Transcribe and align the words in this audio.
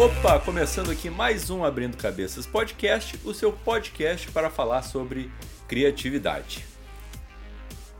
Opa, 0.00 0.40
começando 0.40 0.90
aqui 0.90 1.10
mais 1.10 1.50
um 1.50 1.62
Abrindo 1.62 1.94
Cabeças 1.94 2.46
Podcast, 2.46 3.20
o 3.22 3.34
seu 3.34 3.52
podcast 3.52 4.30
para 4.30 4.48
falar 4.48 4.80
sobre 4.80 5.30
criatividade. 5.68 6.64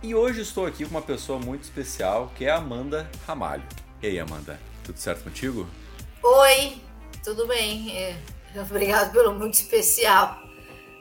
E 0.02 0.14
hoje 0.14 0.40
estou 0.40 0.64
aqui 0.64 0.82
com 0.84 0.93
uma 0.93 1.02
pessoa 1.02 1.39
muito 1.39 1.64
especial, 1.64 2.32
que 2.34 2.46
é 2.46 2.50
a 2.50 2.57
Amanda 2.57 3.07
Ramalho. 3.26 3.64
E 4.00 4.07
aí, 4.07 4.18
Amanda, 4.18 4.58
tudo 4.82 4.96
certo 4.96 5.25
contigo? 5.25 5.68
Oi, 6.22 6.80
tudo 7.22 7.46
bem. 7.46 7.94
É, 7.94 8.17
obrigado 8.58 9.12
pelo 9.12 9.35
muito 9.35 9.53
especial. 9.53 10.40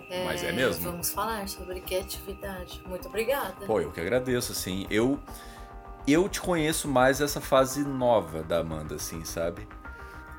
É, 0.10 0.26
Mas 0.26 0.44
é 0.44 0.52
mesmo? 0.52 0.84
Vamos 0.84 1.12
falar 1.12 1.48
sobre 1.48 1.80
criatividade. 1.80 2.84
Muito 2.86 3.08
obrigada. 3.08 3.66
Pô, 3.66 3.80
eu 3.80 3.90
que 3.90 4.02
agradeço, 4.02 4.52
assim. 4.52 4.86
Eu, 4.90 5.18
eu 6.06 6.28
te 6.28 6.42
conheço 6.42 6.90
mais 6.90 7.22
essa 7.22 7.40
fase 7.40 7.86
nova 7.86 8.44
da 8.44 8.60
Amanda, 8.60 8.96
assim, 8.96 9.24
sabe? 9.24 9.66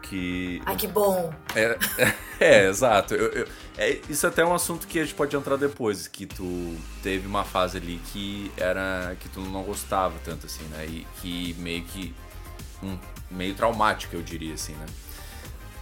Que. 0.00 0.60
Ai, 0.66 0.77
que 0.77 0.86
bom! 0.86 1.32
É, 1.54 1.78
é, 1.98 2.14
é 2.40 2.68
exato. 2.68 3.14
Eu, 3.14 3.30
eu, 3.32 3.48
é, 3.77 4.00
isso 4.09 4.26
até 4.26 4.42
é 4.42 4.45
um 4.45 4.54
assunto 4.54 4.86
que 4.86 4.98
a 4.98 5.04
gente 5.04 5.14
pode 5.14 5.34
entrar 5.36 5.56
depois, 5.56 6.09
que 6.09 6.26
tu 6.26 6.76
teve 7.02 7.26
uma 7.26 7.45
fase 7.45 7.78
ali 7.78 8.00
que 8.12 8.50
era. 8.56 9.16
que 9.20 9.28
tu 9.28 9.40
não 9.40 9.62
gostava 9.62 10.18
tanto, 10.24 10.46
assim, 10.46 10.64
né? 10.64 10.86
E 10.86 11.06
que 11.20 11.54
meio 11.59 11.82
que. 11.84 12.14
Um, 12.82 12.98
meio 13.30 13.54
traumático, 13.54 14.16
eu 14.16 14.23
diria, 14.23 14.54
assim, 14.54 14.73
né? 14.73 14.86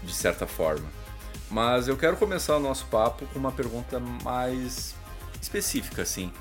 De 0.02 0.12
certa 0.12 0.46
forma. 0.46 0.86
Mas 1.50 1.88
eu 1.88 1.96
quero 1.96 2.16
começar 2.16 2.56
o 2.56 2.60
nosso 2.60 2.86
papo 2.86 3.27
com 3.27 3.38
uma 3.38 3.52
pergunta 3.52 3.98
mais 4.22 4.94
específica, 5.41 6.02
assim. 6.02 6.32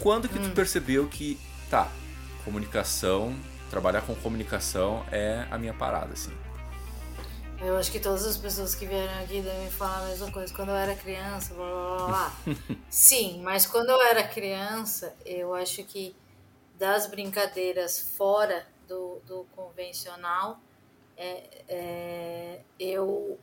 Quando 0.00 0.28
que 0.28 0.38
hum. 0.38 0.42
tu 0.42 0.50
percebeu 0.50 1.06
que, 1.06 1.38
tá, 1.68 1.88
comunicação, 2.44 3.34
trabalhar 3.70 4.02
com 4.02 4.14
comunicação 4.14 5.04
é 5.10 5.46
a 5.50 5.58
minha 5.58 5.74
parada, 5.74 6.12
assim? 6.12 6.32
Eu 7.64 7.78
acho 7.78 7.90
que 7.90 7.98
todas 7.98 8.26
as 8.26 8.36
pessoas 8.36 8.74
que 8.74 8.84
vieram 8.84 9.22
aqui 9.22 9.40
devem 9.40 9.70
falar 9.70 10.00
a 10.00 10.08
mesma 10.08 10.30
coisa. 10.30 10.52
Quando 10.52 10.68
eu 10.68 10.74
era 10.74 10.94
criança, 10.94 11.54
blá 11.54 11.66
blá 11.66 12.06
blá. 12.06 12.32
Sim, 12.90 13.40
mas 13.42 13.64
quando 13.64 13.88
eu 13.88 14.02
era 14.02 14.22
criança, 14.22 15.16
eu 15.24 15.54
acho 15.54 15.82
que 15.84 16.14
das 16.78 17.06
brincadeiras 17.06 17.98
fora 17.98 18.66
do, 18.86 19.18
do 19.26 19.46
convencional, 19.56 20.60
é, 21.16 21.64
é, 21.66 22.60
eu, 22.78 23.38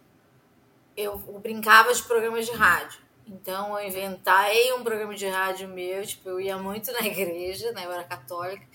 eu 0.95 1.17
brincava 1.41 1.91
de 1.91 2.03
programas 2.03 2.45
de 2.45 2.51
rádio. 2.51 2.99
Então 3.25 3.79
eu 3.79 3.87
inventei 3.87 4.71
um 4.73 4.83
programa 4.83 5.15
de 5.15 5.27
rádio 5.27 5.67
meu, 5.67 6.05
tipo, 6.05 6.29
eu 6.29 6.39
ia 6.39 6.57
muito 6.59 6.91
na 6.91 6.99
igreja, 7.01 7.71
né? 7.71 7.85
Eu 7.85 7.91
era 7.91 8.03
católica, 8.03 8.67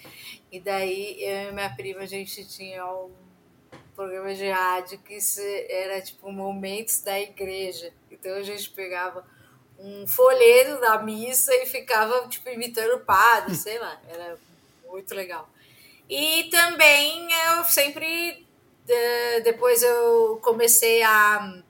e 0.50 0.58
daí 0.58 1.22
eu 1.22 1.50
e 1.50 1.52
minha 1.52 1.70
prima, 1.70 2.00
a 2.00 2.06
gente 2.06 2.44
tinha 2.48 2.84
um 2.84 3.25
programa 3.96 4.34
de 4.34 4.48
rádio 4.48 4.98
que 4.98 5.18
era 5.70 6.00
tipo 6.02 6.30
momentos 6.30 7.00
da 7.00 7.18
igreja. 7.18 7.92
Então 8.10 8.34
a 8.34 8.42
gente 8.42 8.68
pegava 8.70 9.26
um 9.78 10.06
folheto 10.06 10.80
da 10.80 11.02
missa 11.02 11.52
e 11.54 11.66
ficava 11.66 12.28
tipo 12.28 12.48
imitando 12.50 12.96
o 12.96 13.00
padre, 13.00 13.54
sei 13.56 13.78
lá, 13.78 13.98
era 14.08 14.38
muito 14.86 15.14
legal. 15.14 15.48
E 16.08 16.44
também 16.50 17.28
eu 17.32 17.64
sempre 17.64 18.46
depois 19.42 19.82
eu 19.82 20.38
comecei 20.42 21.02
a 21.02 21.60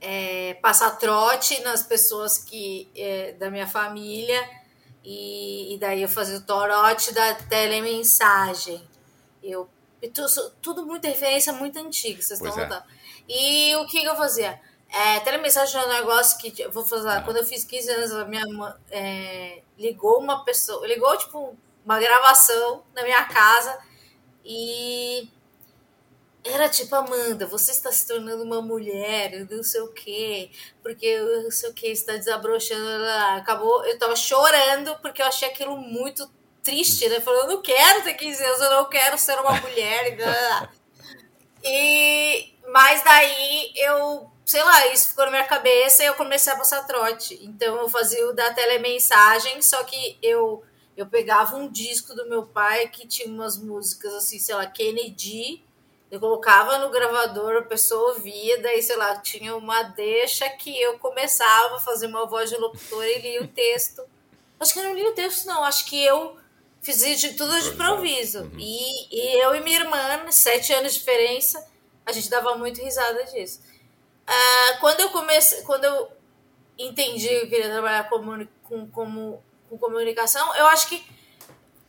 é, 0.00 0.54
passar 0.62 0.92
trote 0.92 1.60
nas 1.60 1.82
pessoas 1.82 2.38
que 2.38 2.88
é, 2.96 3.32
da 3.32 3.50
minha 3.50 3.66
família 3.66 4.48
e, 5.04 5.74
e 5.74 5.78
daí 5.78 6.02
eu 6.02 6.08
fazia 6.08 6.38
o 6.38 6.42
torote 6.42 7.12
da 7.12 7.34
telemensagem. 7.34 8.82
Eu 9.42 9.68
tudo, 10.06 10.50
tudo 10.62 10.86
muita 10.86 11.08
referência 11.08 11.52
muito 11.52 11.78
antiga, 11.78 12.22
vocês 12.22 12.40
estão 12.40 12.56
notando. 12.56 12.84
É. 13.28 13.32
E 13.32 13.76
o 13.76 13.86
que, 13.86 14.00
que 14.00 14.06
eu 14.08 14.16
fazia? 14.16 14.60
É, 14.90 15.20
telemensagem 15.20 15.80
é 15.80 15.84
um 15.84 15.88
negócio 15.88 16.38
que 16.38 16.66
vou 16.68 16.84
fazer. 16.84 17.08
Ah. 17.08 17.22
Quando 17.22 17.38
eu 17.38 17.44
fiz 17.44 17.64
15 17.64 17.90
anos, 17.90 18.12
a 18.12 18.24
minha 18.24 18.46
mãe 18.46 18.72
é, 18.90 19.62
ligou 19.78 20.18
uma 20.20 20.44
pessoa, 20.44 20.86
ligou 20.86 21.16
tipo 21.16 21.56
uma 21.84 21.98
gravação 21.98 22.84
na 22.94 23.02
minha 23.02 23.24
casa 23.24 23.78
e 24.44 25.28
era 26.44 26.68
tipo, 26.68 26.94
Amanda, 26.94 27.46
você 27.46 27.70
está 27.70 27.92
se 27.92 28.06
tornando 28.06 28.42
uma 28.42 28.62
mulher, 28.62 29.46
não 29.50 29.62
sei 29.62 29.80
o 29.82 29.92
quê, 29.92 30.50
porque 30.82 31.18
não 31.18 31.50
sei 31.50 31.70
o 31.70 31.74
quê, 31.74 31.88
está 31.88 32.16
desabrochando. 32.16 33.04
Acabou, 33.36 33.84
eu 33.84 33.98
tava 33.98 34.16
chorando 34.16 34.96
porque 35.02 35.20
eu 35.20 35.26
achei 35.26 35.48
aquilo 35.48 35.76
muito 35.76 36.30
triste, 36.62 37.08
né? 37.08 37.20
Falando, 37.20 37.50
eu 37.50 37.56
não 37.56 37.62
quero 37.62 38.02
ter 38.02 38.14
15 38.14 38.44
anos, 38.44 38.60
eu 38.60 38.70
não 38.70 38.88
quero 38.88 39.18
ser 39.18 39.38
uma 39.38 39.52
mulher. 39.60 40.18
e 41.64 42.54
mas 42.68 43.02
daí 43.02 43.72
eu, 43.76 44.30
sei 44.44 44.62
lá, 44.62 44.86
isso 44.88 45.10
ficou 45.10 45.24
na 45.24 45.30
minha 45.30 45.44
cabeça 45.44 46.02
e 46.02 46.06
eu 46.06 46.14
comecei 46.14 46.52
a 46.52 46.56
passar 46.56 46.86
trote. 46.86 47.38
Então 47.42 47.76
eu 47.76 47.88
fazia 47.88 48.28
o 48.28 48.34
da 48.34 48.52
telemensagem, 48.52 49.60
só 49.62 49.82
que 49.84 50.18
eu 50.22 50.62
eu 50.96 51.06
pegava 51.06 51.56
um 51.56 51.70
disco 51.70 52.12
do 52.12 52.28
meu 52.28 52.44
pai 52.44 52.88
que 52.88 53.06
tinha 53.06 53.28
umas 53.28 53.56
músicas 53.56 54.12
assim, 54.14 54.36
sei 54.36 54.56
lá, 54.56 54.66
Kennedy, 54.66 55.64
eu 56.10 56.18
colocava 56.18 56.76
no 56.78 56.90
gravador, 56.90 57.58
a 57.58 57.62
pessoa 57.62 58.14
ouvia, 58.14 58.60
daí, 58.60 58.82
sei 58.82 58.96
lá, 58.96 59.16
tinha 59.20 59.54
uma 59.54 59.82
deixa 59.84 60.48
que 60.50 60.76
eu 60.80 60.98
começava 60.98 61.76
a 61.76 61.80
fazer 61.80 62.08
uma 62.08 62.26
voz 62.26 62.50
de 62.50 62.56
locutor 62.56 63.04
e 63.04 63.20
lia 63.20 63.42
o 63.42 63.46
texto. 63.46 64.02
Acho 64.58 64.72
que 64.72 64.80
eu 64.80 64.84
não 64.84 64.94
li 64.94 65.06
o 65.06 65.14
texto, 65.14 65.46
não. 65.46 65.62
Acho 65.62 65.84
que 65.84 66.04
eu 66.04 66.36
Fiz 66.94 67.20
de 67.20 67.34
tudo 67.34 67.60
de 67.60 67.68
improviso. 67.68 68.44
Uhum. 68.44 68.58
E, 68.58 69.14
e 69.14 69.42
eu 69.44 69.54
e 69.54 69.60
minha 69.60 69.80
irmã, 69.80 70.30
sete 70.30 70.72
anos 70.72 70.94
de 70.94 71.00
diferença, 71.00 71.62
a 72.06 72.12
gente 72.12 72.30
dava 72.30 72.56
muito 72.56 72.82
risada 72.82 73.24
disso. 73.24 73.60
Uh, 74.26 74.80
quando 74.80 75.00
eu 75.00 75.10
comecei, 75.10 75.62
quando 75.64 75.84
eu 75.84 76.10
entendi 76.78 77.28
que 77.28 77.34
eu 77.34 77.48
queria 77.48 77.70
trabalhar 77.70 78.08
com, 78.08 78.46
com, 78.62 78.88
com, 78.88 79.42
com 79.68 79.78
comunicação, 79.78 80.56
eu 80.56 80.66
acho 80.68 80.88
que 80.88 81.04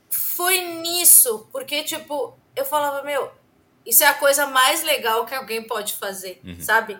foi 0.09 0.59
nisso, 0.59 1.47
porque, 1.49 1.81
tipo, 1.83 2.37
eu 2.53 2.65
falava, 2.65 3.01
meu, 3.01 3.31
isso 3.85 4.03
é 4.03 4.07
a 4.07 4.13
coisa 4.13 4.47
mais 4.47 4.83
legal 4.83 5.25
que 5.25 5.33
alguém 5.33 5.63
pode 5.63 5.93
fazer, 5.93 6.41
uhum. 6.43 6.59
sabe? 6.59 6.99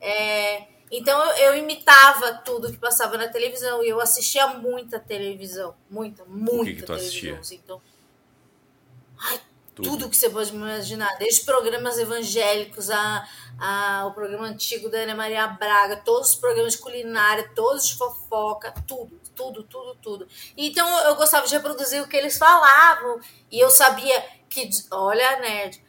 É, 0.00 0.68
então 0.90 1.18
eu, 1.30 1.36
eu, 1.46 1.56
imitava 1.56 2.34
tudo 2.44 2.70
que 2.70 2.78
passava 2.78 3.16
na 3.16 3.28
televisão 3.28 3.82
e 3.82 3.88
eu 3.88 4.00
assistia 4.00 4.46
muita 4.46 4.98
televisão, 4.98 5.74
muita, 5.90 6.24
muita 6.24 6.62
o 6.62 6.64
que 6.64 6.74
que 6.74 6.82
tu 6.82 6.86
televisão. 6.86 7.38
Assistia? 7.38 7.58
Então, 7.64 7.82
ai, 9.18 9.40
tudo. 9.74 9.90
tudo. 9.90 10.10
que 10.10 10.16
você 10.16 10.30
pode 10.30 10.50
imaginar, 10.50 11.16
desde 11.18 11.44
programas 11.44 11.98
evangélicos 11.98 12.90
a, 12.90 13.26
a 13.58 14.06
o 14.06 14.12
programa 14.12 14.46
antigo 14.46 14.88
da 14.88 14.98
Ana 14.98 15.14
Maria 15.14 15.46
Braga, 15.48 15.96
todos 15.96 16.30
os 16.30 16.36
programas 16.36 16.74
de 16.74 16.78
culinária, 16.78 17.50
todos 17.54 17.88
de 17.88 17.96
fofoca, 17.96 18.72
tudo, 18.86 19.20
tudo, 19.34 19.64
tudo, 19.64 19.94
tudo. 19.96 20.28
Então 20.56 20.86
eu 21.06 21.16
gostava 21.16 21.46
de 21.46 21.52
reproduzir 21.54 22.02
o 22.02 22.08
que 22.08 22.16
eles 22.16 22.38
falavam 22.38 23.20
e 23.50 23.58
eu 23.58 23.70
sabia 23.70 24.24
que, 24.48 24.68
olha, 24.92 25.40
nerd, 25.40 25.83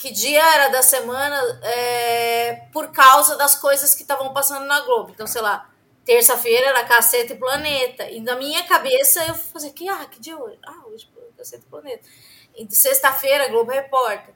que 0.00 0.10
dia 0.10 0.42
era 0.54 0.68
da 0.68 0.82
semana 0.82 1.36
é, 1.62 2.54
por 2.72 2.90
causa 2.90 3.36
das 3.36 3.54
coisas 3.54 3.94
que 3.94 4.00
estavam 4.00 4.32
passando 4.32 4.64
na 4.64 4.80
Globo. 4.80 5.10
Então, 5.10 5.26
sei 5.26 5.42
lá, 5.42 5.70
terça-feira 6.06 6.68
era 6.68 6.84
Caceta 6.84 7.34
e 7.34 7.36
Planeta. 7.36 8.10
E 8.10 8.18
na 8.18 8.34
minha 8.34 8.62
cabeça 8.64 9.22
eu 9.26 9.34
fazia, 9.34 9.70
que, 9.70 9.86
ah, 9.90 10.06
que 10.06 10.18
dia 10.18 10.38
hoje? 10.38 10.58
Ah, 10.64 10.86
hoje 10.86 11.06
Caceta 11.36 11.64
e 11.66 11.70
Planeta. 11.70 12.08
E 12.56 12.74
sexta-feira, 12.74 13.48
Globo 13.48 13.70
Repórter. 13.70 14.34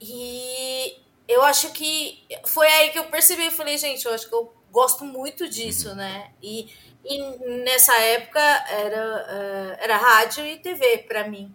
E 0.00 0.98
eu 1.28 1.42
acho 1.42 1.70
que 1.72 2.26
foi 2.46 2.66
aí 2.66 2.90
que 2.90 2.98
eu 2.98 3.04
percebi, 3.04 3.44
eu 3.44 3.52
falei, 3.52 3.76
gente, 3.76 4.06
eu 4.06 4.14
acho 4.14 4.26
que 4.26 4.34
eu 4.34 4.50
gosto 4.70 5.04
muito 5.04 5.46
disso, 5.46 5.90
uhum. 5.90 5.96
né? 5.96 6.32
E, 6.42 6.72
e 7.04 7.22
nessa 7.62 7.94
época 7.98 8.40
era, 8.40 9.26
eh, 9.28 9.76
era 9.84 9.96
rádio 9.98 10.46
e 10.46 10.56
TV 10.56 11.04
para 11.06 11.28
mim 11.28 11.54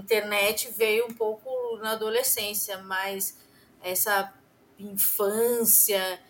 internet 0.00 0.70
veio 0.76 1.06
um 1.06 1.14
pouco 1.14 1.76
na 1.78 1.92
adolescência, 1.92 2.78
mas 2.78 3.36
essa 3.82 4.32
infância 4.78 6.20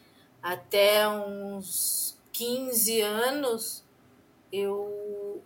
até 0.42 1.08
uns 1.08 2.16
15 2.32 3.00
anos 3.00 3.84
eu 4.52 5.42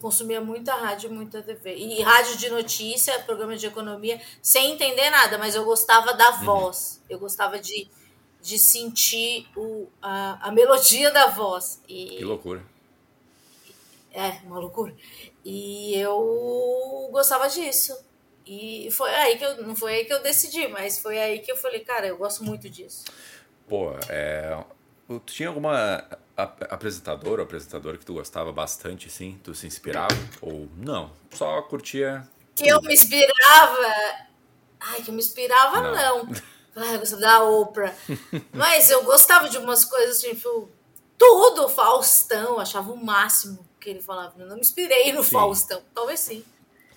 consumia 0.00 0.40
muita 0.40 0.74
rádio, 0.74 1.10
muita 1.10 1.42
TV. 1.42 1.76
E 1.76 2.02
rádio 2.02 2.36
de 2.36 2.48
notícia, 2.48 3.18
programa 3.20 3.56
de 3.56 3.66
economia, 3.66 4.20
sem 4.40 4.72
entender 4.72 5.10
nada, 5.10 5.36
mas 5.36 5.54
eu 5.54 5.64
gostava 5.64 6.14
da 6.14 6.30
uhum. 6.30 6.44
voz. 6.44 7.02
Eu 7.08 7.18
gostava 7.18 7.58
de, 7.58 7.88
de 8.40 8.58
sentir 8.58 9.48
o, 9.56 9.88
a, 10.00 10.48
a 10.48 10.52
melodia 10.52 11.10
da 11.10 11.26
voz. 11.26 11.82
E, 11.88 12.16
que 12.18 12.24
loucura. 12.24 12.64
É, 14.12 14.30
uma 14.44 14.58
loucura. 14.58 14.94
E 15.44 15.94
eu 15.94 17.08
gostava 17.10 17.48
disso. 17.48 17.96
E 18.46 18.88
foi 18.90 19.10
aí 19.14 19.38
que 19.38 19.44
eu. 19.44 19.62
Não 19.66 19.76
foi 19.76 19.94
aí 19.94 20.04
que 20.04 20.12
eu 20.12 20.22
decidi, 20.22 20.66
mas 20.68 20.98
foi 20.98 21.18
aí 21.18 21.38
que 21.38 21.50
eu 21.50 21.56
falei, 21.56 21.80
cara, 21.80 22.06
eu 22.06 22.16
gosto 22.16 22.44
muito 22.44 22.68
disso. 22.68 23.04
Pô, 23.68 23.92
é. 24.08 24.64
Tu 25.06 25.20
tinha 25.26 25.48
alguma 25.48 26.04
apresentadora 26.36 27.42
ou 27.42 27.44
apresentadora 27.46 27.98
que 27.98 28.04
tu 28.04 28.14
gostava 28.14 28.52
bastante, 28.52 29.10
sim? 29.10 29.40
Tu 29.42 29.54
se 29.54 29.66
inspirava? 29.66 30.14
Ou 30.40 30.68
não? 30.76 31.12
Só 31.30 31.60
curtia. 31.62 32.26
Que 32.54 32.68
eu 32.68 32.80
me 32.82 32.94
inspirava. 32.94 33.86
Ai, 34.80 35.02
que 35.02 35.10
eu 35.10 35.14
me 35.14 35.20
inspirava, 35.20 35.80
não. 35.80 36.24
não. 36.24 36.34
Ai, 36.76 36.94
eu 36.94 37.00
gostava 37.00 37.22
da 37.22 37.42
Oprah. 37.42 37.94
Mas 38.52 38.90
eu 38.90 39.04
gostava 39.04 39.48
de 39.48 39.58
umas 39.58 39.84
coisas, 39.84 40.20
tipo, 40.20 40.68
tudo, 41.18 41.68
Faustão, 41.68 42.58
achava 42.58 42.92
o 42.92 43.04
máximo 43.04 43.69
que 43.80 43.90
ele 43.90 44.02
falava. 44.02 44.34
Eu 44.38 44.46
não 44.46 44.56
me 44.56 44.60
inspirei 44.60 45.12
no 45.12 45.24
sim. 45.24 45.30
Faustão, 45.30 45.82
talvez 45.94 46.20
sim. 46.20 46.44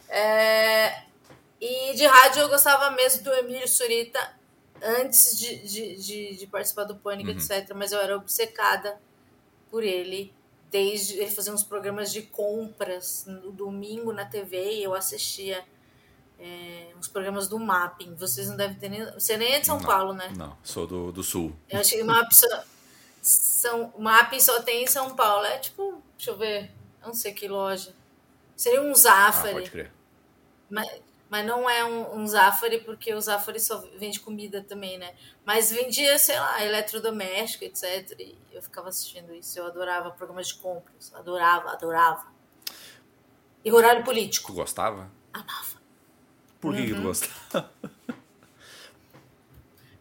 É... 0.09 1.03
E 1.59 1.93
de 1.95 2.05
rádio 2.05 2.41
eu 2.41 2.49
gostava 2.49 2.91
mesmo 2.91 3.23
do 3.23 3.33
Emílio 3.33 3.67
Surita 3.67 4.19
antes 4.81 5.37
de, 5.39 5.57
de, 5.65 5.95
de, 5.95 6.35
de 6.35 6.47
participar 6.47 6.83
do 6.83 6.95
Pânico, 6.95 7.29
uhum. 7.31 7.37
etc. 7.37 7.73
Mas 7.73 7.91
eu 7.91 7.99
era 7.99 8.15
obcecada 8.17 8.99
por 9.71 9.83
ele. 9.83 10.33
Desde 10.69 11.19
ele 11.19 11.31
fazia 11.31 11.53
uns 11.53 11.63
programas 11.63 12.11
de 12.11 12.23
compras 12.23 13.25
no 13.27 13.51
domingo 13.51 14.11
na 14.11 14.25
TV 14.25 14.73
e 14.73 14.83
eu 14.83 14.93
assistia 14.93 15.63
é, 16.39 16.91
uns 16.97 17.07
programas 17.07 17.47
do 17.47 17.57
Mapping. 17.57 18.15
Vocês 18.15 18.49
não 18.49 18.57
devem 18.57 18.75
ter 18.75 18.89
nem. 18.89 19.05
Você 19.13 19.37
nem 19.37 19.53
é 19.53 19.59
de 19.61 19.67
São 19.67 19.79
não, 19.79 19.85
Paulo, 19.85 20.13
né? 20.13 20.33
Não, 20.35 20.57
sou 20.63 20.85
do, 20.85 21.11
do 21.11 21.23
Sul. 21.23 21.55
Eu 21.69 21.79
acho 21.79 21.91
que 21.91 22.01
o 22.01 22.05
Mapping 22.05 22.35
só, 22.35 22.63
são, 23.21 23.93
Mapping 23.97 24.39
só 24.39 24.61
tem 24.61 24.83
em 24.83 24.87
São 24.87 25.15
Paulo. 25.15 25.45
É 25.45 25.59
tipo, 25.59 26.02
deixa 26.17 26.31
eu 26.31 26.37
ver, 26.37 26.71
não 27.01 27.13
sei 27.13 27.33
que 27.33 27.47
loja. 27.47 27.93
Seria 28.55 28.81
um 28.81 28.93
Zafari. 28.93 29.49
Ah, 29.49 29.53
pode 29.53 29.71
crer. 29.71 29.91
Mas, 30.69 31.01
mas 31.29 31.45
não 31.45 31.69
é 31.69 31.83
um, 31.83 32.19
um 32.19 32.27
Zafari, 32.27 32.81
porque 32.81 33.13
o 33.13 33.19
Zafari 33.19 33.59
só 33.59 33.77
vende 33.97 34.19
comida 34.19 34.63
também, 34.63 34.97
né? 34.97 35.13
Mas 35.45 35.71
vendia, 35.71 36.17
sei 36.17 36.39
lá, 36.39 36.63
eletrodoméstico, 36.63 37.63
etc. 37.63 38.15
E 38.19 38.37
eu 38.51 38.61
ficava 38.61 38.89
assistindo 38.89 39.33
isso. 39.33 39.57
Eu 39.57 39.65
adorava 39.65 40.11
programas 40.11 40.47
de 40.47 40.55
compras. 40.55 41.11
Adorava, 41.13 41.71
adorava. 41.71 42.27
E 43.65 43.71
horário 43.71 44.03
político. 44.03 44.51
Tu 44.51 44.55
gostava? 44.55 45.11
Amava. 45.33 45.81
Por 46.59 46.73
que, 46.75 46.81
uhum. 46.81 46.85
que 46.85 46.93
tu 46.93 46.97
uhum. 46.97 47.03
gostava? 47.03 47.71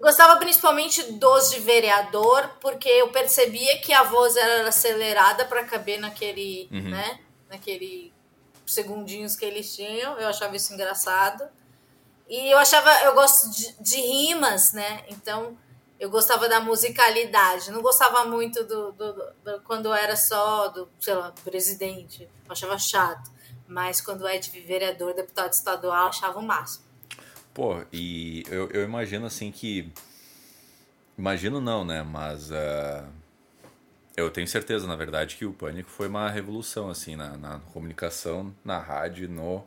Gostava 0.02 0.36
principalmente 0.36 1.12
dos 1.12 1.50
de 1.52 1.60
vereador, 1.60 2.56
porque 2.60 2.88
eu 2.88 3.12
percebia 3.12 3.78
que 3.78 3.92
a 3.92 4.02
voz 4.02 4.34
era 4.34 4.68
acelerada 4.68 5.44
para 5.44 5.62
caber 5.62 6.00
naquele, 6.00 6.68
uhum. 6.72 6.90
né? 6.90 7.20
Naquele 7.48 8.12
segundinhos 8.66 9.36
que 9.36 9.44
eles 9.44 9.72
tinham. 9.72 10.18
Eu 10.18 10.26
achava 10.26 10.56
isso 10.56 10.74
engraçado. 10.74 11.48
E 12.28 12.50
eu 12.50 12.58
achava, 12.58 12.90
eu 13.04 13.14
gosto 13.14 13.48
de, 13.52 13.80
de 13.80 14.00
rimas, 14.00 14.72
né? 14.72 15.04
Então 15.08 15.56
eu 16.00 16.10
gostava 16.10 16.48
da 16.48 16.58
musicalidade. 16.58 17.70
Não 17.70 17.80
gostava 17.80 18.24
muito 18.24 18.64
do, 18.64 18.90
do, 18.90 19.12
do, 19.12 19.32
do, 19.44 19.60
quando 19.60 19.94
era 19.94 20.16
só 20.16 20.66
do, 20.66 20.88
sei 20.98 21.14
lá, 21.14 21.32
presidente. 21.44 22.28
Eu 22.44 22.50
achava 22.50 22.76
chato. 22.76 23.30
Mas 23.68 24.00
quando 24.00 24.26
é 24.26 24.36
de 24.36 24.50
vereador, 24.62 25.14
deputado 25.14 25.52
estadual, 25.52 26.06
eu 26.06 26.08
achava 26.08 26.40
o 26.40 26.42
máximo. 26.42 26.91
Pô, 27.54 27.82
e 27.92 28.44
eu, 28.48 28.68
eu 28.70 28.84
imagino 28.84 29.26
assim 29.26 29.50
que. 29.50 29.90
Imagino 31.18 31.60
não, 31.60 31.84
né? 31.84 32.02
Mas. 32.02 32.50
Uh 32.50 33.22
eu 34.16 34.30
tenho 34.30 34.46
certeza, 34.46 34.86
na 34.86 34.96
verdade, 34.96 35.36
que 35.36 35.44
o 35.44 35.52
Pânico 35.52 35.88
foi 35.88 36.08
uma 36.08 36.28
revolução, 36.28 36.90
assim, 36.90 37.16
na, 37.16 37.36
na 37.36 37.58
comunicação, 37.72 38.54
na 38.64 38.78
rádio, 38.78 39.28
no, 39.28 39.64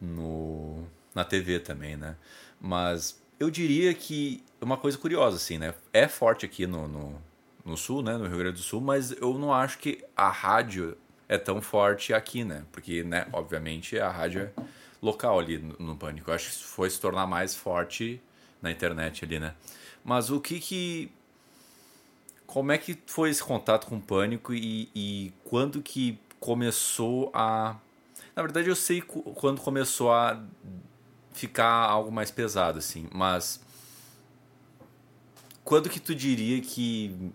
no, 0.00 0.84
na 1.14 1.24
TV 1.24 1.60
também, 1.60 1.96
né? 1.96 2.16
Mas 2.60 3.20
eu 3.38 3.50
diria 3.50 3.94
que 3.94 4.42
uma 4.60 4.76
coisa 4.76 4.98
curiosa, 4.98 5.36
assim, 5.36 5.58
né? 5.58 5.74
É 5.92 6.08
forte 6.08 6.44
aqui 6.44 6.66
no, 6.66 6.88
no, 6.88 7.22
no 7.64 7.76
Sul, 7.76 8.02
né? 8.02 8.16
No 8.16 8.26
Rio 8.26 8.38
Grande 8.38 8.56
do 8.56 8.62
Sul, 8.62 8.80
mas 8.80 9.12
eu 9.12 9.38
não 9.38 9.52
acho 9.52 9.78
que 9.78 10.04
a 10.16 10.28
rádio 10.28 10.96
é 11.28 11.38
tão 11.38 11.62
forte 11.62 12.12
aqui, 12.12 12.44
né? 12.44 12.64
Porque, 12.72 13.04
né, 13.04 13.26
obviamente, 13.32 13.98
a 13.98 14.10
rádio 14.10 14.42
é 14.42 14.62
local 15.02 15.38
ali 15.38 15.58
no, 15.58 15.76
no 15.78 15.96
Pânico. 15.96 16.30
Eu 16.30 16.34
acho 16.34 16.50
que 16.50 16.64
foi 16.64 16.88
se 16.88 17.00
tornar 17.00 17.26
mais 17.26 17.54
forte 17.54 18.22
na 18.62 18.70
internet 18.70 19.24
ali, 19.24 19.38
né? 19.38 19.54
Mas 20.04 20.30
o 20.30 20.40
que 20.40 20.60
que 20.60 21.12
como 22.52 22.70
é 22.70 22.76
que 22.76 22.98
foi 23.06 23.30
esse 23.30 23.42
contato 23.42 23.86
com 23.86 23.96
o 23.96 24.00
pânico 24.00 24.52
e, 24.52 24.90
e 24.94 25.32
quando 25.42 25.80
que 25.80 26.18
começou 26.38 27.30
a. 27.32 27.76
Na 28.36 28.42
verdade, 28.42 28.68
eu 28.68 28.76
sei 28.76 29.00
quando 29.00 29.58
começou 29.60 30.12
a 30.12 30.42
ficar 31.32 31.72
algo 31.72 32.12
mais 32.12 32.30
pesado, 32.30 32.78
assim, 32.78 33.08
mas. 33.10 33.58
Quando 35.64 35.88
que 35.88 35.98
tu 35.98 36.14
diria 36.14 36.60
que 36.60 37.32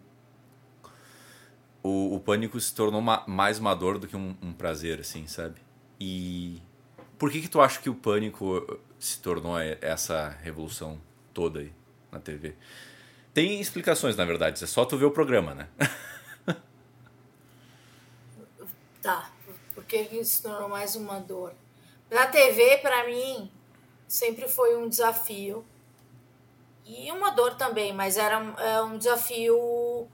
o, 1.81 2.15
o 2.15 2.19
pânico 2.19 2.59
se 2.59 2.75
tornou 2.75 2.99
uma, 2.99 3.23
mais 3.25 3.57
uma 3.57 3.73
dor 3.73 3.97
do 3.97 4.07
que 4.07 4.15
um, 4.15 4.35
um, 4.39 4.53
prazer, 4.53 4.99
assim, 4.99 5.25
sabe? 5.25 5.55
E 5.99 6.61
por 7.17 7.31
que 7.31 7.41
que 7.41 7.47
tu 7.47 7.61
acha 7.61 7.79
que 7.79 7.89
o 7.89 7.95
pânico 7.95 8.79
se 8.99 9.19
tornou 9.19 9.57
essa 9.59 10.29
revolução 10.41 10.99
toda 11.33 11.59
aí 11.59 11.71
na 12.11 12.19
TV? 12.19 12.55
Tem 13.33 13.59
explicações, 13.59 14.15
na 14.15 14.25
verdade, 14.25 14.63
é 14.63 14.67
só 14.67 14.85
tu 14.85 14.97
ver 14.97 15.05
o 15.05 15.11
programa, 15.11 15.53
né? 15.53 15.67
tá, 19.01 19.31
porque 19.75 19.97
isso 19.97 20.41
tornou 20.43 20.69
mais 20.69 20.95
uma 20.95 21.19
dor. 21.19 21.53
Na 22.09 22.27
TV, 22.27 22.77
para 22.77 23.05
mim, 23.05 23.51
sempre 24.07 24.47
foi 24.47 24.75
um 24.77 24.87
desafio. 24.87 25.65
E 26.85 27.11
uma 27.11 27.31
dor 27.31 27.55
também, 27.55 27.93
mas 27.93 28.17
era 28.17 28.39
um, 28.39 28.57
é 28.57 28.81
um 28.81 28.97
desafio 28.97 30.07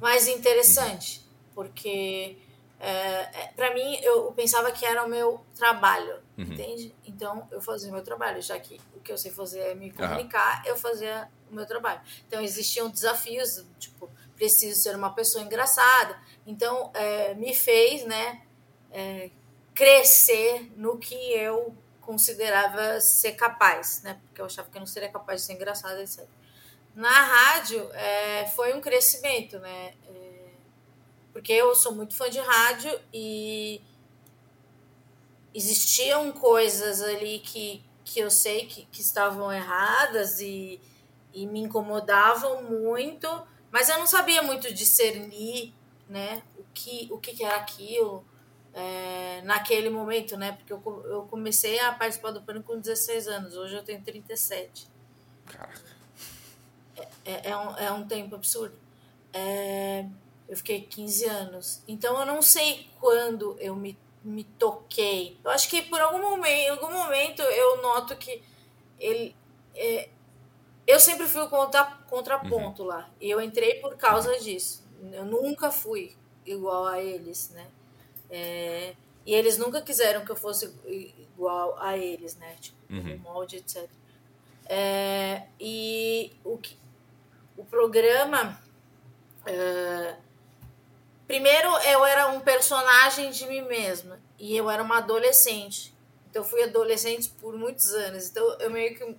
mais 0.00 0.28
interessante. 0.28 1.20
Porque, 1.54 2.36
é, 2.78 2.88
é 2.88 3.52
para 3.56 3.74
mim, 3.74 3.96
eu 4.02 4.32
pensava 4.32 4.70
que 4.70 4.86
era 4.86 5.04
o 5.04 5.08
meu 5.08 5.44
trabalho, 5.56 6.14
uhum. 6.40 6.52
entende? 6.52 6.94
Então, 7.06 7.46
eu 7.50 7.60
fazia 7.60 7.90
o 7.90 7.92
meu 7.92 8.02
trabalho, 8.02 8.40
já 8.40 8.58
que 8.58 8.80
o 8.94 9.00
que 9.00 9.12
eu 9.12 9.18
sei 9.18 9.30
fazer 9.30 9.60
é 9.60 9.74
me 9.74 9.92
comunicar, 9.92 10.62
uhum. 10.62 10.70
eu 10.70 10.76
fazia 10.76 11.28
o 11.50 11.54
meu 11.54 11.66
trabalho. 11.66 12.00
Então, 12.26 12.40
existiam 12.40 12.88
desafios, 12.88 13.64
tipo, 13.78 14.10
preciso 14.34 14.80
ser 14.80 14.96
uma 14.96 15.14
pessoa 15.14 15.44
engraçada. 15.44 16.18
Então, 16.46 16.90
é, 16.94 17.34
me 17.34 17.54
fez, 17.54 18.04
né, 18.06 18.42
é, 18.90 19.30
crescer 19.74 20.72
no 20.76 20.98
que 20.98 21.14
eu 21.14 21.76
considerava 22.00 23.00
ser 23.00 23.32
capaz, 23.32 24.02
né, 24.02 24.18
porque 24.26 24.40
eu 24.40 24.46
achava 24.46 24.68
que 24.68 24.76
eu 24.76 24.80
não 24.80 24.86
seria 24.86 25.10
capaz 25.10 25.40
de 25.40 25.46
ser 25.46 25.52
engraçada, 25.52 26.02
etc. 26.02 26.26
Na 26.94 27.08
rádio, 27.08 27.88
é, 27.92 28.46
foi 28.48 28.74
um 28.74 28.80
crescimento, 28.80 29.58
né, 29.58 29.94
é, 30.08 30.30
porque 31.32 31.52
eu 31.52 31.74
sou 31.74 31.94
muito 31.94 32.14
fã 32.16 32.28
de 32.28 32.40
rádio 32.40 32.98
e 33.12 33.80
existiam 35.54 36.30
coisas 36.32 37.02
ali 37.02 37.40
que, 37.40 37.82
que 38.04 38.20
eu 38.20 38.30
sei 38.30 38.66
que, 38.66 38.86
que 38.86 39.00
estavam 39.00 39.52
erradas 39.52 40.40
e 40.40 40.80
e 41.32 41.46
me 41.46 41.60
incomodavam 41.60 42.62
muito, 42.62 43.28
mas 43.70 43.88
eu 43.88 43.98
não 43.98 44.06
sabia 44.06 44.42
muito 44.42 44.72
discernir, 44.72 45.72
né, 46.08 46.42
o 46.58 46.64
que, 46.74 47.08
o 47.10 47.18
que 47.18 47.42
era 47.42 47.56
aquilo 47.56 48.24
é, 48.74 49.40
naquele 49.42 49.90
momento, 49.90 50.36
né, 50.36 50.52
porque 50.52 50.72
eu, 50.72 50.82
eu 51.06 51.22
comecei 51.22 51.78
a 51.80 51.92
participar 51.92 52.32
do 52.32 52.42
Pânico 52.42 52.72
com 52.72 52.80
16 52.80 53.28
anos, 53.28 53.56
hoje 53.56 53.76
eu 53.76 53.82
tenho 53.82 54.02
37. 54.02 54.88
Caraca. 55.46 55.90
É, 56.96 57.08
é, 57.24 57.50
é, 57.50 57.56
um, 57.56 57.76
é 57.76 57.92
um 57.92 58.06
tempo 58.06 58.34
absurdo. 58.34 58.76
É, 59.32 60.04
eu 60.48 60.56
fiquei 60.56 60.82
15 60.82 61.24
anos. 61.26 61.82
Então 61.86 62.18
eu 62.18 62.26
não 62.26 62.42
sei 62.42 62.88
quando 63.00 63.56
eu 63.60 63.74
me, 63.74 63.96
me 64.22 64.44
toquei. 64.44 65.38
Eu 65.42 65.50
acho 65.50 65.68
que 65.68 65.82
por 65.82 66.00
algum 66.00 66.20
momento, 66.20 66.46
em 66.46 66.68
algum 66.68 66.92
momento 66.92 67.42
eu 67.42 67.82
noto 67.82 68.16
que 68.16 68.42
ele, 68.98 69.34
é, 69.74 70.08
eu 70.86 71.00
sempre 71.00 71.26
fui 71.26 71.42
o 71.42 71.48
contra, 71.48 71.84
contraponto 72.08 72.82
uhum. 72.82 72.88
lá. 72.88 73.10
E 73.20 73.30
eu 73.30 73.40
entrei 73.40 73.76
por 73.76 73.96
causa 73.96 74.38
disso. 74.38 74.84
Eu 75.12 75.24
nunca 75.24 75.70
fui 75.70 76.14
igual 76.44 76.86
a 76.86 77.02
eles, 77.02 77.50
né? 77.50 77.66
É, 78.28 78.94
e 79.24 79.34
eles 79.34 79.58
nunca 79.58 79.80
quiseram 79.80 80.24
que 80.24 80.30
eu 80.30 80.36
fosse 80.36 80.72
igual 80.84 81.78
a 81.78 81.96
eles, 81.96 82.36
né? 82.36 82.56
Tipo, 82.60 82.78
uhum. 82.90 83.18
molde, 83.18 83.56
etc. 83.56 83.88
É, 84.66 85.46
e 85.58 86.32
o, 86.44 86.58
que, 86.58 86.76
o 87.56 87.64
programa. 87.64 88.60
É, 89.46 90.16
primeiro, 91.30 91.68
eu 91.68 92.04
era 92.04 92.26
um 92.26 92.40
personagem 92.40 93.30
de 93.30 93.46
mim 93.46 93.62
mesma. 93.62 94.18
E 94.36 94.56
eu 94.56 94.68
era 94.68 94.82
uma 94.82 94.98
adolescente. 94.98 95.94
Então, 96.28 96.42
eu 96.42 96.48
fui 96.48 96.60
adolescente 96.64 97.32
por 97.40 97.56
muitos 97.56 97.92
anos. 97.92 98.28
Então, 98.28 98.44
eu 98.58 98.68
meio 98.68 98.96
que 98.96 99.16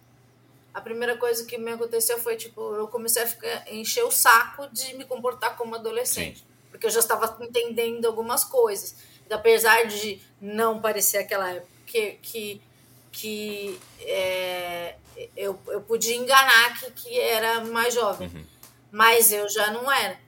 a 0.73 0.81
primeira 0.81 1.15
coisa 1.15 1.45
que 1.45 1.57
me 1.57 1.71
aconteceu 1.71 2.19
foi, 2.19 2.35
tipo, 2.35 2.75
eu 2.75 2.89
comecei 2.89 3.23
a 3.23 3.27
ficar, 3.27 3.63
encher 3.71 4.03
o 4.03 4.11
saco 4.11 4.67
de 4.67 4.93
me 4.95 5.05
comportar 5.05 5.55
como 5.55 5.75
adolescente. 5.75 6.39
Sim. 6.39 6.45
Porque 6.69 6.85
eu 6.85 6.89
já 6.89 6.99
estava 6.99 7.37
entendendo 7.45 8.05
algumas 8.05 8.43
coisas. 8.43 8.93
E, 9.29 9.33
apesar 9.33 9.85
de 9.85 10.21
não 10.41 10.81
parecer 10.81 11.19
aquela 11.19 11.49
época 11.49 11.71
que, 11.85 12.11
que, 12.21 12.61
que 13.09 13.79
é, 14.01 14.95
eu, 15.37 15.57
eu 15.67 15.79
podia 15.81 16.17
enganar 16.17 16.77
que, 16.77 16.91
que 16.91 17.19
era 17.19 17.63
mais 17.63 17.93
jovem. 17.93 18.27
Uhum. 18.27 18.45
Mas 18.91 19.31
eu 19.31 19.47
já 19.47 19.71
não 19.71 19.89
era. 19.89 20.19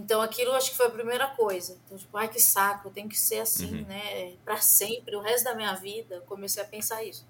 Então 0.00 0.22
aquilo 0.22 0.52
acho 0.52 0.70
que 0.70 0.76
foi 0.76 0.86
a 0.86 0.90
primeira 0.90 1.26
coisa. 1.28 1.78
Então, 1.84 1.98
tipo, 1.98 2.16
ai 2.16 2.28
que 2.28 2.40
saco, 2.40 2.90
tem 2.90 3.06
que 3.06 3.18
ser 3.18 3.40
assim, 3.40 3.80
uhum. 3.80 3.86
né? 3.86 4.34
Para 4.44 4.56
sempre, 4.56 5.14
o 5.14 5.20
resto 5.20 5.44
da 5.44 5.54
minha 5.54 5.74
vida. 5.74 6.22
Comecei 6.26 6.62
a 6.62 6.66
pensar 6.66 7.04
isso. 7.04 7.28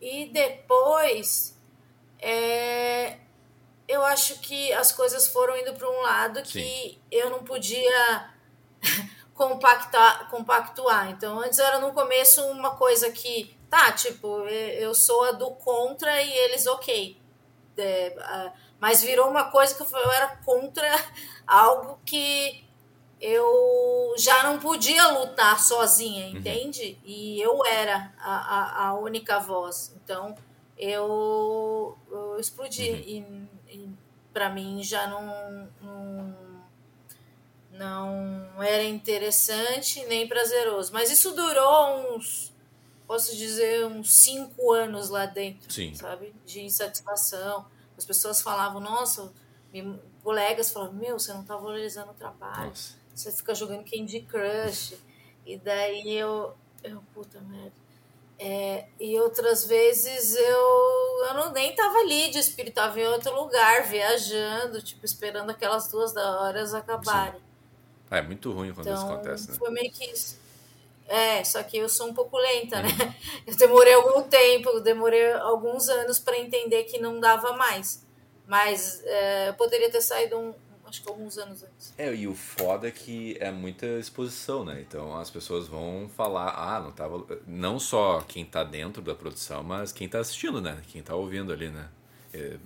E 0.00 0.26
depois, 0.26 1.58
é, 2.20 3.18
eu 3.88 4.04
acho 4.04 4.38
que 4.40 4.72
as 4.74 4.92
coisas 4.92 5.26
foram 5.28 5.56
indo 5.56 5.72
para 5.72 5.88
um 5.88 6.02
lado 6.02 6.42
que 6.42 6.62
Sim. 6.62 6.98
eu 7.10 7.30
não 7.30 7.42
podia 7.42 8.30
compactar, 9.34 10.28
compactuar. 10.30 11.10
Então, 11.10 11.40
antes 11.40 11.58
era 11.58 11.78
no 11.78 11.92
começo 11.92 12.44
uma 12.48 12.76
coisa 12.76 13.10
que, 13.10 13.56
tá, 13.70 13.92
tipo, 13.92 14.46
eu 14.46 14.94
sou 14.94 15.24
a 15.24 15.32
do 15.32 15.52
contra 15.52 16.22
e 16.22 16.30
eles 16.30 16.66
ok. 16.66 17.18
É, 17.78 18.52
mas 18.80 19.02
virou 19.02 19.28
uma 19.28 19.44
coisa 19.50 19.74
que 19.74 19.82
eu 19.82 20.12
era 20.12 20.36
contra 20.44 20.88
algo 21.46 21.98
que 22.04 22.64
eu 23.20 24.14
já 24.16 24.44
não 24.44 24.58
podia 24.58 25.08
lutar 25.08 25.58
sozinha, 25.58 26.26
uhum. 26.26 26.36
entende? 26.36 26.98
Uhum. 27.02 27.10
E 27.10 27.40
eu 27.40 27.64
era 27.66 28.12
a, 28.18 28.34
a, 28.34 28.86
a, 28.88 28.94
única 28.94 29.40
voz. 29.40 29.94
Então 30.02 30.36
eu, 30.76 31.98
eu 32.10 32.38
explodi. 32.38 32.90
Uhum. 32.90 33.48
E, 33.68 33.76
e 33.76 33.90
para 34.32 34.48
mim 34.50 34.82
já 34.84 35.08
não, 35.08 35.68
não, 35.82 36.36
não 37.72 38.62
era 38.62 38.84
interessante 38.84 40.04
nem 40.06 40.28
prazeroso. 40.28 40.92
Mas 40.92 41.10
isso 41.10 41.32
durou 41.32 42.14
uns, 42.14 42.52
posso 43.04 43.36
dizer, 43.36 43.84
uns 43.86 44.14
cinco 44.14 44.72
anos 44.72 45.08
lá 45.08 45.26
dentro, 45.26 45.72
Sim. 45.72 45.92
sabe? 45.92 46.32
De 46.46 46.60
insatisfação. 46.60 47.66
As 47.98 48.04
pessoas 48.04 48.40
falavam, 48.40 48.80
nossa, 48.80 49.30
colegas 50.22 50.70
falavam, 50.70 50.94
meu, 50.94 51.18
você 51.18 51.34
não 51.34 51.42
está 51.42 51.56
valorizando 51.56 52.12
o 52.12 52.14
trabalho. 52.14 52.68
Nossa 52.68 52.98
você 53.18 53.32
fica 53.32 53.54
jogando 53.54 53.84
Candy 53.84 54.20
Crush. 54.20 54.94
E 55.44 55.58
daí 55.58 56.12
eu. 56.12 56.54
Eu, 56.82 57.02
puta 57.12 57.40
merda. 57.40 57.72
É, 58.38 58.86
e 59.00 59.18
outras 59.18 59.66
vezes 59.66 60.36
eu, 60.36 61.26
eu 61.26 61.34
não, 61.34 61.52
nem 61.52 61.74
tava 61.74 61.98
ali 61.98 62.30
de 62.30 62.38
espírito, 62.38 62.74
tava 62.74 63.00
em 63.00 63.04
outro 63.04 63.34
lugar, 63.34 63.82
viajando, 63.82 64.80
tipo, 64.80 65.04
esperando 65.04 65.50
aquelas 65.50 65.88
duas 65.88 66.14
horas 66.14 66.72
acabarem. 66.72 67.40
Ah, 68.08 68.18
é 68.18 68.22
muito 68.22 68.52
ruim 68.52 68.72
quando 68.72 68.86
então, 68.86 68.94
isso 68.94 69.12
acontece, 69.12 69.50
né? 69.50 69.56
Foi 69.56 69.70
meio 69.70 69.90
que 69.90 70.04
isso. 70.04 70.38
É, 71.08 71.42
só 71.42 71.62
que 71.62 71.78
eu 71.78 71.88
sou 71.88 72.08
um 72.08 72.14
pouco 72.14 72.36
lenta, 72.36 72.82
né? 72.82 72.88
Uhum. 72.88 73.14
Eu 73.48 73.56
demorei 73.56 73.94
algum 73.94 74.22
tempo, 74.22 74.78
demorei 74.80 75.32
alguns 75.32 75.88
anos 75.88 76.18
para 76.18 76.38
entender 76.38 76.84
que 76.84 76.98
não 76.98 77.18
dava 77.18 77.52
mais. 77.54 78.06
Mas 78.46 79.02
é, 79.04 79.48
eu 79.48 79.54
poderia 79.54 79.90
ter 79.90 80.00
saído 80.00 80.38
um, 80.38 80.54
acho 80.86 81.02
que 81.02 81.08
alguns 81.08 81.38
anos 81.38 81.62
antes. 81.62 81.94
É, 81.96 82.14
e 82.14 82.26
o 82.26 82.34
foda 82.34 82.88
é 82.88 82.90
que 82.90 83.36
é 83.40 83.50
muita 83.50 83.86
exposição, 83.86 84.64
né? 84.64 84.80
Então 84.86 85.16
as 85.16 85.30
pessoas 85.30 85.68
vão 85.68 86.10
falar, 86.16 86.50
ah, 86.50 86.80
não 86.80 86.92
tava. 86.92 87.24
Não 87.46 87.78
só 87.78 88.20
quem 88.20 88.44
tá 88.44 88.64
dentro 88.64 89.02
da 89.02 89.14
produção, 89.14 89.62
mas 89.62 89.92
quem 89.92 90.08
tá 90.08 90.18
assistindo, 90.18 90.60
né? 90.60 90.82
Quem 90.88 91.02
tá 91.02 91.14
ouvindo 91.14 91.52
ali, 91.52 91.68
né? 91.68 91.88
É, 92.32 92.56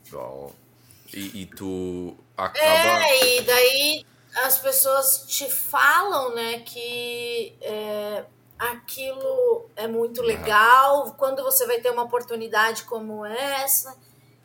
e, 1.12 1.42
e 1.42 1.46
tu 1.46 2.16
acaba. 2.36 3.04
É, 3.04 3.38
e 3.38 3.42
daí 3.42 4.06
as 4.36 4.58
pessoas 4.58 5.24
te 5.26 5.50
falam, 5.50 6.34
né, 6.34 6.60
que 6.60 7.56
é, 7.60 8.24
aquilo 8.58 9.68
é 9.76 9.86
muito 9.86 10.22
legal, 10.22 11.06
uhum. 11.06 11.12
quando 11.12 11.42
você 11.42 11.66
vai 11.66 11.80
ter 11.80 11.90
uma 11.90 12.02
oportunidade 12.02 12.84
como 12.84 13.24
essa, 13.24 13.96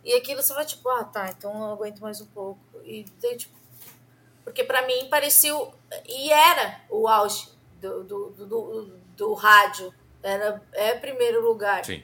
e 0.03 0.13
aquilo 0.13 0.41
você 0.41 0.53
vai 0.53 0.65
tipo, 0.65 0.88
ah, 0.89 1.03
tá, 1.03 1.29
então 1.29 1.53
eu 1.53 1.74
aguento 1.74 2.00
mais 2.00 2.22
um 2.22 2.25
pouco. 2.27 2.60
E 2.84 3.06
daí, 3.22 3.36
tipo, 3.36 3.58
porque 4.48 4.63
para 4.63 4.88
mim 4.88 5.10
parecia. 5.10 5.51
E 6.08 6.32
era 6.32 6.79
o 6.89 7.06
auge 7.06 7.50
do, 7.82 8.06
do, 8.06 8.29
do, 8.29 9.00
do 9.17 9.34
rádio. 9.34 9.94
Era, 10.24 10.63
é 10.72 10.94
primeiro 10.94 11.46
lugar. 11.46 11.84
Sim. 11.84 12.01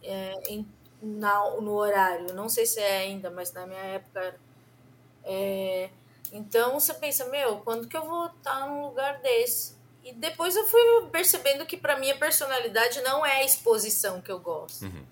É, 0.00 0.40
em, 0.48 0.64
na, 1.02 1.50
no 1.60 1.72
horário. 1.72 2.32
Não 2.34 2.48
sei 2.48 2.66
se 2.66 2.78
é 2.78 2.98
ainda, 2.98 3.32
mas 3.32 3.52
na 3.52 3.66
minha 3.66 3.80
época 3.80 4.20
era. 4.20 4.38
É, 5.24 5.90
então 6.32 6.78
você 6.78 6.94
pensa, 6.94 7.24
meu, 7.26 7.58
quando 7.58 7.88
que 7.88 7.96
eu 7.96 8.04
vou 8.04 8.26
estar 8.26 8.66
num 8.66 8.86
lugar 8.86 9.20
desse? 9.20 9.76
E 10.02 10.12
depois 10.12 10.54
eu 10.54 10.64
fui 10.66 10.80
percebendo 11.10 11.66
que 11.66 11.76
para 11.76 11.98
mim 11.98 12.10
a 12.10 12.16
personalidade 12.16 13.00
não 13.02 13.26
é 13.26 13.38
a 13.38 13.44
exposição 13.44 14.20
que 14.20 14.30
eu 14.30 14.38
gosto. 14.38 14.84
Uhum. 14.84 15.04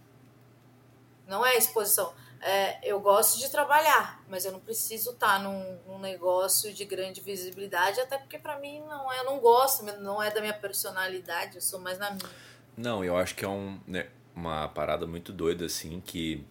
Não 1.26 1.44
é 1.44 1.50
a 1.50 1.56
exposição 1.56 2.12
é, 2.44 2.78
eu 2.82 3.00
gosto 3.00 3.38
de 3.38 3.50
trabalhar, 3.50 4.22
mas 4.28 4.44
eu 4.44 4.52
não 4.52 4.60
preciso 4.60 5.12
estar 5.12 5.42
num, 5.42 5.78
num 5.86 5.98
negócio 5.98 6.74
de 6.74 6.84
grande 6.84 7.22
visibilidade, 7.22 7.98
até 8.00 8.18
porque 8.18 8.38
para 8.38 8.58
mim 8.58 8.80
não 8.80 9.10
é, 9.10 9.20
eu 9.20 9.24
não 9.24 9.38
gosto, 9.38 9.82
não 9.82 10.22
é 10.22 10.30
da 10.30 10.42
minha 10.42 10.52
personalidade, 10.52 11.54
eu 11.54 11.62
sou 11.62 11.80
mais 11.80 11.98
na 11.98 12.10
minha. 12.10 12.30
Não, 12.76 13.02
eu 13.02 13.16
acho 13.16 13.34
que 13.34 13.46
é 13.46 13.48
um, 13.48 13.80
né, 13.86 14.10
uma 14.36 14.68
parada 14.68 15.06
muito 15.06 15.32
doida, 15.32 15.64
assim, 15.64 16.02
que 16.04 16.44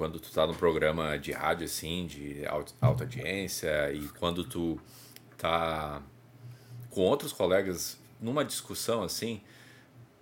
quando 0.00 0.18
tu 0.18 0.32
tá 0.32 0.46
num 0.46 0.54
programa 0.54 1.18
de 1.18 1.30
rádio, 1.30 1.66
assim, 1.66 2.06
de 2.06 2.46
alta, 2.46 2.72
alta 2.80 3.04
audiência, 3.04 3.92
e 3.92 4.08
quando 4.18 4.44
tu 4.44 4.80
tá 5.36 6.00
com 6.88 7.02
outros 7.02 7.34
colegas 7.34 7.98
numa 8.18 8.42
discussão, 8.42 9.02
assim, 9.02 9.42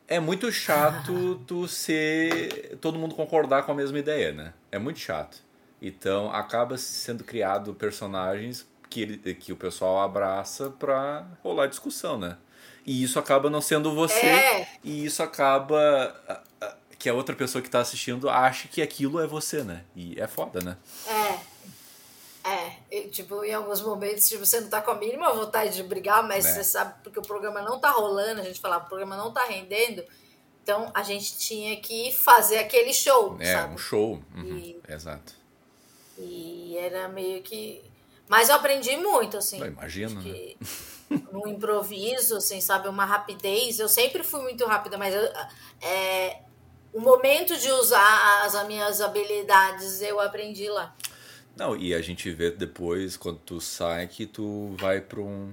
é 0.09 0.19
muito 0.19 0.51
chato 0.51 1.37
tu 1.47 1.69
ser. 1.69 2.77
todo 2.81 2.99
mundo 2.99 3.15
concordar 3.15 3.63
com 3.63 3.71
a 3.71 3.75
mesma 3.77 4.01
ideia, 4.01 4.33
né? 4.33 4.53
É 4.73 4.81
muito 4.81 4.99
chato. 4.99 5.39
Então 5.81 6.29
acaba 6.33 6.77
sendo 6.77 7.23
criado 7.23 7.73
personagens 7.73 8.69
que, 8.91 9.17
que 9.35 9.53
o 9.53 9.57
pessoal 9.57 10.01
abraça 10.01 10.71
pra 10.71 11.25
rolar 11.41 11.69
discussão, 11.69 12.19
né? 12.19 12.37
E 12.85 13.01
isso 13.01 13.17
acaba 13.17 13.49
não 13.49 13.61
sendo 13.61 13.95
você, 13.95 14.27
é. 14.27 14.69
e 14.83 15.05
isso 15.05 15.23
acaba 15.23 16.43
que 16.99 17.09
a 17.09 17.15
outra 17.15 17.37
pessoa 17.37 17.63
que 17.63 17.71
tá 17.71 17.81
assistindo 17.81 18.29
acha 18.29 18.67
que 18.69 18.83
aquilo 18.83 19.21
é 19.21 19.27
você, 19.27 19.63
né? 19.63 19.85
E 19.95 20.21
é 20.21 20.27
foda, 20.27 20.61
né? 20.61 20.77
É. 21.07 21.59
É, 22.45 22.73
e, 22.91 23.09
tipo, 23.09 23.45
em 23.45 23.53
alguns 23.53 23.83
momentos 23.83 24.27
tipo, 24.27 24.45
você 24.45 24.61
não 24.61 24.69
tá 24.69 24.81
com 24.81 24.91
a 24.91 24.95
mínima 24.95 25.31
vontade 25.33 25.75
de 25.75 25.83
brigar, 25.83 26.27
mas 26.27 26.47
é. 26.47 26.55
você 26.55 26.65
sabe 26.65 26.95
porque 27.03 27.19
o 27.19 27.23
programa 27.23 27.61
não 27.61 27.79
tá 27.79 27.91
rolando, 27.91 28.41
a 28.41 28.45
gente 28.45 28.59
falava, 28.59 28.87
o 28.87 28.89
programa 28.89 29.17
não 29.17 29.31
tá 29.33 29.45
rendendo. 29.45 30.03
Então 30.63 30.91
a 30.95 31.03
gente 31.03 31.37
tinha 31.39 31.77
que 31.81 32.13
fazer 32.13 32.59
aquele 32.59 32.93
show. 32.93 33.37
É, 33.39 33.53
sabe? 33.53 33.75
um 33.75 33.79
show. 33.79 34.23
Uhum, 34.35 34.57
e, 34.57 34.81
exato. 34.89 35.35
E 36.17 36.77
era 36.79 37.09
meio 37.09 37.43
que. 37.43 37.83
Mas 38.29 38.49
eu 38.49 38.57
aprendi 38.57 38.97
muito, 38.97 39.37
assim. 39.37 39.63
Imagino. 39.63 40.21
Né? 40.23 40.55
No 41.33 41.49
improviso, 41.49 42.37
assim, 42.37 42.61
sabe? 42.61 42.87
Uma 42.87 43.07
rapidez. 43.07 43.79
Eu 43.79 43.89
sempre 43.89 44.23
fui 44.23 44.43
muito 44.43 44.67
rápida, 44.67 44.99
mas 44.99 45.15
eu, 45.15 45.23
é, 45.81 46.43
o 46.93 47.01
momento 47.01 47.57
de 47.57 47.71
usar 47.71 48.45
as, 48.45 48.55
as 48.55 48.67
minhas 48.67 49.01
habilidades 49.01 50.01
eu 50.03 50.21
aprendi 50.21 50.69
lá. 50.69 50.95
Não, 51.57 51.77
e 51.77 51.93
a 51.93 52.01
gente 52.01 52.31
vê 52.31 52.51
depois, 52.51 53.17
quando 53.17 53.39
tu 53.39 53.61
sai, 53.61 54.07
que 54.07 54.27
tu 54.27 54.77
vai 54.79 55.01
para 55.01 55.21
um. 55.21 55.53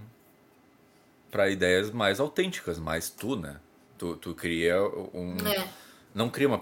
para 1.32 1.50
ideias 1.50 1.90
mais 1.90 2.20
autênticas, 2.20 2.78
mais 2.78 3.10
tu, 3.10 3.36
né? 3.36 3.58
Tu, 3.98 4.16
tu 4.18 4.36
cria 4.36 4.80
um. 5.14 5.36
É. 5.48 5.68
Não 6.14 6.30
cria 6.30 6.48
uma 6.48 6.60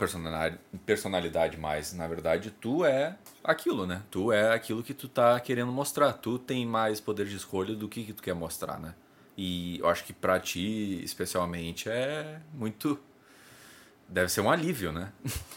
personalidade, 0.85 1.57
mais. 1.57 1.93
Na 1.93 2.07
verdade, 2.07 2.51
tu 2.59 2.83
é 2.83 3.15
aquilo, 3.43 3.85
né? 3.85 4.01
Tu 4.09 4.31
é 4.31 4.51
aquilo 4.51 4.81
que 4.81 4.93
tu 4.93 5.07
tá 5.07 5.39
querendo 5.39 5.71
mostrar. 5.71 6.13
Tu 6.13 6.39
tem 6.39 6.65
mais 6.65 6.99
poder 6.99 7.27
de 7.27 7.35
escolha 7.35 7.75
do 7.75 7.87
que, 7.87 8.03
que 8.03 8.13
tu 8.13 8.23
quer 8.23 8.33
mostrar, 8.33 8.79
né? 8.79 8.95
E 9.37 9.77
eu 9.79 9.87
acho 9.87 10.05
que 10.05 10.13
pra 10.13 10.39
ti, 10.39 11.03
especialmente, 11.03 11.89
é 11.89 12.39
muito. 12.53 12.99
Deve 14.07 14.29
ser 14.29 14.41
um 14.41 14.51
alívio, 14.51 14.91
né? 14.91 15.11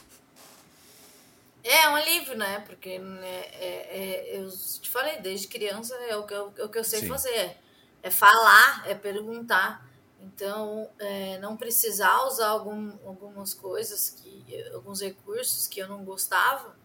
É 1.69 1.89
um 1.89 1.97
alívio, 1.97 2.37
né? 2.37 2.61
Porque 2.61 2.97
né, 2.97 3.41
é, 3.55 3.89
é, 3.91 4.39
eu 4.39 4.49
te 4.49 4.89
falei, 4.89 5.21
desde 5.21 5.49
criança 5.49 5.97
é 6.09 6.17
o 6.17 6.25
que 6.25 6.33
eu, 6.33 6.55
é 6.57 6.65
o 6.65 6.69
que 6.69 6.79
eu 6.79 6.85
sei 6.85 7.01
Sim. 7.01 7.09
fazer. 7.09 7.57
É 8.05 8.09
falar, 8.09 8.89
é 8.89 8.95
perguntar. 8.95 9.85
Então, 10.21 10.89
é, 10.99 11.39
não 11.39 11.57
precisar 11.57 12.25
usar 12.27 12.49
algum, 12.49 12.93
algumas 13.05 13.53
coisas, 13.53 14.11
que, 14.11 14.45
alguns 14.73 15.01
recursos 15.01 15.67
que 15.67 15.81
eu 15.81 15.89
não 15.89 16.05
gostava, 16.05 16.77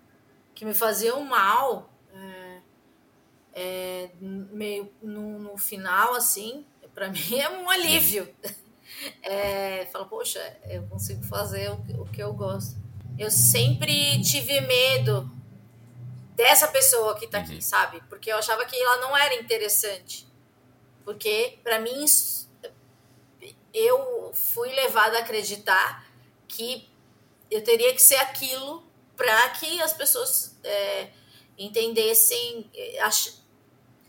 que 0.55 0.65
me 0.65 0.73
faziam 0.73 1.23
mal, 1.23 1.93
é, 2.11 2.61
é, 3.53 4.11
meio 4.19 4.91
no, 5.01 5.37
no, 5.37 5.57
final, 5.57 6.15
assim, 6.15 6.65
para 6.93 7.09
mim 7.13 7.35
é 7.37 7.49
um 7.49 7.69
alívio. 7.69 8.27
É, 9.23 9.85
fala, 9.91 10.05
poxa, 10.05 10.39
eu 10.65 10.83
consigo 10.83 11.23
fazer 11.23 11.71
o, 11.71 12.01
o 12.01 12.05
que 12.05 12.21
eu 12.21 12.33
gosto 12.33 12.81
eu 13.21 13.29
sempre 13.29 14.19
tive 14.23 14.59
medo 14.61 15.29
dessa 16.35 16.67
pessoa 16.67 17.15
que 17.15 17.27
tá 17.27 17.37
aqui, 17.37 17.55
uhum. 17.55 17.61
sabe? 17.61 18.01
Porque 18.09 18.31
eu 18.31 18.37
achava 18.37 18.65
que 18.65 18.75
ela 18.75 18.97
não 18.97 19.15
era 19.15 19.35
interessante. 19.35 20.27
Porque, 21.05 21.59
para 21.63 21.79
mim, 21.79 22.05
eu 23.73 24.31
fui 24.33 24.69
levada 24.69 25.17
a 25.17 25.21
acreditar 25.21 26.07
que 26.47 26.89
eu 27.49 27.63
teria 27.63 27.93
que 27.93 28.01
ser 28.01 28.15
aquilo 28.15 28.83
para 29.15 29.49
que 29.51 29.81
as 29.81 29.93
pessoas 29.93 30.57
é, 30.63 31.09
entendessem, 31.57 32.69
é, 32.73 33.01
ach, 33.01 33.33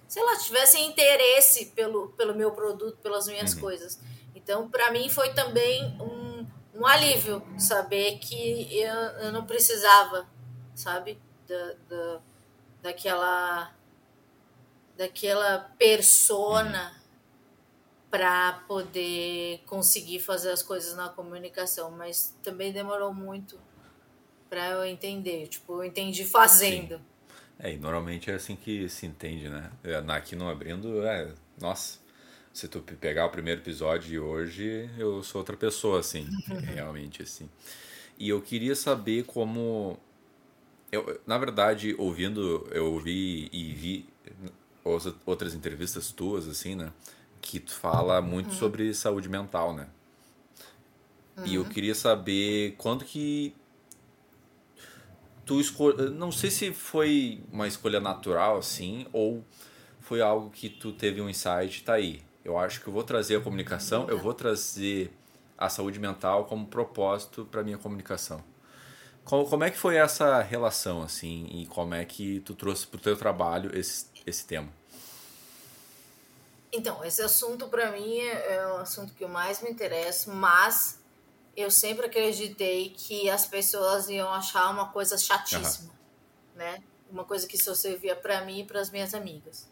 sei 0.08 0.22
lá, 0.22 0.38
tivessem 0.38 0.86
interesse 0.86 1.66
pelo, 1.66 2.08
pelo 2.10 2.34
meu 2.34 2.52
produto, 2.52 2.96
pelas 3.02 3.26
minhas 3.26 3.52
uhum. 3.54 3.60
coisas. 3.60 3.98
Então, 4.42 4.68
para 4.68 4.90
mim, 4.90 5.08
foi 5.08 5.32
também 5.32 5.96
um 6.00 6.32
um 6.74 6.86
alívio 6.86 7.42
saber 7.58 8.18
que 8.18 8.66
eu, 8.74 8.94
eu 8.94 9.32
não 9.32 9.44
precisava, 9.44 10.26
sabe, 10.74 11.18
da, 11.46 11.74
da, 11.88 12.20
daquela 12.82 13.74
daquela 14.96 15.58
persona 15.78 17.00
para 18.10 18.64
poder 18.68 19.62
conseguir 19.66 20.20
fazer 20.20 20.50
as 20.50 20.62
coisas 20.62 20.94
na 20.94 21.08
comunicação, 21.08 21.90
mas 21.90 22.36
também 22.42 22.72
demorou 22.72 23.12
muito 23.12 23.58
para 24.50 24.68
eu 24.68 24.84
entender. 24.84 25.48
Tipo, 25.48 25.76
eu 25.76 25.84
entendi 25.84 26.24
fazendo. 26.24 26.98
Sim. 26.98 27.04
É, 27.58 27.72
e 27.72 27.78
normalmente 27.78 28.30
é 28.30 28.34
assim 28.34 28.54
que 28.54 28.86
se 28.88 29.06
entende, 29.06 29.48
né? 29.48 29.70
É, 29.82 29.96
aqui 30.12 30.36
no 30.36 30.48
Abrindo, 30.48 31.06
é, 31.06 31.32
nossa, 31.58 31.98
se 32.52 32.68
tu 32.68 32.80
pegar 32.80 33.26
o 33.26 33.30
primeiro 33.30 33.60
episódio 33.60 34.08
de 34.08 34.18
hoje, 34.18 34.90
eu 34.98 35.22
sou 35.22 35.40
outra 35.40 35.56
pessoa, 35.56 36.00
assim, 36.00 36.26
realmente, 36.74 37.22
assim. 37.22 37.48
E 38.18 38.28
eu 38.28 38.40
queria 38.40 38.74
saber 38.74 39.24
como... 39.24 39.98
Eu, 40.90 41.18
na 41.26 41.38
verdade, 41.38 41.94
ouvindo, 41.98 42.68
eu 42.70 42.92
ouvi 42.92 43.48
e 43.50 43.72
vi 43.72 44.06
outras 45.24 45.54
entrevistas 45.54 46.12
tuas, 46.12 46.46
assim, 46.46 46.74
né? 46.74 46.92
Que 47.40 47.58
tu 47.58 47.72
fala 47.72 48.20
muito 48.20 48.50
uhum. 48.50 48.56
sobre 48.58 48.92
saúde 48.92 49.28
mental, 49.28 49.74
né? 49.74 49.88
Uhum. 51.38 51.46
E 51.46 51.54
eu 51.54 51.62
uhum. 51.62 51.68
queria 51.70 51.94
saber 51.94 52.74
quando 52.76 53.06
que 53.06 53.54
tu 55.46 55.58
escolhe. 55.58 56.10
Não 56.10 56.30
sei 56.30 56.50
se 56.50 56.72
foi 56.72 57.40
uma 57.50 57.66
escolha 57.66 57.98
natural, 57.98 58.58
assim, 58.58 59.06
ou 59.10 59.42
foi 60.00 60.20
algo 60.20 60.50
que 60.50 60.68
tu 60.68 60.92
teve 60.92 61.22
um 61.22 61.28
insight, 61.30 61.82
tá 61.82 61.94
aí. 61.94 62.22
Eu 62.44 62.58
acho 62.58 62.80
que 62.80 62.88
eu 62.88 62.92
vou 62.92 63.04
trazer 63.04 63.36
a 63.36 63.40
comunicação, 63.40 64.08
eu 64.08 64.18
vou 64.18 64.34
trazer 64.34 65.12
a 65.56 65.68
saúde 65.68 65.98
mental 66.00 66.44
como 66.46 66.66
propósito 66.66 67.46
para 67.50 67.62
minha 67.62 67.78
comunicação. 67.78 68.42
Como, 69.24 69.48
como 69.48 69.62
é 69.62 69.70
que 69.70 69.78
foi 69.78 69.96
essa 69.96 70.42
relação, 70.42 71.02
assim, 71.02 71.46
e 71.52 71.66
como 71.66 71.94
é 71.94 72.04
que 72.04 72.40
tu 72.40 72.54
trouxe 72.54 72.86
para 72.86 72.98
o 72.98 73.00
teu 73.00 73.16
trabalho 73.16 73.76
esse, 73.78 74.06
esse 74.26 74.44
tema? 74.44 74.68
Então, 76.72 77.04
esse 77.04 77.22
assunto 77.22 77.68
para 77.68 77.92
mim 77.92 78.18
é, 78.18 78.56
é 78.56 78.66
o 78.66 78.76
assunto 78.78 79.12
que 79.14 79.24
mais 79.26 79.62
me 79.62 79.70
interessa, 79.70 80.32
mas 80.32 80.98
eu 81.56 81.70
sempre 81.70 82.06
acreditei 82.06 82.90
que 82.90 83.28
as 83.30 83.46
pessoas 83.46 84.08
iam 84.08 84.32
achar 84.32 84.70
uma 84.70 84.88
coisa 84.88 85.18
chatíssima, 85.18 85.90
uhum. 85.90 86.58
né? 86.58 86.82
Uma 87.10 87.24
coisa 87.24 87.46
que 87.46 87.62
só 87.62 87.74
servia 87.74 88.16
para 88.16 88.42
mim 88.44 88.60
e 88.60 88.64
para 88.64 88.80
as 88.80 88.90
minhas 88.90 89.12
amigas. 89.14 89.68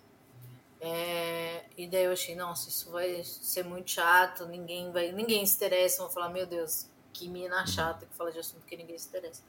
É, 0.80 1.64
e 1.76 1.86
daí 1.86 2.04
eu 2.04 2.12
achei, 2.12 2.34
nossa, 2.34 2.68
isso 2.68 2.90
vai 2.90 3.22
ser 3.22 3.64
muito 3.64 3.90
chato, 3.90 4.46
ninguém 4.46 4.90
vai, 4.90 5.12
ninguém 5.12 5.44
se 5.44 5.56
interessa, 5.56 6.02
vão 6.02 6.10
falar, 6.10 6.30
meu 6.30 6.46
Deus, 6.46 6.86
que 7.12 7.28
mina 7.28 7.66
chata 7.66 8.06
que 8.06 8.14
fala 8.14 8.32
de 8.32 8.38
assunto 8.38 8.64
que 8.64 8.76
ninguém 8.76 8.96
se 8.96 9.08
interessa. 9.08 9.42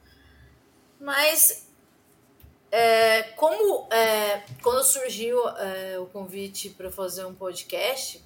Mas 1.00 1.68
é, 2.70 3.24
como 3.36 3.88
é, 3.92 4.44
quando 4.62 4.84
surgiu 4.84 5.48
é, 5.50 5.98
o 6.00 6.06
convite 6.08 6.70
para 6.70 6.92
fazer 6.92 7.26
um 7.26 7.34
podcast, 7.34 8.24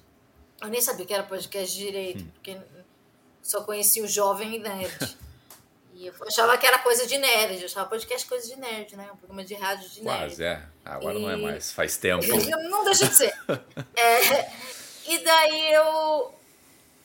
eu 0.60 0.68
nem 0.68 0.80
sabia 0.80 1.06
que 1.06 1.14
era 1.14 1.22
podcast 1.22 1.76
direito, 1.76 2.24
hum. 2.24 2.30
porque 2.34 2.58
só 3.40 3.62
conhecia 3.62 4.02
o 4.02 4.08
Jovem 4.08 4.58
Nerd. 4.58 5.16
E 5.96 6.08
eu 6.08 6.14
achava 6.26 6.58
que 6.58 6.66
era 6.66 6.78
coisa 6.80 7.06
de 7.06 7.16
nerd, 7.16 7.58
eu 7.58 7.64
achava 7.64 7.88
podcast 7.88 8.28
coisa 8.28 8.46
de 8.46 8.60
nerd, 8.60 8.94
né? 8.94 9.10
Um 9.10 9.16
programa 9.16 9.42
de 9.42 9.54
rádio 9.54 9.88
de 9.88 10.04
nerd. 10.04 10.18
Quase, 10.18 10.44
é. 10.44 10.62
Agora 10.84 11.18
e... 11.18 11.22
não 11.22 11.30
é 11.30 11.36
mais, 11.36 11.72
faz 11.72 11.96
tempo. 11.96 12.22
não 12.68 12.84
deixa 12.84 13.08
de 13.08 13.14
ser. 13.14 13.32
é, 13.96 14.50
e 15.06 15.18
daí 15.24 15.72
eu, 15.72 16.34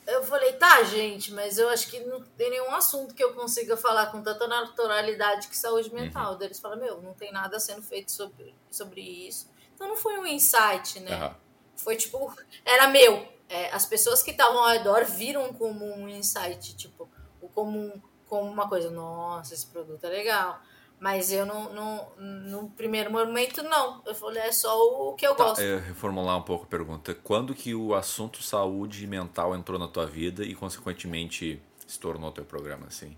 eu 0.08 0.24
falei, 0.24 0.52
tá, 0.54 0.84
gente, 0.84 1.32
mas 1.32 1.58
eu 1.58 1.70
acho 1.70 1.88
que 1.88 2.02
não 2.02 2.22
tem 2.22 2.50
nenhum 2.50 2.70
assunto 2.76 3.16
que 3.16 3.24
eu 3.24 3.34
consiga 3.34 3.78
falar 3.78 4.08
com 4.08 4.22
tanta 4.22 4.46
naturalidade 4.46 5.48
que 5.48 5.58
saúde 5.58 5.94
mental. 5.94 6.34
Uhum. 6.34 6.42
Eles 6.42 6.60
falam, 6.60 6.78
meu, 6.78 7.02
não 7.02 7.14
tem 7.14 7.32
nada 7.32 7.60
sendo 7.62 7.82
feito 7.82 8.12
sobre, 8.12 8.54
sobre 8.70 9.00
isso. 9.00 9.50
Então 9.74 9.88
não 9.88 9.96
foi 9.96 10.20
um 10.20 10.28
insight, 10.28 11.00
né? 11.00 11.16
Uhum. 11.16 11.34
Foi 11.78 11.96
tipo, 11.96 12.36
era 12.66 12.88
meu 12.88 13.26
é, 13.52 13.70
as 13.74 13.86
pessoas 13.86 14.24
que 14.24 14.32
estavam 14.32 14.64
ao 14.64 14.70
redor 14.70 15.04
viram 15.04 15.54
como 15.54 15.86
um 15.86 16.08
insight, 16.08 16.74
tipo, 16.78 17.10
como, 17.54 18.02
como 18.32 18.50
uma 18.50 18.66
coisa, 18.66 18.90
nossa, 18.90 19.54
esse 19.54 19.68
produto 19.68 20.06
é 20.06 20.08
legal. 20.10 20.62
Mas 20.98 21.34
eu 21.34 21.46
não, 21.46 21.74
não, 21.74 22.12
no 22.18 22.70
primeiro 22.70 23.12
momento 23.12 23.62
não. 23.62 24.02
Eu 24.06 24.16
falei, 24.16 24.44
é 24.44 24.52
só 24.54 24.74
o 24.74 25.14
que 25.16 25.28
eu 25.28 25.36
tá, 25.36 25.44
gosto. 25.44 25.60
É, 25.60 25.80
reformular 25.80 26.38
um 26.38 26.42
pouco 26.42 26.64
a 26.64 26.68
pergunta. 26.68 27.14
Quando 27.14 27.54
que 27.54 27.76
o 27.76 27.94
assunto 27.94 28.42
saúde 28.42 29.06
mental 29.06 29.54
entrou 29.54 29.78
na 29.78 29.88
tua 29.88 30.06
vida 30.06 30.46
e, 30.46 30.56
consequentemente, 30.56 31.62
se 31.86 32.00
tornou 32.00 32.32
teu 32.32 32.46
programa, 32.46 32.88
assim? 32.88 33.18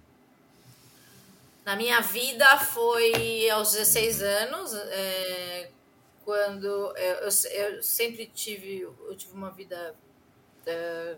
Na 1.63 1.75
minha 1.75 2.01
vida 2.01 2.57
foi 2.57 3.47
aos 3.51 3.73
16 3.73 4.21
anos, 4.23 4.73
é, 4.73 5.69
quando 6.25 6.65
eu, 6.65 6.95
eu, 6.97 7.29
eu, 7.51 7.83
sempre 7.83 8.25
tive, 8.33 8.81
eu 8.81 9.15
tive 9.15 9.33
uma 9.33 9.51
vida 9.51 9.93
é, 10.65 11.17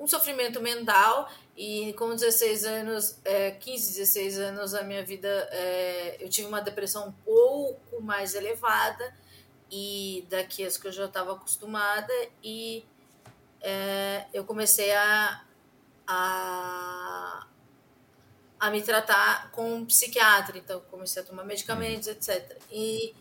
um 0.00 0.06
sofrimento 0.08 0.60
mental 0.60 1.30
e 1.56 1.92
com 1.92 2.14
16 2.14 2.64
anos, 2.64 3.18
é, 3.24 3.52
15, 3.52 3.94
16 3.98 4.38
anos 4.38 4.74
a 4.74 4.82
minha 4.82 5.04
vida, 5.04 5.28
é, 5.52 6.16
eu 6.18 6.28
tive 6.28 6.48
uma 6.48 6.60
depressão 6.60 7.08
um 7.08 7.12
pouco 7.12 8.02
mais 8.02 8.34
elevada 8.34 9.14
e 9.70 10.26
daquelas 10.28 10.76
que 10.76 10.88
eu 10.88 10.92
já 10.92 11.04
estava 11.04 11.32
acostumada 11.32 12.12
e 12.42 12.84
é, 13.60 14.26
eu 14.34 14.44
comecei 14.44 14.92
a, 14.92 15.44
a, 16.06 17.46
a 18.58 18.70
me 18.70 18.82
tratar 18.82 19.52
com 19.52 19.76
um 19.76 19.86
psiquiatra, 19.86 20.58
então 20.58 20.80
comecei 20.90 21.22
a 21.22 21.24
tomar 21.24 21.44
medicamentos, 21.44 22.08
etc. 22.08 22.58
E 22.70 23.14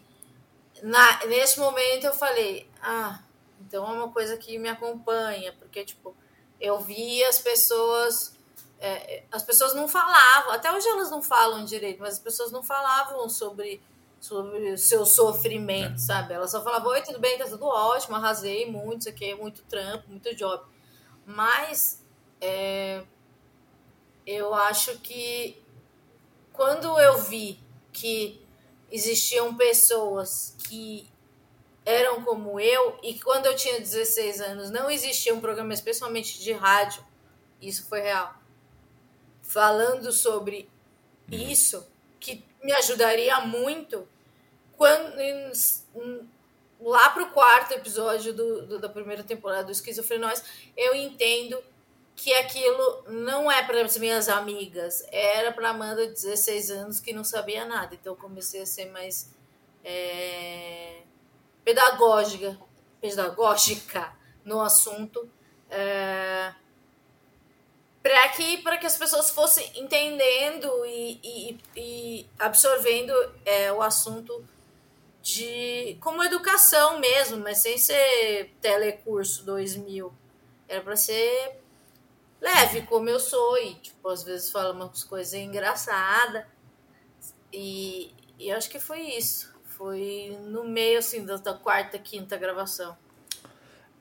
na, 0.81 1.25
nesse 1.27 1.59
momento 1.59 2.05
eu 2.05 2.13
falei, 2.13 2.67
ah, 2.81 3.21
então 3.61 3.87
é 3.87 3.93
uma 3.93 4.11
coisa 4.11 4.35
que 4.37 4.57
me 4.57 4.69
acompanha, 4.69 5.53
porque 5.53 5.85
tipo, 5.85 6.15
eu 6.59 6.79
vi 6.79 7.23
as 7.23 7.39
pessoas 7.39 8.33
é, 8.79 9.23
as 9.31 9.41
pessoas 9.41 9.73
não 9.73 9.87
falavam, 9.87 10.51
até 10.51 10.71
hoje 10.71 10.87
elas 10.89 11.09
não 11.09 11.21
falam 11.21 11.63
direito, 11.63 12.01
mas 12.01 12.15
as 12.15 12.19
pessoas 12.19 12.51
não 12.51 12.61
falavam 12.61 13.29
sobre 13.29 13.81
sobre 14.19 14.71
o 14.71 14.77
seu 14.77 15.05
sofrimento, 15.05 15.95
é. 15.95 15.97
sabe? 15.97 16.33
Elas 16.33 16.49
só 16.51 16.63
falavam, 16.63 16.91
oi, 16.91 17.01
tudo 17.01 17.19
bem, 17.19 17.37
tá 17.37 17.45
tudo 17.45 17.65
ótimo, 17.65 18.15
arrasei 18.15 18.69
muito, 18.69 19.01
isso 19.01 19.09
aqui 19.09 19.31
é 19.31 19.35
muito 19.35 19.61
trampo, 19.63 20.09
muito 20.09 20.33
job. 20.33 20.63
Mas 21.25 22.01
é, 22.39 23.03
eu 24.25 24.53
acho 24.53 24.97
que 24.99 25.61
quando 26.53 26.97
eu 26.99 27.17
vi 27.19 27.59
que 27.91 28.41
existiam 28.89 29.55
pessoas 29.55 30.55
que 30.69 31.09
eram 31.85 32.23
como 32.23 32.59
eu, 32.59 32.97
e 33.03 33.19
quando 33.19 33.45
eu 33.45 33.55
tinha 33.55 33.79
16 33.79 34.41
anos 34.41 34.69
não 34.69 34.89
existia 34.89 35.33
um 35.33 35.41
programa 35.41 35.73
especialmente 35.73 36.39
de 36.39 36.51
rádio, 36.53 37.03
isso 37.61 37.87
foi 37.87 38.01
real, 38.01 38.35
falando 39.41 40.11
sobre 40.11 40.69
uhum. 41.31 41.37
isso, 41.37 41.87
que 42.19 42.43
me 42.63 42.71
ajudaria 42.73 43.41
muito 43.41 44.07
quando 44.77 45.15
lá 46.79 47.09
pro 47.11 47.27
quarto 47.27 47.73
episódio 47.73 48.33
do, 48.33 48.65
do, 48.65 48.79
da 48.79 48.89
primeira 48.89 49.23
temporada 49.23 49.63
do 49.63 49.71
Esquizofrenóis, 49.71 50.43
eu 50.75 50.93
entendo 50.95 51.61
que 52.15 52.33
aquilo 52.33 53.03
não 53.07 53.51
é 53.51 53.63
para 53.63 53.81
as 53.81 53.97
minhas 53.97 54.29
amigas, 54.29 55.03
era 55.09 55.51
para 55.51 55.69
Amanda 55.69 56.05
de 56.05 56.13
16 56.13 56.69
anos 56.71 56.99
que 56.99 57.13
não 57.13 57.23
sabia 57.23 57.65
nada. 57.65 57.95
Então 57.95 58.13
eu 58.13 58.17
comecei 58.17 58.61
a 58.61 58.65
ser 58.65 58.85
mais 58.91 59.31
é, 59.83 61.01
pedagógica, 61.63 62.57
pedagógica 63.01 64.13
no 64.43 64.61
assunto, 64.61 65.29
é, 65.69 66.53
para 68.01 68.29
que, 68.29 68.57
para 68.57 68.77
que 68.77 68.85
as 68.85 68.97
pessoas 68.97 69.29
fossem 69.29 69.71
entendendo 69.75 70.69
e, 70.85 71.19
e, 71.23 71.59
e 71.75 72.29
absorvendo 72.37 73.13
é, 73.45 73.71
o 73.71 73.81
assunto 73.81 74.45
de 75.21 75.97
como 76.01 76.21
educação 76.21 76.99
mesmo, 76.99 77.37
mas 77.37 77.59
sem 77.59 77.77
ser 77.77 78.53
telecurso 78.61 79.45
2000. 79.45 80.13
Era 80.67 80.81
para 80.81 80.97
ser 80.97 81.61
leve, 82.41 82.81
como 82.81 83.07
eu 83.09 83.19
sou, 83.21 83.57
e 83.57 83.75
tipo, 83.75 84.09
às 84.09 84.21
vezes 84.23 84.51
fala 84.51 84.73
umas 84.73 85.05
coisas 85.05 85.33
engraçadas. 85.33 86.45
E, 87.53 88.13
e 88.37 88.51
acho 88.51 88.69
que 88.69 88.79
foi 88.79 88.99
isso. 88.99 89.52
Foi 89.77 90.37
no 90.47 90.63
meio, 90.63 90.99
assim, 90.99 91.25
da, 91.25 91.37
da 91.37 91.53
quarta, 91.53 91.97
quinta 91.97 92.37
gravação. 92.37 92.95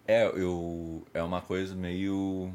É, 0.07 0.27
eu. 0.27 1.07
É 1.15 1.23
uma 1.23 1.41
coisa 1.41 1.75
meio. 1.75 2.53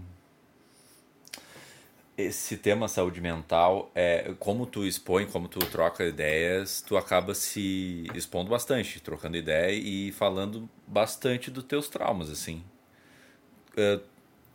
Esse 2.17 2.57
tema 2.57 2.87
saúde 2.87 3.21
mental, 3.21 3.91
é 3.93 4.33
como 4.39 4.65
tu 4.65 4.83
expõe, 4.83 5.27
como 5.27 5.47
tu 5.47 5.59
troca 5.59 6.03
ideias, 6.03 6.81
tu 6.81 6.97
acaba 6.97 7.35
se 7.35 8.07
expondo 8.15 8.49
bastante, 8.49 8.99
trocando 8.99 9.37
ideia 9.37 9.71
e 9.71 10.11
falando 10.11 10.67
bastante 10.87 11.51
dos 11.51 11.63
teus 11.63 11.87
traumas, 11.87 12.31
assim. 12.31 12.63
É, 13.77 13.99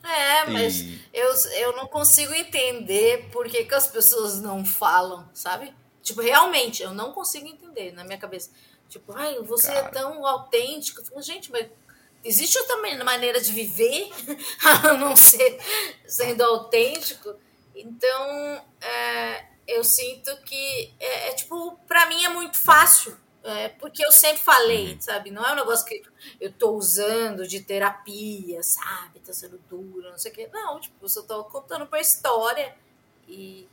É, 0.03 0.45
mas 0.51 0.81
e... 0.81 1.01
eu, 1.13 1.33
eu 1.61 1.77
não 1.77 1.87
consigo 1.87 2.35
entender 2.35 3.29
por 3.31 3.47
que, 3.47 3.65
que 3.65 3.75
as 3.75 3.87
pessoas 3.87 4.41
não 4.41 4.65
falam, 4.65 5.29
sabe? 5.33 5.73
Tipo, 6.03 6.21
realmente, 6.21 6.83
eu 6.83 6.93
não 6.93 7.13
consigo 7.13 7.47
entender 7.47 7.93
na 7.93 8.05
minha 8.05 8.19
cabeça. 8.19 8.51
Tipo, 8.89 9.13
ai, 9.15 9.39
você 9.41 9.71
é 9.71 9.75
Cara. 9.75 9.87
é 9.87 9.91
tão 9.91 10.27
autêntico. 10.27 11.01
Eu 11.01 11.05
falo, 11.05 11.23
gente, 11.23 11.51
mas 11.51 11.69
existe 12.25 12.59
outra 12.59 12.77
maneira 13.05 13.41
de 13.41 13.53
viver 13.53 14.11
a 14.65 14.95
não 14.95 15.17
ser 15.17 15.59
sendo 16.07 16.43
autêntico? 16.43 17.35
Então, 17.75 18.65
é, 18.81 19.47
eu 19.67 19.83
sinto 19.85 20.37
que, 20.43 20.95
é, 21.01 21.29
é 21.29 21.35
tipo, 21.35 21.79
para 21.87 22.07
mim 22.07 22.25
é 22.25 22.29
muito 22.29 22.59
fácil 22.59 23.17
é, 23.45 23.69
porque 23.71 24.05
eu 24.05 24.13
sempre 24.13 24.41
falei, 24.41 24.93
uhum. 24.93 25.01
sabe? 25.01 25.31
Não 25.31 25.45
é 25.45 25.53
um 25.53 25.57
negócio 25.57 25.85
que 25.85 26.03
eu 26.41 26.53
tô 26.53 26.73
usando 26.73 27.47
de 27.47 27.61
terapia, 27.61 28.63
sabe? 28.63 29.19
Tá 29.19 29.33
sendo 29.33 29.59
duro, 29.69 30.11
não 30.11 30.19
sei 30.19 30.31
o 30.31 30.35
quê. 30.35 30.49
Não, 30.53 30.81
tipo, 30.81 30.95
eu 31.03 31.09
só 31.09 31.23
tô 31.23 31.43
contando 31.45 31.87
pra 31.87 32.01
história. 32.01 32.75
E 33.29 33.69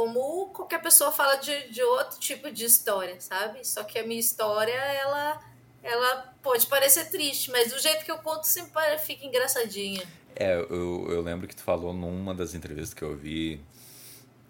como 0.00 0.46
qualquer 0.46 0.80
pessoa 0.80 1.12
fala 1.12 1.36
de, 1.36 1.68
de 1.68 1.82
outro 1.82 2.18
tipo 2.18 2.50
de 2.50 2.64
história, 2.64 3.20
sabe? 3.20 3.62
Só 3.68 3.84
que 3.84 3.98
a 3.98 4.02
minha 4.02 4.18
história, 4.18 4.72
ela, 4.72 5.38
ela 5.82 6.34
pode 6.42 6.66
parecer 6.68 7.10
triste, 7.10 7.50
mas 7.50 7.70
do 7.70 7.78
jeito 7.78 8.02
que 8.02 8.10
eu 8.10 8.16
conto 8.16 8.44
sempre 8.44 8.96
fica 8.96 9.26
engraçadinha. 9.26 10.02
É, 10.34 10.54
eu, 10.54 11.06
eu 11.10 11.20
lembro 11.20 11.46
que 11.46 11.54
tu 11.54 11.62
falou 11.62 11.92
numa 11.92 12.34
das 12.34 12.54
entrevistas 12.54 12.94
que 12.94 13.02
eu 13.02 13.14
vi 13.14 13.60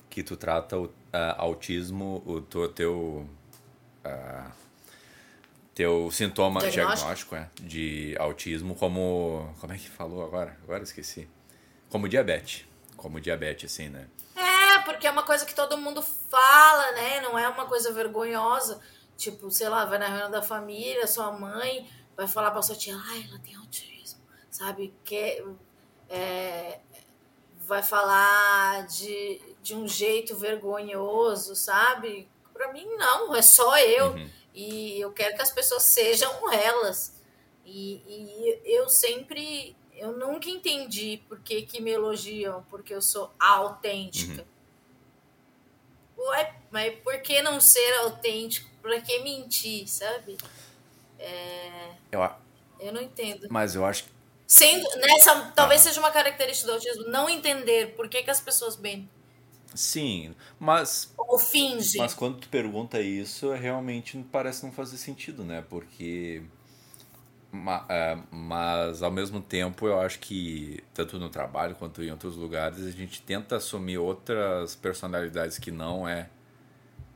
que 0.09 0.23
tu 0.23 0.37
trata 0.37 0.79
o 0.79 0.85
uh, 0.85 0.91
autismo, 1.37 2.23
o 2.25 2.41
teu, 2.41 2.69
teu 2.73 3.29
uh, 4.07 4.53
teu 5.75 6.13
sintoma 6.13 6.61
diagnóstico, 6.61 7.35
diagnóstico 7.35 7.35
é, 7.35 7.49
de 7.61 8.15
autismo 8.21 8.77
como. 8.77 9.53
Como 9.59 9.73
é 9.73 9.77
que 9.77 9.89
falou 9.89 10.25
agora? 10.25 10.57
Agora 10.63 10.85
esqueci. 10.85 11.29
Como 11.89 12.09
diabetes. 12.09 12.65
Como 12.97 13.21
diabetes, 13.21 13.73
assim, 13.73 13.89
né? 13.89 14.07
Porque 14.83 15.07
é 15.07 15.11
uma 15.11 15.23
coisa 15.23 15.45
que 15.45 15.55
todo 15.55 15.79
mundo 15.79 16.03
fala, 16.03 16.93
né? 16.93 17.21
Não 17.21 17.39
é 17.39 17.49
uma 17.49 17.67
coisa 17.67 17.93
vergonhosa. 17.93 18.81
Tipo, 19.17 19.51
sei 19.51 19.69
lá, 19.69 19.85
vai 19.85 19.99
na 19.99 20.07
reunião 20.07 20.31
da 20.31 20.43
família, 20.43 21.07
sua 21.07 21.31
mãe 21.31 21.89
vai 22.17 22.27
falar 22.27 22.51
pra 22.51 22.61
sua 22.61 22.77
tia, 22.77 22.95
ai, 23.09 23.27
ela 23.29 23.39
tem 23.39 23.55
autismo, 23.55 24.21
sabe? 24.51 24.95
Que 25.05 25.43
é, 26.09 26.81
vai 27.61 27.83
falar 27.83 28.87
de, 28.87 29.41
de 29.63 29.75
um 29.75 29.89
jeito 29.89 30.37
vergonhoso, 30.37 31.55
sabe? 31.57 32.29
Para 32.53 32.73
mim, 32.73 32.85
não, 32.97 33.35
é 33.35 33.41
só 33.41 33.79
eu. 33.79 34.11
Uhum. 34.11 34.31
E 34.55 35.01
eu 35.01 35.13
quero 35.13 35.35
que 35.35 35.43
as 35.43 35.51
pessoas 35.51 35.85
sejam 35.85 36.53
elas. 36.53 37.15
E, 37.65 38.03
e, 38.07 38.61
eu 38.65 38.89
sempre, 38.89 39.75
eu 39.95 40.13
nunca 40.13 40.51
entendi 40.51 41.23
por 41.29 41.41
que, 41.41 41.63
que 41.63 41.81
me 41.81 41.91
elogiam, 41.91 42.67
porque 42.69 42.93
eu 42.93 43.01
sou 43.01 43.33
autêntica. 43.39 44.43
Uhum. 44.43 44.49
Ué, 46.29 46.55
mas 46.71 46.95
por 47.01 47.21
que 47.23 47.41
não 47.43 47.61
ser 47.61 47.93
autêntico? 48.01 48.69
Pra 48.83 49.01
que 49.01 49.19
mentir, 49.21 49.89
sabe? 49.89 50.37
É... 51.19 51.91
Eu, 52.13 52.21
eu 52.79 52.93
não 52.93 53.01
entendo. 53.01 53.47
Mas 53.51 53.75
eu 53.75 53.85
acho 53.85 54.05
que. 54.05 54.11
Sendo, 54.47 54.89
nessa, 54.97 55.53
talvez 55.55 55.81
ah. 55.83 55.85
seja 55.85 56.01
uma 56.01 56.11
característica 56.11 56.67
do 56.67 56.75
autismo, 56.75 57.05
não 57.05 57.29
entender 57.29 57.95
por 57.95 58.09
que, 58.09 58.23
que 58.23 58.31
as 58.31 58.41
pessoas 58.41 58.77
mentem. 58.77 59.09
Sim, 59.75 60.35
mas. 60.59 61.13
Ou 61.17 61.39
finge. 61.39 61.99
Mas 61.99 62.15
quando 62.15 62.39
tu 62.41 62.49
pergunta 62.49 63.01
isso, 63.01 63.53
realmente 63.53 64.19
parece 64.33 64.65
não 64.65 64.73
fazer 64.73 64.97
sentido, 64.97 65.45
né? 65.45 65.65
Porque. 65.69 66.43
É, 67.89 68.17
mas 68.31 69.03
ao 69.03 69.11
mesmo 69.11 69.41
tempo 69.41 69.87
eu 69.87 70.01
acho 70.01 70.21
que 70.21 70.83
tanto 70.95 71.19
no 71.19 71.29
trabalho 71.29 71.75
quanto 71.75 72.03
em 72.03 72.11
outros 72.11 72.37
lugares 72.37 72.87
a 72.87 72.91
gente 72.91 73.21
tenta 73.23 73.57
assumir 73.57 73.99
outras 73.99 74.77
personalidades 74.77 75.59
que 75.59 75.73
não 75.73 76.07
é 76.07 76.29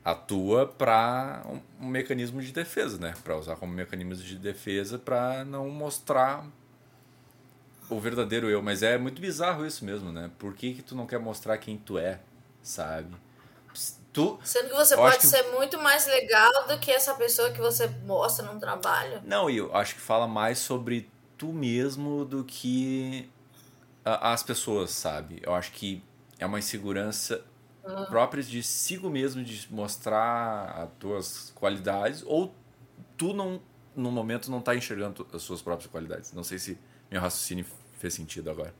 a 0.05 0.15
tua 0.15 0.67
para 0.67 1.43
um, 1.81 1.87
mecanismo 1.87 2.43
de 2.43 2.53
defesa, 2.53 2.99
né? 2.99 3.15
Para 3.23 3.37
usar 3.37 3.57
como 3.57 3.73
mecanismo 3.73 4.15
de 4.17 4.37
defesa 4.37 4.99
para 4.99 5.45
não 5.45 5.71
mostrar 5.71 6.45
o 7.89 8.01
verdadeiro 8.01 8.51
eu, 8.51 8.61
mas 8.61 8.83
é 8.83 8.99
muito 8.99 9.21
bizarro 9.21 9.65
isso 9.65 9.85
mesmo, 9.85 10.11
né? 10.11 10.31
Por 10.39 10.55
que 10.55 10.75
que 10.75 10.83
tu 10.83 10.97
não 10.97 11.07
quer 11.07 11.21
mostrar 11.21 11.57
quem 11.59 11.79
tu 11.79 11.97
é? 11.97 12.21
sabe? 12.65 13.15
Tu, 14.15 14.39
Sendo 14.45 14.69
que 14.69 14.75
você 14.77 14.95
pode 14.95 15.19
que... 15.19 15.27
ser 15.27 15.43
muito 15.51 15.77
mais 15.83 16.07
legal 16.07 16.69
do 16.69 16.79
que 16.79 16.89
essa 16.89 17.15
pessoa 17.15 17.51
que 17.51 17.61
você 17.61 17.89
mostra 18.07 18.47
no 18.47 18.61
trabalho. 18.61 19.21
Não, 19.25 19.51
e 19.51 19.57
eu 19.57 19.75
acho 19.75 19.97
que 19.97 20.01
fala 20.01 20.29
mais 20.29 20.61
sobre 20.61 21.11
tu 21.37 21.49
mesmo 21.49 22.25
do 22.25 22.45
que 22.45 23.29
as 24.05 24.41
pessoas, 24.41 24.93
sabe? 24.93 25.43
Eu 25.43 25.53
acho 25.53 25.73
que 25.73 26.01
é 26.39 26.47
uma 26.47 26.61
insegurança 26.61 27.45
uhum. 27.83 28.05
própria 28.07 28.41
de 28.41 28.63
si 28.63 28.99
mesmo, 28.99 29.43
de 29.43 29.67
mostrar 29.73 30.83
as 30.83 30.89
tuas 31.01 31.53
qualidades, 31.53 32.23
ou 32.25 32.55
tu 33.17 33.35
não, 33.35 33.61
no 33.97 34.13
momento 34.13 34.49
não 34.49 34.61
tá 34.61 34.77
enxergando 34.77 35.27
as 35.33 35.43
suas 35.43 35.61
próprias 35.61 35.91
qualidades. 35.91 36.33
Não 36.33 36.45
sei 36.45 36.61
se 36.61 36.79
meu 37.11 37.21
raciocínio 37.21 37.67
fez 37.99 38.15
sentido 38.15 38.49
agora. 38.49 38.73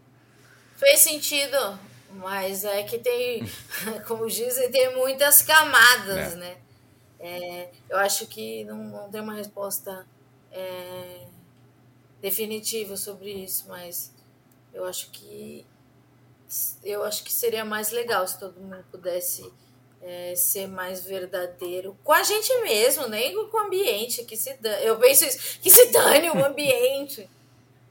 Fez 0.77 1.01
sentido. 1.01 1.77
Mas 2.15 2.65
é 2.65 2.83
que 2.85 2.99
tem, 2.99 3.43
como 4.07 4.27
dizem, 4.29 4.71
tem 4.71 4.95
muitas 4.95 5.43
camadas, 5.43 6.35
é. 6.35 6.37
né? 6.37 6.57
É, 7.19 7.71
eu 7.89 7.99
acho 7.99 8.27
que 8.27 8.65
não, 8.65 8.77
não 8.77 9.11
tem 9.11 9.21
uma 9.21 9.35
resposta 9.35 10.07
é, 10.53 11.27
definitiva 12.21 12.97
sobre 12.97 13.33
isso, 13.33 13.67
mas 13.69 14.13
eu 14.73 14.85
acho 14.85 15.11
que 15.11 15.67
eu 16.85 17.03
acho 17.03 17.25
que 17.25 17.33
seria 17.33 17.65
mais 17.65 17.91
legal 17.91 18.27
se 18.29 18.39
todo 18.39 18.61
mundo 18.61 18.85
pudesse 18.91 19.51
é, 20.03 20.35
ser 20.37 20.69
mais 20.69 21.03
verdadeiro 21.03 21.97
com 22.05 22.13
a 22.13 22.23
gente 22.23 22.55
mesmo, 22.61 23.09
nem 23.09 23.35
com 23.35 23.57
o 23.57 23.61
ambiente 23.61 24.25
que 24.25 24.37
se 24.37 24.55
dane. 24.55 24.85
Eu 24.85 24.99
penso 24.99 25.25
isso, 25.25 25.59
que 25.61 25.71
se 25.71 25.87
dane 25.87 26.31
o 26.31 26.39
ambiente. 26.45 27.29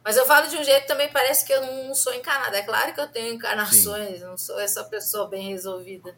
Mas 0.04 0.18
eu 0.18 0.26
falo 0.26 0.50
de 0.50 0.58
um 0.58 0.64
jeito 0.64 0.86
também 0.86 1.10
parece 1.10 1.46
que 1.46 1.54
eu 1.54 1.62
não 1.62 1.96
sou 1.96 2.14
encarnada. 2.14 2.58
É 2.58 2.62
claro 2.62 2.94
que 2.94 3.00
eu 3.00 3.08
tenho 3.08 3.34
encarnações, 3.34 4.20
Sim. 4.20 4.26
não 4.26 4.38
sou 4.38 4.60
essa 4.60 4.84
pessoa 4.84 5.28
bem 5.30 5.50
resolvida. 5.50 6.14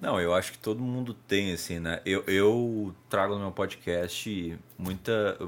Não, 0.00 0.20
eu 0.20 0.34
acho 0.34 0.52
que 0.52 0.58
todo 0.58 0.80
mundo 0.80 1.12
tem, 1.12 1.52
assim, 1.52 1.80
né? 1.80 2.00
Eu, 2.04 2.22
eu 2.26 2.94
trago 3.08 3.34
no 3.34 3.40
meu 3.40 3.50
podcast 3.50 4.58
muita. 4.76 5.38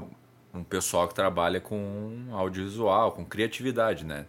um 0.53 0.63
pessoal 0.63 1.07
que 1.07 1.13
trabalha 1.13 1.61
com 1.61 2.27
audiovisual, 2.31 3.13
com 3.13 3.23
criatividade, 3.23 4.03
né? 4.03 4.25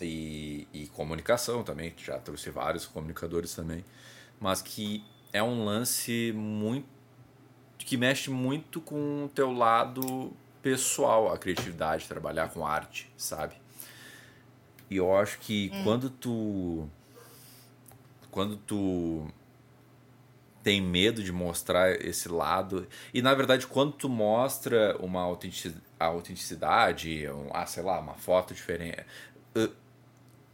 E, 0.00 0.66
e 0.72 0.86
comunicação 0.88 1.62
também, 1.62 1.90
que 1.90 2.04
já 2.04 2.18
trouxe 2.18 2.50
vários 2.50 2.86
comunicadores 2.86 3.54
também. 3.54 3.84
Mas 4.40 4.60
que 4.62 5.04
é 5.32 5.42
um 5.42 5.64
lance 5.64 6.32
muito. 6.34 6.88
que 7.78 7.96
mexe 7.96 8.30
muito 8.30 8.80
com 8.80 9.26
o 9.26 9.28
teu 9.28 9.52
lado 9.52 10.32
pessoal 10.66 11.32
a 11.32 11.38
criatividade, 11.38 12.08
trabalhar 12.08 12.48
com 12.48 12.66
arte, 12.66 13.08
sabe? 13.16 13.54
E 14.90 14.96
eu 14.96 15.16
acho 15.16 15.38
que 15.38 15.70
hum. 15.72 15.84
quando 15.84 16.10
tu 16.10 16.88
quando 18.32 18.56
tu 18.56 19.28
tem 20.64 20.80
medo 20.80 21.22
de 21.22 21.30
mostrar 21.30 21.92
esse 22.04 22.28
lado 22.28 22.88
e 23.14 23.22
na 23.22 23.32
verdade 23.32 23.64
quando 23.64 23.92
tu 23.92 24.08
mostra 24.08 24.96
uma 24.98 25.22
autenticidade, 26.00 27.28
um, 27.28 27.48
ah, 27.52 27.64
sei 27.64 27.84
lá, 27.84 28.00
uma 28.00 28.14
foto 28.14 28.52
diferente, 28.52 29.06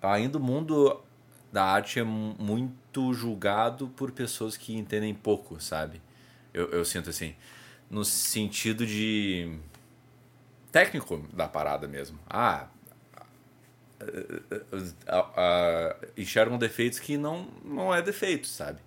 ainda 0.02 0.36
o 0.36 0.42
mundo 0.42 1.02
da 1.50 1.64
arte 1.64 1.98
é 1.98 2.04
muito 2.04 3.14
julgado 3.14 3.88
por 3.88 4.12
pessoas 4.12 4.58
que 4.58 4.76
entendem 4.76 5.14
pouco, 5.14 5.58
sabe? 5.58 6.02
Eu, 6.52 6.68
eu 6.68 6.84
sinto 6.84 7.08
assim, 7.08 7.34
no 7.88 8.04
sentido 8.04 8.86
de 8.86 9.58
técnico 10.72 11.18
da 11.32 11.46
parada 11.46 11.86
mesmo. 11.86 12.18
Ah, 12.28 12.66
enxergam 16.16 16.58
defeitos 16.58 16.98
que 16.98 17.16
não, 17.16 17.46
não 17.62 17.94
é 17.94 18.02
defeito, 18.02 18.48
sabe? 18.48 18.80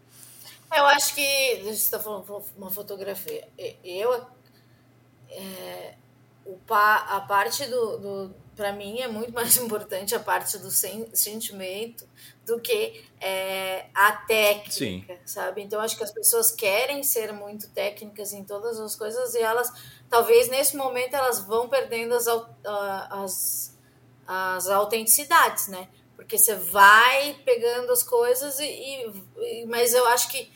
Eu 0.76 0.86
acho 0.88 1.16
que. 1.16 1.62
Você 1.64 1.70
está 1.70 2.00
falando 2.00 2.44
uma 2.58 2.70
fotografia. 2.70 3.48
Eu. 3.84 4.26
É, 5.30 5.94
o, 6.46 6.60
a 6.70 7.22
parte 7.22 7.66
do, 7.66 7.98
do 7.98 8.36
para 8.56 8.72
mim 8.72 9.00
é 9.00 9.08
muito 9.08 9.34
mais 9.34 9.58
importante 9.58 10.16
a 10.16 10.20
parte 10.20 10.58
do 10.58 10.72
sen, 10.72 11.08
sentimento 11.14 12.08
do 12.46 12.60
que 12.60 13.04
é, 13.20 13.88
a 13.94 14.12
técnica, 14.14 14.72
Sim. 14.72 15.06
sabe? 15.26 15.62
Então 15.62 15.82
acho 15.82 15.98
que 15.98 16.04
as 16.04 16.12
pessoas 16.12 16.52
querem 16.52 17.04
ser 17.04 17.34
muito 17.34 17.70
técnicas 17.70 18.34
em 18.34 18.44
todas 18.44 18.80
as 18.80 18.96
coisas 18.96 19.34
e 19.36 19.40
elas, 19.40 19.72
talvez 20.10 20.50
nesse 20.50 20.76
momento, 20.76 21.14
elas 21.14 21.40
vão 21.46 21.68
perdendo 21.68 22.14
as, 22.16 22.28
as, 23.10 23.78
as 24.28 24.70
autenticidades, 24.70 25.68
né? 25.68 25.88
Porque 26.16 26.38
você 26.38 26.56
vai 26.56 27.36
pegando 27.46 27.92
as 27.92 28.02
coisas 28.02 28.60
e, 28.60 28.66
e 29.38 29.66
mas 29.68 29.94
eu 29.94 30.08
acho 30.08 30.30
que 30.30 30.52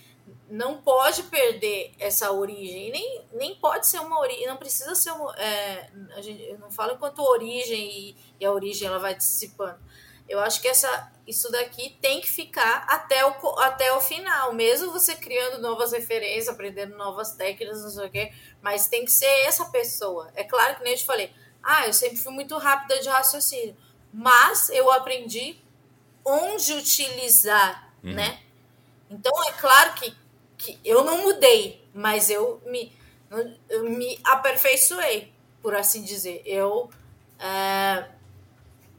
não 0.49 0.81
pode 0.81 1.23
perder 1.23 1.93
essa 1.99 2.31
origem, 2.31 2.91
nem, 2.91 3.21
nem 3.33 3.55
pode 3.55 3.85
ser 3.85 3.99
uma 3.99 4.19
origem, 4.19 4.47
não 4.47 4.57
precisa 4.57 4.95
ser 4.95 5.11
uma. 5.11 5.33
É, 5.35 5.91
a 6.15 6.21
gente, 6.21 6.41
eu 6.43 6.57
não 6.57 6.71
falo 6.71 6.93
enquanto 6.93 7.19
origem 7.19 7.91
e, 7.91 8.15
e, 8.39 8.45
a 8.45 8.51
origem 8.51 8.87
ela 8.87 8.97
vai 8.97 9.15
dissipando. 9.15 9.77
Eu 10.29 10.39
acho 10.39 10.61
que 10.61 10.67
essa, 10.67 11.11
isso 11.27 11.51
daqui 11.51 11.97
tem 12.01 12.21
que 12.21 12.29
ficar 12.29 12.85
até 12.87 13.25
o, 13.25 13.59
até 13.59 13.91
o 13.93 13.99
final, 13.99 14.53
mesmo 14.53 14.91
você 14.91 15.15
criando 15.15 15.61
novas 15.61 15.91
referências, 15.91 16.47
aprendendo 16.47 16.95
novas 16.95 17.33
técnicas, 17.33 17.81
não 17.81 17.89
sei 17.89 18.05
o 18.05 18.11
quê, 18.11 18.31
mas 18.61 18.87
tem 18.87 19.03
que 19.03 19.11
ser 19.11 19.45
essa 19.45 19.65
pessoa. 19.65 20.31
É 20.35 20.43
claro 20.43 20.75
que 20.77 20.83
nem 20.83 20.93
eu 20.93 20.99
te 20.99 21.05
falei, 21.05 21.33
ah, 21.61 21.87
eu 21.87 21.93
sempre 21.93 22.17
fui 22.17 22.31
muito 22.31 22.57
rápida 22.57 22.99
de 22.99 23.09
raciocínio, 23.09 23.75
mas 24.13 24.69
eu 24.69 24.91
aprendi 24.91 25.59
onde 26.23 26.73
utilizar, 26.73 27.91
uhum. 28.03 28.13
né? 28.13 28.39
Então 29.09 29.33
é 29.47 29.51
claro 29.53 29.93
que 29.95 30.15
que 30.59 30.77
eu 30.83 31.03
não 31.03 31.23
mudei, 31.23 31.81
mas 31.93 32.29
eu 32.29 32.61
me, 32.65 32.91
eu 33.69 33.89
me 33.89 34.19
aperfeiçoei, 34.23 35.31
por 35.61 35.73
assim 35.73 36.03
dizer. 36.03 36.43
Eu 36.45 36.89
é, 37.39 38.05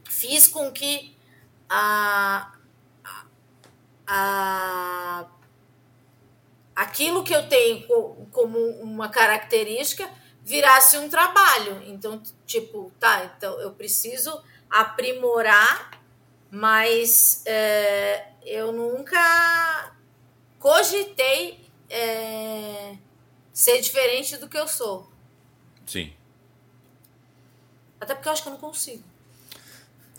fiz 0.09 0.47
com 0.47 0.71
que 0.71 1.15
a, 1.73 2.51
a, 4.05 5.25
aquilo 6.75 7.23
que 7.23 7.33
eu 7.33 7.47
tenho 7.47 7.87
como 8.31 8.59
uma 8.81 9.07
característica 9.07 10.09
virasse 10.43 10.97
um 10.97 11.09
trabalho. 11.09 11.81
Então, 11.87 12.21
tipo, 12.45 12.91
tá, 12.99 13.23
então 13.37 13.57
eu 13.61 13.71
preciso 13.71 14.43
aprimorar, 14.69 16.03
mas 16.49 17.41
é, 17.45 18.33
eu 18.43 18.73
nunca 18.73 19.95
cogitei 20.59 21.65
é, 21.89 22.97
ser 23.53 23.79
diferente 23.79 24.35
do 24.35 24.49
que 24.49 24.57
eu 24.57 24.67
sou. 24.67 25.09
Sim. 25.85 26.13
Até 27.97 28.13
porque 28.13 28.27
eu 28.27 28.33
acho 28.33 28.43
que 28.43 28.49
eu 28.49 28.53
não 28.53 28.59
consigo. 28.59 29.03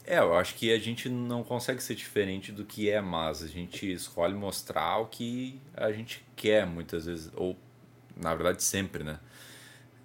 É, 0.04 0.18
eu 0.18 0.34
acho 0.34 0.54
que 0.54 0.72
a 0.72 0.78
gente 0.78 1.08
não 1.08 1.44
consegue 1.44 1.82
ser 1.82 1.94
diferente 1.94 2.50
do 2.50 2.64
que 2.64 2.90
é, 2.90 3.00
mas 3.00 3.42
a 3.42 3.46
gente 3.46 3.90
escolhe 3.92 4.34
mostrar 4.34 4.98
o 4.98 5.06
que 5.06 5.60
a 5.76 5.92
gente 5.92 6.24
quer 6.34 6.66
muitas 6.66 7.06
vezes, 7.06 7.30
ou 7.36 7.56
na 8.16 8.34
verdade 8.34 8.62
sempre, 8.62 9.04
né? 9.04 9.20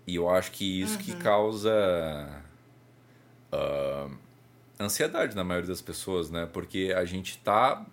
E 0.06 0.16
eu 0.16 0.30
acho 0.30 0.52
que 0.52 0.82
isso 0.82 0.98
uhum. 0.98 1.04
que 1.04 1.16
causa 1.16 2.42
uh, 3.52 4.18
ansiedade 4.80 5.36
na 5.36 5.44
maioria 5.44 5.68
das 5.68 5.82
pessoas, 5.82 6.30
né? 6.30 6.48
Porque 6.52 6.94
a 6.96 7.04
gente 7.04 7.38
tá 7.40 7.86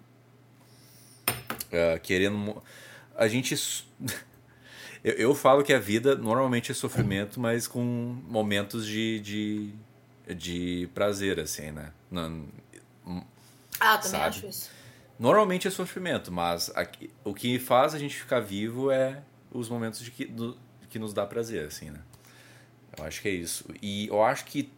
uh, 1.26 2.00
querendo. 2.02 2.62
A 3.16 3.26
gente. 3.26 3.56
eu, 5.02 5.14
eu 5.14 5.34
falo 5.34 5.64
que 5.64 5.72
a 5.72 5.78
vida 5.78 6.14
normalmente 6.14 6.70
é 6.70 6.74
sofrimento, 6.74 7.40
mas 7.40 7.66
com 7.66 7.82
momentos 7.82 8.86
de, 8.86 9.18
de, 9.20 9.74
de 10.28 10.88
prazer, 10.94 11.38
assim, 11.40 11.70
né? 11.70 11.92
Não, 12.10 12.46
ah, 13.80 13.98
também 13.98 14.10
sabe? 14.10 14.24
acho 14.24 14.46
isso. 14.46 14.70
Normalmente 15.18 15.68
é 15.68 15.70
sofrimento, 15.70 16.32
mas 16.32 16.70
aqui, 16.74 17.10
o 17.22 17.34
que 17.34 17.58
faz 17.58 17.94
a 17.94 17.98
gente 17.98 18.16
ficar 18.16 18.40
vivo 18.40 18.90
é 18.90 19.22
os 19.50 19.68
momentos 19.68 20.00
de 20.00 20.10
que, 20.10 20.24
do, 20.24 20.56
que 20.88 20.98
nos 20.98 21.12
dá 21.12 21.24
prazer, 21.24 21.66
assim, 21.66 21.90
né? 21.90 22.00
Eu 22.96 23.04
acho 23.04 23.20
que 23.22 23.28
é 23.28 23.32
isso. 23.32 23.64
E 23.82 24.08
eu 24.08 24.22
acho 24.22 24.44
que 24.44 24.70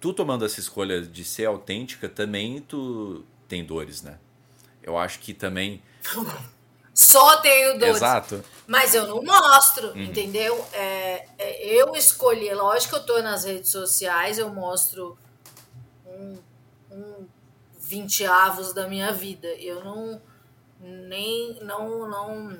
tu 0.00 0.12
tomando 0.12 0.44
essa 0.44 0.60
escolha 0.60 1.02
de 1.02 1.24
ser 1.24 1.46
autêntica, 1.46 2.08
também 2.08 2.60
tu 2.60 3.24
tem 3.46 3.64
dores, 3.64 4.02
né? 4.02 4.18
Eu 4.82 4.96
acho 4.96 5.18
que 5.18 5.34
também. 5.34 5.82
Só 6.98 7.36
tenho 7.36 7.78
dores. 7.78 7.98
Exato. 7.98 8.44
Mas 8.66 8.92
eu 8.92 9.06
não 9.06 9.22
mostro, 9.22 9.90
uhum. 9.90 10.02
entendeu? 10.02 10.66
É, 10.72 11.28
é, 11.38 11.64
eu 11.64 11.94
escolhi, 11.94 12.52
lógico 12.52 12.96
que 12.96 13.00
eu 13.00 13.06
tô 13.06 13.22
nas 13.22 13.44
redes 13.44 13.70
sociais, 13.70 14.36
eu 14.36 14.50
mostro 14.50 15.16
um, 16.04 16.36
um 16.90 17.28
20 17.78 18.26
avos 18.26 18.72
da 18.74 18.88
minha 18.88 19.12
vida. 19.12 19.46
Eu 19.46 19.84
não. 19.84 20.20
Nem. 20.80 21.60
Não. 21.62 22.08
não 22.08 22.58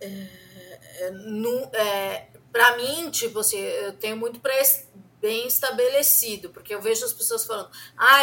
é, 0.00 0.26
é 0.98 1.10
não, 1.12 1.70
é, 1.72 2.26
pra 2.50 2.76
mim, 2.78 3.10
tipo 3.10 3.38
assim, 3.38 3.58
eu 3.58 3.92
tenho 3.92 4.16
muito 4.16 4.40
pra, 4.40 4.52
bem 5.20 5.46
estabelecido, 5.46 6.50
porque 6.50 6.74
eu 6.74 6.80
vejo 6.80 7.04
as 7.04 7.12
pessoas 7.12 7.44
falando, 7.44 7.70
ah, 7.96 8.20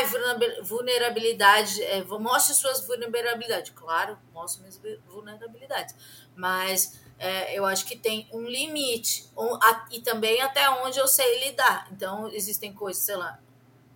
vulnerabilidade, 0.64 1.82
é, 1.84 2.04
mostre 2.04 2.56
suas 2.56 2.86
vulnerabilidades. 2.86 3.72
Claro, 3.76 4.18
mostro 4.34 4.62
minhas 4.62 4.80
vulnerabilidades, 5.08 5.96
mas 6.36 7.00
é, 7.18 7.58
eu 7.58 7.66
acho 7.66 7.86
que 7.86 7.98
tem 7.98 8.28
um 8.32 8.48
limite, 8.48 9.30
um, 9.38 9.56
a, 9.56 9.88
e 9.92 10.02
também 10.02 10.42
até 10.42 10.70
onde 10.70 10.98
eu 10.98 11.08
sei 11.08 11.48
lidar. 11.48 11.88
Então, 11.92 12.30
existem 12.30 12.74
coisas, 12.74 13.04
sei 13.04 13.16
lá, 13.16 13.40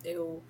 eu, 0.04 0.42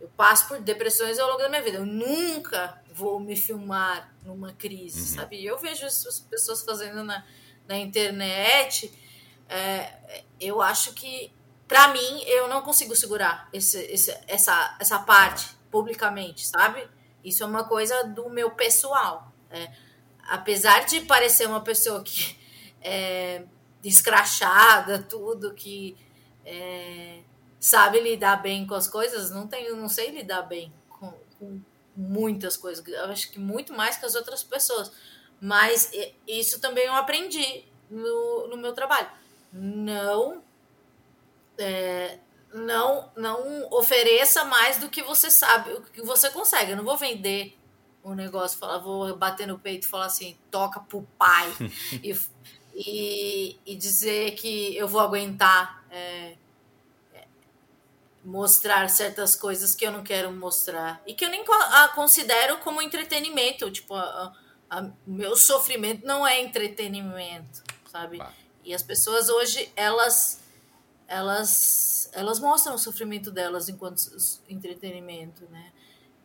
eu 0.00 0.08
passo 0.16 0.48
por 0.48 0.60
depressões 0.60 1.18
ao 1.18 1.28
longo 1.28 1.42
da 1.42 1.48
minha 1.48 1.62
vida, 1.62 1.78
eu 1.78 1.86
nunca 1.86 2.82
vou 2.92 3.20
me 3.20 3.36
filmar 3.36 4.14
numa 4.22 4.52
crise, 4.52 5.00
uhum. 5.00 5.16
sabe? 5.16 5.44
Eu 5.44 5.58
vejo 5.58 5.84
as 5.84 6.20
pessoas 6.30 6.62
fazendo 6.62 7.02
na, 7.04 7.24
na 7.66 7.76
internet, 7.76 8.92
é, 9.48 10.24
eu 10.40 10.60
acho 10.60 10.92
que 10.94 11.32
para 11.68 11.88
mim, 11.88 12.22
eu 12.26 12.48
não 12.48 12.62
consigo 12.62 12.94
segurar 12.94 13.48
esse, 13.52 13.78
esse, 13.86 14.16
essa, 14.26 14.76
essa 14.78 14.98
parte 15.00 15.56
publicamente, 15.70 16.46
sabe? 16.46 16.88
Isso 17.24 17.42
é 17.42 17.46
uma 17.46 17.64
coisa 17.64 18.04
do 18.04 18.30
meu 18.30 18.50
pessoal. 18.52 19.32
É, 19.50 19.70
apesar 20.28 20.86
de 20.86 21.00
parecer 21.02 21.46
uma 21.46 21.60
pessoa 21.60 22.02
que 22.02 22.38
é 22.80 23.44
escrachada, 23.82 25.02
tudo, 25.02 25.54
que 25.54 25.96
é, 26.44 27.20
sabe 27.58 28.00
lidar 28.00 28.36
bem 28.42 28.66
com 28.66 28.74
as 28.74 28.88
coisas, 28.88 29.30
não 29.30 29.46
tenho, 29.46 29.76
não 29.76 29.88
sei 29.88 30.10
lidar 30.10 30.42
bem 30.42 30.72
com, 30.88 31.12
com 31.38 31.60
muitas 31.96 32.56
coisas. 32.56 32.86
Eu 32.86 33.06
acho 33.06 33.30
que 33.32 33.40
muito 33.40 33.72
mais 33.72 33.96
que 33.96 34.06
as 34.06 34.14
outras 34.14 34.44
pessoas. 34.44 34.92
Mas 35.40 35.90
isso 36.26 36.60
também 36.60 36.86
eu 36.86 36.94
aprendi 36.94 37.64
no, 37.90 38.48
no 38.48 38.56
meu 38.56 38.72
trabalho. 38.72 39.08
Não 39.52 40.42
é, 41.58 42.18
não 42.52 43.10
não 43.16 43.68
ofereça 43.70 44.44
mais 44.44 44.78
do 44.78 44.88
que 44.88 45.02
você 45.02 45.30
sabe, 45.30 45.72
o 45.72 45.82
que 45.82 46.02
você 46.02 46.30
consegue. 46.30 46.72
Eu 46.72 46.76
não 46.76 46.84
vou 46.84 46.96
vender 46.96 47.56
o 48.02 48.10
um 48.10 48.14
negócio, 48.14 48.58
falar, 48.58 48.78
vou 48.78 49.16
bater 49.16 49.46
no 49.46 49.58
peito 49.58 49.84
e 49.84 49.90
falar 49.90 50.06
assim, 50.06 50.38
toca 50.50 50.78
pro 50.80 51.02
pai 51.18 51.52
e, 52.02 52.16
e, 52.74 53.60
e, 53.66 53.74
dizer 53.74 54.36
que 54.36 54.76
eu 54.76 54.86
vou 54.86 55.00
aguentar 55.00 55.84
é, 55.90 56.36
é, 57.12 57.24
mostrar 58.24 58.88
certas 58.88 59.34
coisas 59.34 59.74
que 59.74 59.84
eu 59.84 59.90
não 59.90 60.04
quero 60.04 60.30
mostrar 60.30 61.02
e 61.04 61.14
que 61.14 61.24
eu 61.24 61.30
nem 61.30 61.44
a, 61.48 61.88
considero 61.88 62.58
como 62.58 62.80
entretenimento. 62.80 63.70
Tipo, 63.72 63.94
o 63.96 65.10
meu 65.10 65.34
sofrimento 65.34 66.06
não 66.06 66.24
é 66.24 66.40
entretenimento, 66.40 67.64
sabe? 67.90 68.18
Bah. 68.18 68.32
E 68.64 68.72
as 68.72 68.82
pessoas 68.82 69.28
hoje, 69.28 69.70
elas 69.76 70.45
elas, 71.08 72.10
elas 72.12 72.40
mostram 72.40 72.74
o 72.74 72.78
sofrimento 72.78 73.30
delas 73.30 73.68
enquanto 73.68 74.00
entretenimento, 74.48 75.44
né? 75.50 75.72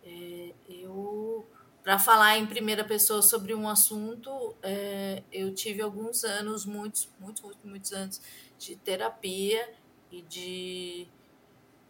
É, 0.03 0.53
eu, 0.67 1.45
para 1.83 1.99
falar 1.99 2.37
em 2.37 2.45
primeira 2.45 2.83
pessoa 2.83 3.21
sobre 3.21 3.53
um 3.53 3.67
assunto, 3.67 4.55
é, 4.61 5.23
eu 5.31 5.53
tive 5.53 5.81
alguns 5.81 6.23
anos, 6.23 6.65
muitos, 6.65 7.09
muitos, 7.19 7.43
muitos, 7.43 7.63
muitos 7.63 7.93
anos 7.93 8.21
de 8.57 8.75
terapia 8.75 9.73
e 10.11 10.21
de, 10.23 11.07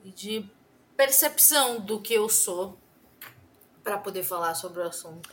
e 0.03 0.11
de 0.11 0.49
percepção 0.95 1.79
do 1.79 1.99
que 2.01 2.13
eu 2.13 2.29
sou 2.29 2.77
para 3.83 3.97
poder 3.97 4.23
falar 4.23 4.53
sobre 4.55 4.81
o 4.81 4.83
assunto. 4.83 5.29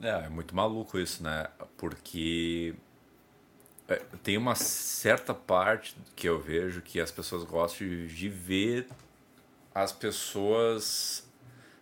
É, 0.00 0.24
é 0.24 0.28
muito 0.28 0.54
maluco 0.54 0.98
isso, 0.98 1.22
né? 1.22 1.48
Porque 1.76 2.74
tem 4.22 4.36
uma 4.36 4.54
certa 4.54 5.34
parte 5.34 5.96
que 6.14 6.28
eu 6.28 6.40
vejo 6.40 6.80
que 6.80 7.00
as 7.00 7.10
pessoas 7.10 7.44
gostam 7.44 7.86
de 7.86 8.28
ver 8.28 8.86
as 9.74 9.92
pessoas 9.92 11.24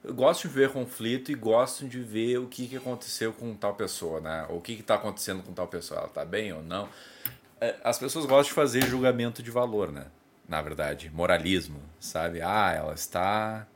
gostam 0.05 0.51
de 0.51 0.57
ver 0.57 0.71
conflito 0.71 1.31
e 1.31 1.35
gostam 1.35 1.87
de 1.89 2.01
ver 2.01 2.39
o 2.39 2.47
que, 2.47 2.67
que 2.67 2.77
aconteceu 2.77 3.33
com 3.33 3.55
tal 3.55 3.75
pessoa, 3.75 4.21
né? 4.21 4.47
O 4.49 4.61
que 4.61 4.73
está 4.73 4.95
acontecendo 4.95 5.43
com 5.43 5.53
tal 5.53 5.67
pessoa, 5.67 6.01
ela 6.01 6.09
está 6.09 6.25
bem 6.25 6.53
ou 6.53 6.63
não. 6.63 6.89
É, 7.61 7.77
as 7.85 7.99
pessoas 7.99 8.25
gostam 8.25 8.45
de 8.45 8.53
fazer 8.53 8.87
julgamento 8.87 9.43
de 9.43 9.51
valor, 9.51 9.93
né? 9.93 10.07
Na 10.49 10.63
verdade, 10.63 11.11
moralismo, 11.11 11.81
sabe? 11.99 12.41
Ah, 12.41 12.73
ela 12.73 12.95
está 12.95 13.67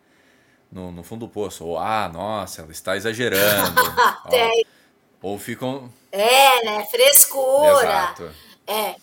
no, 0.73 0.91
no 0.91 1.03
fundo 1.03 1.27
do 1.27 1.33
poço. 1.33 1.65
Ou, 1.65 1.79
ah, 1.79 2.11
nossa, 2.13 2.63
ela 2.63 2.73
está 2.73 2.97
exagerando. 2.97 3.81
Ó, 4.25 4.31
ou 5.25 5.39
ficam. 5.39 5.91
É, 6.13 6.65
né? 6.65 6.85
Frescura. 6.85 7.83
Exato. 7.83 8.35
É. 8.67 8.97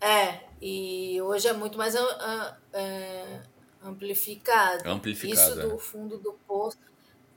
É. 0.00 0.40
E 0.62 1.20
hoje 1.20 1.46
é 1.46 1.52
muito 1.52 1.76
mais 1.76 1.94
uh, 1.94 2.54
amplificado. 3.84 4.88
Amplificado. 4.88 5.50
Isso 5.50 5.60
do 5.60 5.74
é. 5.74 5.78
fundo 5.78 6.16
do 6.16 6.32
poço. 6.48 6.78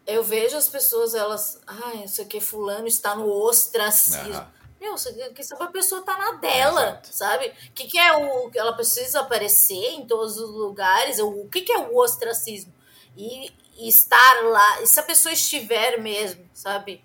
eu 0.07 0.23
vejo 0.23 0.55
as 0.55 0.69
pessoas, 0.69 1.13
elas. 1.13 1.59
Ah, 1.67 1.95
isso 2.05 2.21
aqui, 2.21 2.39
fulano 2.39 2.87
está 2.87 3.15
no 3.15 3.27
ostracismo. 3.27 4.33
Ah. 4.33 4.49
Meu, 4.79 4.95
que 5.33 5.43
sabe 5.43 5.63
a 5.63 5.67
pessoa 5.67 6.01
tá 6.03 6.17
na 6.17 6.33
dela, 6.33 6.83
Exato. 6.83 7.09
sabe? 7.11 7.47
O 7.47 7.71
que, 7.73 7.87
que 7.87 7.97
é 7.97 8.15
o. 8.15 8.49
Ela 8.55 8.73
precisa 8.73 9.19
aparecer 9.19 9.91
em 9.91 10.07
todos 10.07 10.37
os 10.37 10.51
lugares. 10.51 11.19
O 11.19 11.49
que, 11.49 11.61
que 11.61 11.71
é 11.73 11.79
o 11.79 11.97
ostracismo? 11.97 12.73
E, 13.17 13.51
e 13.77 13.89
estar 13.89 14.43
lá. 14.45 14.81
E 14.83 14.87
se 14.87 14.99
a 15.01 15.03
pessoa 15.03 15.33
estiver 15.33 15.99
mesmo, 15.99 16.49
sabe? 16.53 17.03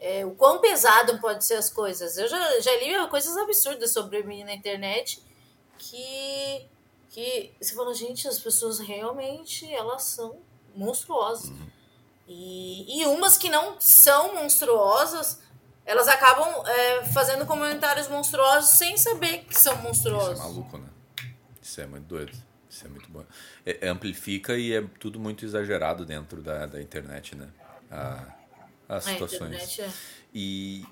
É, 0.00 0.24
o 0.24 0.30
quão 0.32 0.60
pesado 0.60 1.18
pode 1.18 1.44
ser 1.44 1.54
as 1.54 1.68
coisas. 1.70 2.16
Eu 2.16 2.28
já, 2.28 2.60
já 2.60 2.76
li 2.78 3.08
coisas 3.08 3.36
absurdas 3.36 3.92
sobre 3.92 4.22
mim 4.22 4.44
na 4.44 4.54
internet 4.54 5.22
que, 5.76 6.66
que 7.10 7.52
você 7.60 7.74
fala, 7.74 7.92
gente, 7.94 8.28
as 8.28 8.38
pessoas 8.38 8.78
realmente 8.78 9.70
elas 9.72 10.04
são 10.04 10.36
monstruosas. 10.74 11.50
E, 12.26 13.00
e 13.00 13.06
umas 13.06 13.36
que 13.38 13.48
não 13.48 13.80
são 13.80 14.34
monstruosas, 14.34 15.40
elas 15.84 16.06
acabam 16.08 16.46
é, 16.66 17.04
fazendo 17.06 17.46
comentários 17.46 18.06
monstruosos 18.08 18.70
sem 18.70 18.96
saber 18.96 19.44
que 19.44 19.54
são 19.58 19.72
Isso 19.72 19.80
é 19.80 19.84
monstruosos. 19.86 20.38
maluco, 20.38 20.78
né? 20.78 20.88
Isso 21.62 21.80
é 21.80 21.86
muito 21.86 22.04
doido. 22.06 22.36
Isso 22.70 22.84
é 22.86 22.88
muito 22.88 23.10
bom. 23.10 23.24
É- 23.64 23.86
é 23.86 23.88
amplifica 23.88 24.56
e 24.56 24.74
é 24.74 24.82
tudo 25.00 25.18
muito 25.18 25.44
exagerado 25.44 26.04
dentro 26.04 26.42
da, 26.42 26.66
da 26.66 26.80
internet, 26.80 27.34
né? 27.34 27.48
A- 27.90 28.37
as 28.88 29.06
A 29.06 29.10
situações. 29.10 29.40
internet 29.54 29.82
é- 29.82 29.90
E 30.34 30.84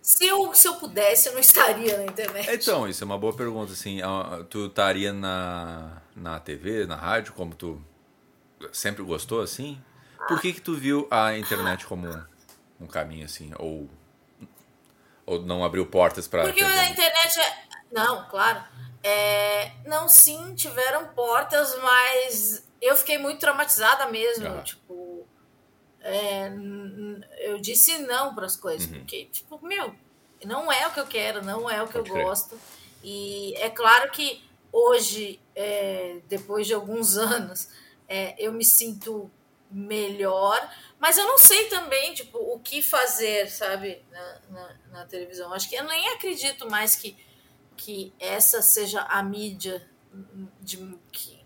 Se 0.00 0.26
eu, 0.26 0.54
se 0.54 0.66
eu 0.66 0.76
pudesse, 0.76 1.28
eu 1.28 1.32
não 1.34 1.40
estaria 1.40 1.96
na 1.98 2.04
internet. 2.04 2.48
então, 2.50 2.88
isso 2.88 3.02
é 3.02 3.06
uma 3.06 3.18
boa 3.18 3.32
pergunta, 3.34 3.72
assim, 3.72 4.00
ah, 4.02 4.44
tu 4.48 4.66
estaria 4.66 5.12
na, 5.12 6.00
na 6.16 6.40
TV, 6.40 6.86
na 6.86 6.96
rádio, 6.96 7.32
como 7.34 7.54
tu 7.54 7.82
sempre 8.72 9.02
gostou, 9.02 9.40
assim? 9.42 9.80
Por 10.26 10.40
que 10.40 10.52
que 10.52 10.60
tu 10.60 10.74
viu 10.74 11.06
a 11.10 11.36
internet 11.36 11.86
como 11.86 12.08
um, 12.08 12.24
um 12.80 12.86
caminho, 12.86 13.24
assim, 13.24 13.52
ou, 13.58 13.88
ou 15.26 15.42
não 15.42 15.62
abriu 15.64 15.84
portas 15.86 16.26
para 16.26 16.42
Porque 16.44 16.62
a 16.62 16.88
internet 16.90 17.38
é. 17.40 17.58
Não, 17.92 18.26
claro. 18.28 18.62
É, 19.02 19.72
não, 19.86 20.08
sim, 20.08 20.54
tiveram 20.54 21.08
portas, 21.08 21.74
mas 21.82 22.66
eu 22.80 22.96
fiquei 22.96 23.16
muito 23.18 23.40
traumatizada 23.40 24.06
mesmo. 24.06 24.46
Aham. 24.46 24.62
Tipo, 24.62 25.07
é, 26.00 26.50
eu 27.38 27.58
disse 27.58 27.98
não 27.98 28.34
para 28.34 28.46
as 28.46 28.56
coisas, 28.56 28.88
Uhum. 28.90 28.98
porque, 28.98 29.26
tipo, 29.26 29.58
meu, 29.64 29.94
não 30.44 30.70
é 30.70 30.86
o 30.86 30.92
que 30.92 31.00
eu 31.00 31.06
quero, 31.06 31.44
não 31.44 31.68
é 31.68 31.82
o 31.82 31.86
que 31.86 31.94
Pode 31.94 32.08
eu 32.08 32.14
crer. 32.14 32.24
gosto. 32.24 32.58
E 33.02 33.54
é 33.56 33.70
claro 33.70 34.10
que 34.10 34.42
hoje, 34.72 35.40
é, 35.54 36.18
depois 36.28 36.66
de 36.66 36.74
alguns 36.74 37.16
anos, 37.16 37.68
é, 38.08 38.34
eu 38.38 38.52
me 38.52 38.64
sinto 38.64 39.30
melhor, 39.70 40.58
mas 40.98 41.18
eu 41.18 41.26
não 41.26 41.36
sei 41.38 41.64
também, 41.68 42.14
tipo, 42.14 42.38
o 42.38 42.58
que 42.58 42.80
fazer, 42.82 43.50
sabe, 43.50 44.02
na, 44.10 44.38
na, 44.50 44.76
na 44.92 45.04
televisão. 45.06 45.52
Acho 45.52 45.68
que 45.68 45.76
eu 45.76 45.84
nem 45.84 46.08
acredito 46.10 46.68
mais 46.70 46.96
que, 46.96 47.16
que 47.76 48.12
essa 48.18 48.62
seja 48.62 49.02
a 49.02 49.22
mídia 49.22 49.86
de, 50.60 50.76
que, 51.12 51.37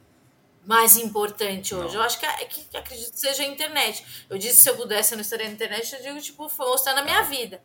mais 0.73 0.97
importante 0.97 1.75
hoje. 1.75 1.95
Não. 1.95 2.01
Eu 2.03 2.07
acho 2.07 2.19
que, 2.19 2.27
é 2.27 2.45
que 2.47 2.77
acredito 2.77 3.13
que 3.13 3.19
seja 3.21 3.43
a 3.43 3.47
internet. 3.47 4.05
Eu 4.31 4.39
disse 4.39 4.59
se 4.63 4.71
eu 4.71 4.77
pudesse 4.77 5.13
eu 5.13 5.17
não 5.17 5.23
estaria 5.23 5.47
na 5.47 5.53
internet, 5.53 5.93
eu 5.95 6.03
digo, 6.03 6.21
tipo, 6.21 6.49
foi 6.49 6.67
mostrando 6.67 6.99
a 6.99 7.05
minha 7.05 7.23
vida. 7.23 7.63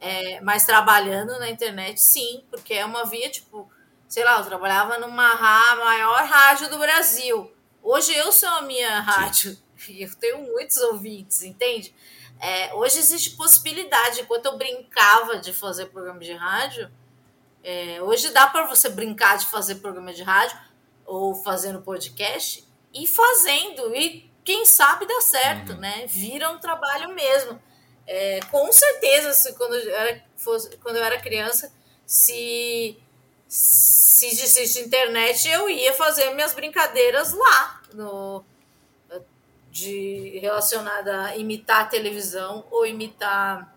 É, 0.00 0.40
mas 0.42 0.66
trabalhando 0.66 1.38
na 1.38 1.48
internet, 1.50 2.00
sim, 2.00 2.44
porque 2.50 2.74
é 2.74 2.84
uma 2.84 3.04
via, 3.06 3.30
tipo, 3.30 3.70
sei 4.08 4.24
lá, 4.24 4.38
eu 4.38 4.44
trabalhava 4.44 4.98
numa 4.98 5.28
ra- 5.34 5.76
maior 5.76 6.24
rádio 6.26 6.68
do 6.70 6.78
Brasil. 6.78 7.50
Hoje 7.82 8.14
eu 8.14 8.30
sou 8.32 8.48
a 8.50 8.62
minha 8.62 9.00
rádio 9.00 9.56
e 9.88 10.02
eu 10.04 10.14
tenho 10.16 10.38
muitos 10.38 10.76
ouvintes, 10.78 11.42
entende? 11.42 11.94
É, 12.40 12.74
hoje 12.74 12.98
existe 12.98 13.30
possibilidade. 13.30 14.20
Enquanto 14.20 14.46
eu 14.46 14.58
brincava 14.58 15.38
de 15.38 15.52
fazer 15.52 15.86
programa 15.86 16.20
de 16.20 16.32
rádio, 16.34 16.90
é, 17.62 18.02
hoje 18.02 18.30
dá 18.30 18.46
para 18.46 18.66
você 18.66 18.88
brincar 18.88 19.38
de 19.38 19.46
fazer 19.46 19.76
programa 19.76 20.12
de 20.12 20.22
rádio 20.22 20.56
ou 21.06 21.34
fazendo 21.34 21.82
podcast 21.82 22.64
e 22.92 23.06
fazendo. 23.06 23.94
E 23.94 24.30
quem 24.44 24.64
sabe 24.66 25.06
dá 25.06 25.20
certo, 25.20 25.74
né? 25.74 26.06
Vira 26.06 26.50
um 26.50 26.58
trabalho 26.58 27.14
mesmo. 27.14 27.60
É, 28.06 28.40
com 28.50 28.70
certeza, 28.70 29.32
se, 29.32 29.54
quando, 29.54 29.74
eu 29.74 29.94
era, 29.94 30.24
fosse, 30.36 30.76
quando 30.78 30.96
eu 30.96 31.04
era 31.04 31.20
criança, 31.20 31.72
se, 32.06 32.98
se 33.48 34.26
existisse 34.26 34.80
internet, 34.80 35.48
eu 35.48 35.70
ia 35.70 35.92
fazer 35.94 36.34
minhas 36.34 36.52
brincadeiras 36.52 37.32
lá, 37.32 37.82
no, 37.94 38.44
de 39.74 40.38
relacionada 40.38 41.24
a 41.24 41.36
imitar 41.36 41.88
televisão 41.88 42.64
ou 42.70 42.86
imitar 42.86 43.74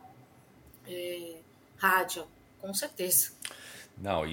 é, 0.87 1.37
rádio, 1.77 2.27
com 2.59 2.71
certeza. 2.73 3.31
Não, 3.99 4.23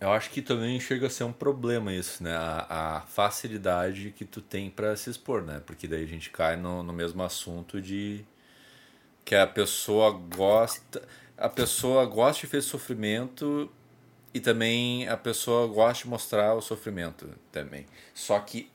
eu 0.00 0.12
acho 0.12 0.30
que 0.30 0.40
também 0.40 0.80
chega 0.80 1.06
a 1.06 1.10
ser 1.10 1.24
um 1.24 1.32
problema 1.32 1.92
isso, 1.92 2.22
né? 2.24 2.34
A, 2.34 2.96
a 2.98 3.00
facilidade 3.02 4.12
que 4.16 4.24
tu 4.24 4.40
tem 4.40 4.70
pra 4.70 4.96
se 4.96 5.10
expor, 5.10 5.42
né? 5.42 5.60
Porque 5.66 5.86
daí 5.86 6.04
a 6.04 6.06
gente 6.06 6.30
cai 6.30 6.56
no, 6.56 6.82
no 6.82 6.92
mesmo 6.92 7.22
assunto 7.22 7.80
de 7.82 8.24
que 9.24 9.34
a 9.34 9.46
pessoa 9.46 10.10
gosta, 10.12 11.02
a 11.36 11.48
pessoa 11.48 12.04
gosta 12.06 12.46
de 12.46 12.52
ver 12.52 12.62
sofrimento 12.62 13.70
e 14.34 14.40
também 14.40 15.08
a 15.08 15.16
pessoa 15.16 15.66
gosta 15.68 16.04
de 16.04 16.10
mostrar 16.10 16.54
o 16.54 16.62
sofrimento 16.62 17.28
também. 17.52 17.86
Só 18.14 18.38
que 18.40 18.70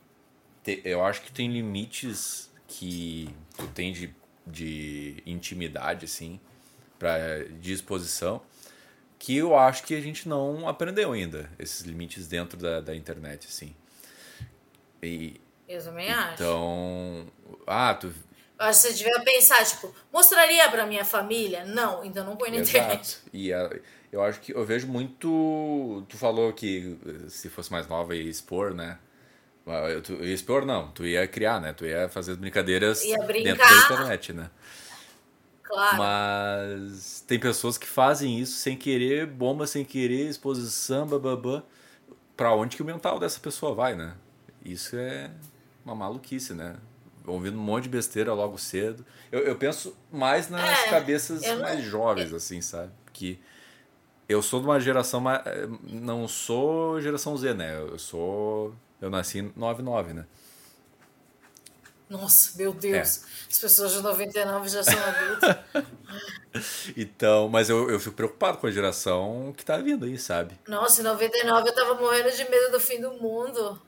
te- 0.64 0.82
eu 0.84 1.04
acho 1.04 1.22
que 1.22 1.32
tem 1.32 1.50
limites 1.52 2.50
que 2.68 3.30
tu 3.56 3.66
tem 3.68 3.92
de, 3.92 4.14
de 4.46 5.22
intimidade, 5.26 6.06
assim, 6.06 6.40
pra, 6.98 7.44
de 7.60 7.72
exposição, 7.72 8.42
que 9.26 9.36
eu 9.38 9.58
acho 9.58 9.82
que 9.82 9.92
a 9.92 10.00
gente 10.00 10.28
não 10.28 10.68
aprendeu 10.68 11.10
ainda, 11.10 11.50
esses 11.58 11.80
limites 11.80 12.28
dentro 12.28 12.56
da, 12.56 12.80
da 12.80 12.94
internet, 12.94 13.48
assim. 13.48 13.74
E, 15.02 15.40
Eu 15.68 15.82
também 15.82 16.08
acho. 16.08 16.34
então, 16.34 17.26
ah, 17.66 17.92
tu... 17.94 18.06
Eu 18.06 18.66
acho 18.66 18.82
que 18.82 18.88
você 18.88 18.94
devia 18.94 19.20
pensar, 19.24 19.64
tipo, 19.66 19.92
mostraria 20.12 20.70
pra 20.70 20.86
minha 20.86 21.04
família? 21.04 21.64
Não, 21.64 22.04
então 22.04 22.24
não 22.24 22.36
põe 22.36 22.52
na 22.52 22.58
internet. 22.58 23.00
Exato. 23.00 23.28
E 23.32 23.52
a- 23.52 23.68
eu 24.12 24.22
acho 24.22 24.40
que 24.40 24.52
eu 24.54 24.64
vejo 24.64 24.86
muito. 24.86 26.06
Tu 26.08 26.16
falou 26.16 26.52
que 26.52 26.96
eh, 27.04 27.28
se 27.28 27.50
fosse 27.50 27.70
mais 27.72 27.88
nova 27.88 28.14
ia 28.14 28.22
expor, 28.30 28.72
né? 28.74 28.96
Ah, 29.66 29.88
eu- 29.90 30.00
Tu 30.02 30.12
ia 30.24 30.32
expor, 30.32 30.64
não. 30.64 30.92
Tu 30.92 31.04
ia 31.04 31.26
criar, 31.26 31.60
né? 31.60 31.72
Tu 31.72 31.84
ia 31.84 32.08
fazer 32.08 32.30
as 32.32 32.38
brincadeiras 32.38 33.02
Ia 33.04 33.18
dentro 33.18 33.58
da 33.58 33.74
internet, 33.84 34.32
né? 34.32 34.50
Claro. 35.66 35.96
Mas 35.98 37.24
tem 37.26 37.38
pessoas 37.38 37.76
que 37.76 37.86
fazem 37.86 38.38
isso 38.38 38.58
sem 38.58 38.76
querer, 38.76 39.26
bomba 39.26 39.66
sem 39.66 39.84
querer, 39.84 40.28
exposição, 40.28 41.06
bababã. 41.06 41.62
Pra 42.36 42.54
onde 42.54 42.76
que 42.76 42.82
o 42.82 42.86
mental 42.86 43.18
dessa 43.18 43.40
pessoa 43.40 43.74
vai, 43.74 43.94
né? 43.96 44.14
Isso 44.64 44.96
é 44.96 45.30
uma 45.84 45.94
maluquice, 45.94 46.52
né? 46.54 46.76
Ouvindo 47.26 47.58
um 47.58 47.62
monte 47.62 47.84
de 47.84 47.88
besteira 47.88 48.32
logo 48.34 48.58
cedo. 48.58 49.04
Eu, 49.32 49.40
eu 49.40 49.56
penso 49.56 49.96
mais 50.12 50.48
nas 50.48 50.78
É, 50.86 50.90
cabeças 50.90 51.42
não- 51.42 51.60
mais 51.60 51.82
jovens, 51.84 52.32
assim, 52.32 52.60
sabe? 52.60 52.92
Que 53.12 53.40
eu 54.28 54.42
sou 54.42 54.60
de 54.60 54.66
uma 54.66 54.78
geração 54.78 55.20
mais. 55.20 55.42
Não 55.82 56.28
sou 56.28 57.00
geração 57.00 57.36
Z, 57.36 57.54
né? 57.54 57.76
Eu 57.78 57.98
sou. 57.98 58.74
Eu 59.00 59.10
nasci 59.10 59.38
em 59.40 59.52
99, 59.56 60.12
né? 60.12 60.26
Nossa, 62.08 62.56
meu 62.56 62.72
Deus. 62.72 62.94
É. 63.24 63.26
As 63.50 63.58
pessoas 63.58 63.92
de 63.92 64.00
99 64.00 64.68
já 64.68 64.82
são 64.82 64.98
adultas. 64.98 65.56
Então, 66.96 67.50
mas 67.50 67.68
eu, 67.68 67.90
eu 67.90 68.00
fico 68.00 68.16
preocupado 68.16 68.56
com 68.56 68.66
a 68.66 68.70
geração 68.70 69.52
que 69.54 69.62
tá 69.62 69.76
vindo 69.76 70.06
aí, 70.06 70.16
sabe? 70.18 70.58
Nossa, 70.66 71.02
em 71.02 71.04
99 71.04 71.68
eu 71.68 71.74
tava 71.74 71.94
morrendo 71.96 72.30
de 72.34 72.48
medo 72.48 72.72
do 72.72 72.80
fim 72.80 72.98
do 72.98 73.12
mundo. 73.12 73.78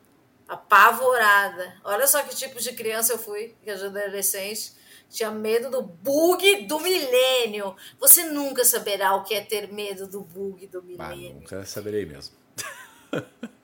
Apavorada. 0.46 1.74
Olha 1.82 2.06
só 2.06 2.22
que 2.22 2.36
tipo 2.36 2.60
de 2.60 2.72
criança 2.74 3.14
eu 3.14 3.18
fui, 3.18 3.54
que 3.62 3.70
eu 3.70 3.76
já 3.78 3.86
adolescente. 3.86 4.72
Tinha 5.08 5.30
medo 5.30 5.70
do 5.70 5.80
bug 5.80 6.66
do 6.66 6.78
milênio. 6.80 7.74
Você 7.98 8.24
nunca 8.24 8.62
saberá 8.66 9.14
o 9.14 9.22
que 9.24 9.32
é 9.34 9.40
ter 9.40 9.72
medo 9.72 10.06
do 10.06 10.20
bug 10.20 10.66
do 10.66 10.80
Ah, 10.98 11.08
milênio. 11.08 11.36
nunca 11.40 11.64
saberei 11.64 12.04
mesmo. 12.04 12.34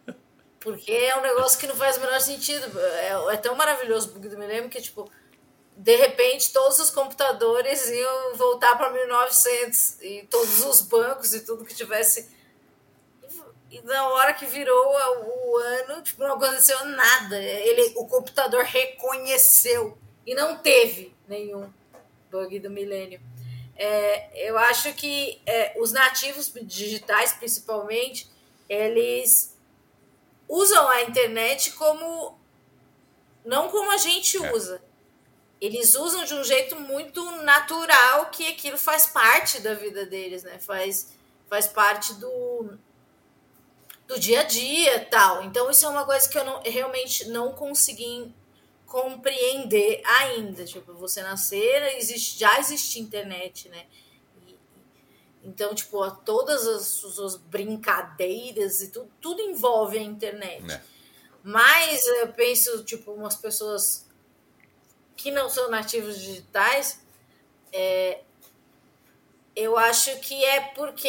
Porque 0.64 0.90
é 0.90 1.14
um 1.14 1.20
negócio 1.20 1.60
que 1.60 1.66
não 1.66 1.76
faz 1.76 1.98
o 1.98 2.00
menor 2.00 2.18
sentido. 2.22 2.80
É, 2.80 3.34
é 3.34 3.36
tão 3.36 3.54
maravilhoso 3.54 4.08
o 4.08 4.12
bug 4.12 4.30
do 4.30 4.38
milênio 4.38 4.70
que, 4.70 4.80
tipo, 4.80 5.12
de 5.76 5.94
repente 5.94 6.54
todos 6.54 6.80
os 6.80 6.88
computadores 6.88 7.90
iam 7.90 8.34
voltar 8.34 8.74
para 8.78 8.88
1900 8.88 10.00
e 10.00 10.26
todos 10.30 10.64
os 10.64 10.80
bancos 10.80 11.34
e 11.34 11.44
tudo 11.44 11.66
que 11.66 11.74
tivesse. 11.74 12.30
E 13.70 13.82
na 13.82 14.08
hora 14.08 14.32
que 14.32 14.46
virou 14.46 14.86
o 14.86 15.58
ano, 15.58 16.00
tipo, 16.00 16.22
não 16.22 16.36
aconteceu 16.36 16.82
nada. 16.86 17.38
Ele, 17.38 17.92
o 17.96 18.06
computador 18.06 18.64
reconheceu 18.64 19.98
e 20.26 20.34
não 20.34 20.56
teve 20.56 21.14
nenhum 21.28 21.70
bug 22.30 22.58
do 22.58 22.70
milênio. 22.70 23.20
É, 23.76 24.48
eu 24.48 24.56
acho 24.56 24.94
que 24.94 25.42
é, 25.44 25.74
os 25.78 25.92
nativos 25.92 26.50
digitais, 26.62 27.34
principalmente, 27.34 28.30
eles 28.66 29.53
usam 30.48 30.88
a 30.88 31.02
internet 31.02 31.72
como 31.72 32.38
não 33.44 33.68
como 33.68 33.90
a 33.90 33.96
gente 33.98 34.42
É. 34.42 34.52
usa. 34.52 34.82
eles 35.60 35.94
usam 35.94 36.24
de 36.24 36.34
um 36.34 36.44
jeito 36.44 36.76
muito 36.76 37.22
natural 37.42 38.26
que 38.30 38.46
aquilo 38.48 38.76
faz 38.76 39.06
parte 39.06 39.60
da 39.60 39.72
vida 39.74 40.04
deles, 40.04 40.42
né? 40.42 40.58
Faz, 40.58 41.12
faz 41.48 41.66
parte 41.66 42.12
do, 42.14 42.76
do 44.06 44.18
dia 44.20 44.40
a 44.40 44.44
dia 44.44 45.06
tal. 45.06 45.42
Então, 45.44 45.70
isso 45.70 45.86
é 45.86 45.88
uma 45.88 46.04
coisa 46.04 46.28
que 46.28 46.36
eu 46.36 46.44
não, 46.44 46.60
realmente 46.62 47.28
não 47.28 47.52
consegui 47.54 48.30
compreender 48.86 50.02
ainda. 50.04 50.64
Tipo, 50.64 50.92
você 50.94 51.22
nascer, 51.22 51.96
existe, 51.96 52.38
já 52.38 52.58
existe 52.58 53.00
internet, 53.00 53.68
né? 53.70 53.86
Então, 55.44 55.74
tipo, 55.74 56.10
todas 56.24 56.66
as, 56.66 57.18
as, 57.18 57.36
brincadeiras 57.36 58.80
e 58.80 58.90
tudo, 58.90 59.10
tudo 59.20 59.42
envolve 59.42 59.98
a 59.98 60.02
internet. 60.02 60.72
É. 60.72 60.82
Mas 61.42 62.06
eu 62.06 62.32
penso, 62.32 62.82
tipo, 62.84 63.12
umas 63.12 63.36
pessoas 63.36 64.08
que 65.14 65.30
não 65.30 65.50
são 65.50 65.70
nativos 65.70 66.18
digitais, 66.18 67.04
é, 67.70 68.22
eu 69.54 69.76
acho 69.76 70.18
que 70.20 70.42
é 70.44 70.60
porque 70.60 71.08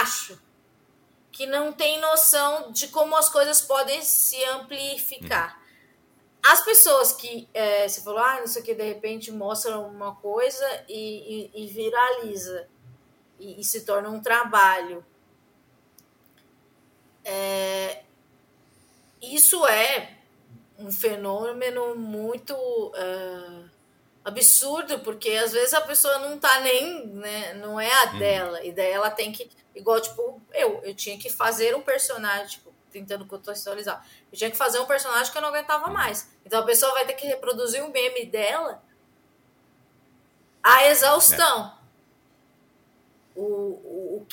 acho 0.00 0.40
que 1.30 1.46
não 1.46 1.72
tem 1.72 2.00
noção 2.00 2.72
de 2.72 2.88
como 2.88 3.14
as 3.16 3.28
coisas 3.28 3.60
podem 3.60 4.02
se 4.02 4.42
amplificar. 4.44 5.60
As 6.42 6.64
pessoas 6.64 7.12
que 7.12 7.48
é, 7.52 7.86
você 7.86 8.00
falou, 8.00 8.20
ah, 8.20 8.40
não 8.40 8.46
sei 8.46 8.62
o 8.62 8.64
que, 8.64 8.74
de 8.74 8.82
repente 8.82 9.30
mostram 9.30 9.86
uma 9.88 10.14
coisa 10.16 10.84
e, 10.88 11.50
e, 11.54 11.64
e 11.64 11.66
viraliza 11.66 12.66
e, 13.38 13.60
e, 13.60 13.64
se 13.64 13.84
torna 13.84 14.08
um 14.08 14.20
trabalho. 14.20 15.04
É, 17.24 18.02
isso 19.20 19.66
é 19.66 20.16
um 20.78 20.90
fenômeno 20.90 21.94
muito 21.94 22.54
uh, 22.54 23.70
absurdo, 24.24 25.00
porque 25.00 25.30
às 25.30 25.52
vezes 25.52 25.74
a 25.74 25.80
pessoa 25.82 26.18
não 26.20 26.38
tá 26.38 26.60
nem, 26.60 27.06
né, 27.06 27.54
não 27.54 27.78
é 27.78 27.92
a 27.92 28.12
uhum. 28.12 28.18
dela, 28.18 28.64
e 28.64 28.72
daí 28.72 28.90
ela 28.90 29.10
tem 29.10 29.30
que, 29.30 29.50
igual, 29.74 30.00
tipo, 30.00 30.40
eu, 30.54 30.80
eu 30.82 30.94
tinha 30.94 31.18
que 31.18 31.30
fazer 31.30 31.76
um 31.76 31.82
personagem, 31.82 32.48
tipo, 32.48 32.69
tentando 32.90 33.26
contextualizar, 33.26 34.04
eu 34.32 34.38
tinha 34.38 34.50
que 34.50 34.56
fazer 34.56 34.78
um 34.80 34.86
personagem 34.86 35.32
que 35.32 35.38
eu 35.38 35.42
não 35.42 35.48
aguentava 35.48 35.88
mais, 35.88 36.28
então 36.44 36.60
a 36.60 36.64
pessoa 36.64 36.92
vai 36.92 37.06
ter 37.06 37.14
que 37.14 37.26
reproduzir 37.26 37.82
um 37.82 37.90
meme 37.90 38.26
dela 38.26 38.82
a 40.62 40.86
exaustão. 40.88 41.74
É. 41.76 41.80
O, 43.36 43.42
o, 43.42 44.26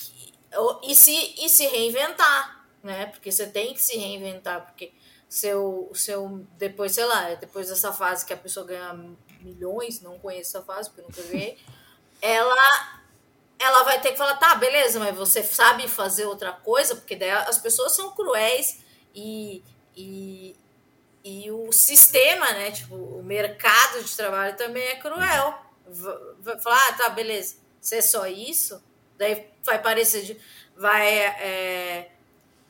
o, 0.54 0.60
o, 0.60 0.82
e, 0.84 0.96
se, 0.96 1.14
e 1.38 1.48
se 1.48 1.66
reinventar, 1.68 2.66
né, 2.84 3.06
porque 3.08 3.32
você 3.32 3.48
tem 3.48 3.74
que 3.74 3.82
se 3.82 3.98
reinventar, 3.98 4.66
porque 4.66 4.92
seu, 5.30 5.92
seu 5.94 6.46
depois, 6.58 6.94
sei 6.94 7.06
lá, 7.06 7.34
depois 7.36 7.70
dessa 7.70 7.94
fase 7.94 8.26
que 8.26 8.34
a 8.34 8.38
pessoa 8.38 8.66
ganha 8.66 8.94
milhões, 9.42 10.02
não 10.02 10.18
conheço 10.20 10.58
essa 10.58 10.66
fase 10.66 10.90
porque 10.90 11.02
nunca 11.02 11.22
ganhei, 11.30 11.58
ela 12.22 12.97
ela 13.60 13.84
vai 13.84 14.00
ter 14.00 14.12
que 14.12 14.18
falar, 14.18 14.36
tá, 14.38 14.56
beleza, 14.56 15.00
mas 15.00 15.16
você 15.16 15.42
sabe 15.42 15.88
fazer 15.88 16.26
outra 16.26 16.52
coisa, 16.52 16.96
porque 16.96 17.16
daí 17.16 17.32
as 17.32 17.58
pessoas 17.58 17.96
são 17.96 18.12
cruéis 18.12 18.80
e, 19.14 19.64
e, 19.96 20.56
e 21.24 21.52
o 21.52 21.72
sistema, 21.72 22.52
né, 22.54 22.72
tipo, 22.72 22.96
o 22.96 23.24
mercado 23.24 24.04
de 24.04 24.16
trabalho 24.16 24.56
também 24.56 24.84
é 24.84 24.96
cruel. 24.96 25.60
Vai 26.40 26.60
falar, 26.60 26.88
ah, 26.90 26.94
tá, 26.94 27.10
beleza, 27.10 27.56
você 27.82 27.98
é 27.98 28.02
só 28.02 28.28
isso? 28.28 28.84
Daí 29.18 29.48
vai 29.64 29.82
parecer, 29.82 30.40
vai 30.76 31.08
é, 31.08 32.12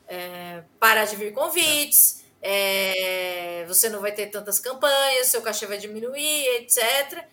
é, 0.08 0.64
parar 0.80 1.06
de 1.06 1.16
vir 1.18 1.34
convites, 1.34 2.24
é, 2.42 3.66
você 3.68 3.90
não 3.90 4.00
vai 4.00 4.14
ter 4.14 4.28
tantas 4.28 4.60
campanhas, 4.60 5.28
seu 5.28 5.42
cachê 5.42 5.66
vai 5.66 5.78
diminuir, 5.78 6.48
etc. 6.62 7.26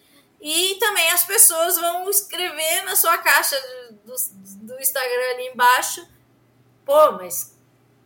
E 0.44 0.74
também 0.74 1.10
as 1.10 1.24
pessoas 1.24 1.76
vão 1.76 2.08
escrever 2.10 2.84
na 2.84 2.94
sua 2.94 3.16
caixa 3.16 3.56
do, 4.04 4.14
do 4.66 4.78
Instagram 4.78 5.30
ali 5.32 5.48
embaixo, 5.48 6.06
pô, 6.84 7.12
mas 7.12 7.54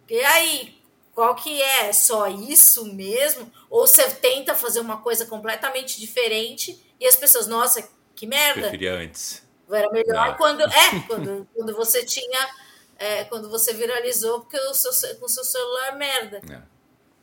e 0.08 0.24
aí? 0.24 0.78
Qual 1.14 1.34
que 1.34 1.60
é? 1.60 1.92
Só 1.92 2.28
isso 2.28 2.86
mesmo? 2.94 3.52
Ou 3.68 3.86
você 3.86 4.08
tenta 4.08 4.54
fazer 4.54 4.80
uma 4.80 5.02
coisa 5.02 5.26
completamente 5.26 6.00
diferente 6.00 6.80
e 6.98 7.06
as 7.06 7.16
pessoas, 7.16 7.46
nossa, 7.46 7.86
que 8.14 8.26
merda. 8.26 8.62
Preferia 8.62 8.94
antes. 8.94 9.42
Era 9.70 9.90
melhor 9.90 10.28
não. 10.28 10.36
quando. 10.36 10.62
É, 10.62 11.00
quando, 11.06 11.48
quando 11.54 11.76
você 11.76 12.04
tinha. 12.04 12.48
É, 12.96 13.24
quando 13.24 13.48
você 13.48 13.72
viralizou 13.74 14.40
porque 14.40 14.58
o 14.58 14.74
seu, 14.74 15.16
com 15.18 15.26
o 15.26 15.28
seu 15.28 15.44
celular 15.44 15.96
merda. 15.96 16.40
É. 16.50 16.62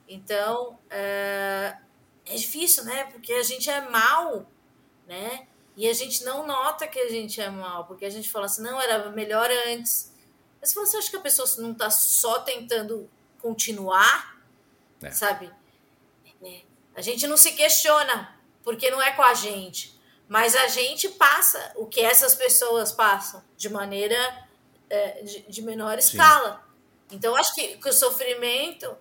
Então, 0.07 0.77
é, 0.89 1.75
é 2.25 2.35
difícil, 2.35 2.83
né? 2.83 3.05
Porque 3.05 3.33
a 3.33 3.43
gente 3.43 3.69
é 3.69 3.81
mal, 3.89 4.49
né? 5.07 5.47
E 5.77 5.89
a 5.89 5.93
gente 5.93 6.23
não 6.23 6.47
nota 6.47 6.87
que 6.87 6.99
a 6.99 7.09
gente 7.09 7.41
é 7.41 7.49
mal, 7.49 7.85
porque 7.85 8.05
a 8.05 8.09
gente 8.09 8.31
fala 8.31 8.45
assim, 8.45 8.61
não, 8.61 8.79
era 8.81 9.09
melhor 9.09 9.49
antes. 9.67 10.11
Mas 10.61 10.73
você 10.73 10.97
acha 10.97 11.09
que 11.09 11.17
a 11.17 11.21
pessoa 11.21 11.47
não 11.57 11.73
está 11.73 11.89
só 11.89 12.39
tentando 12.39 13.09
continuar, 13.39 14.41
é. 15.01 15.11
sabe? 15.11 15.51
É. 16.41 16.61
A 16.95 17.01
gente 17.01 17.27
não 17.27 17.35
se 17.35 17.51
questiona, 17.51 18.39
porque 18.63 18.89
não 18.89 19.01
é 19.01 19.11
com 19.11 19.21
a 19.21 19.33
gente. 19.33 19.99
Mas 20.27 20.55
a 20.55 20.67
gente 20.67 21.09
passa 21.09 21.73
o 21.75 21.85
que 21.85 22.01
essas 22.01 22.33
pessoas 22.33 22.91
passam 22.91 23.43
de 23.55 23.69
maneira 23.69 24.17
é, 24.89 25.21
de, 25.21 25.41
de, 25.41 25.61
menor 25.61 26.01
Sim. 26.01 26.09
escala. 26.09 26.65
Então, 27.11 27.35
acho 27.35 27.53
que, 27.53 27.77
que 27.77 27.89
o 27.89 27.93
sofrimento 27.93 28.97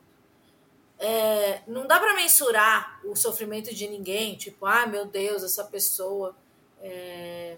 é, 0.98 1.62
não 1.66 1.86
dá 1.86 1.98
para 1.98 2.14
mensurar 2.14 3.00
o 3.04 3.16
sofrimento 3.16 3.74
de 3.74 3.88
ninguém, 3.88 4.36
tipo, 4.36 4.66
ah, 4.66 4.86
meu 4.86 5.04
Deus, 5.06 5.42
essa 5.42 5.64
pessoa 5.64 6.36
é, 6.80 7.56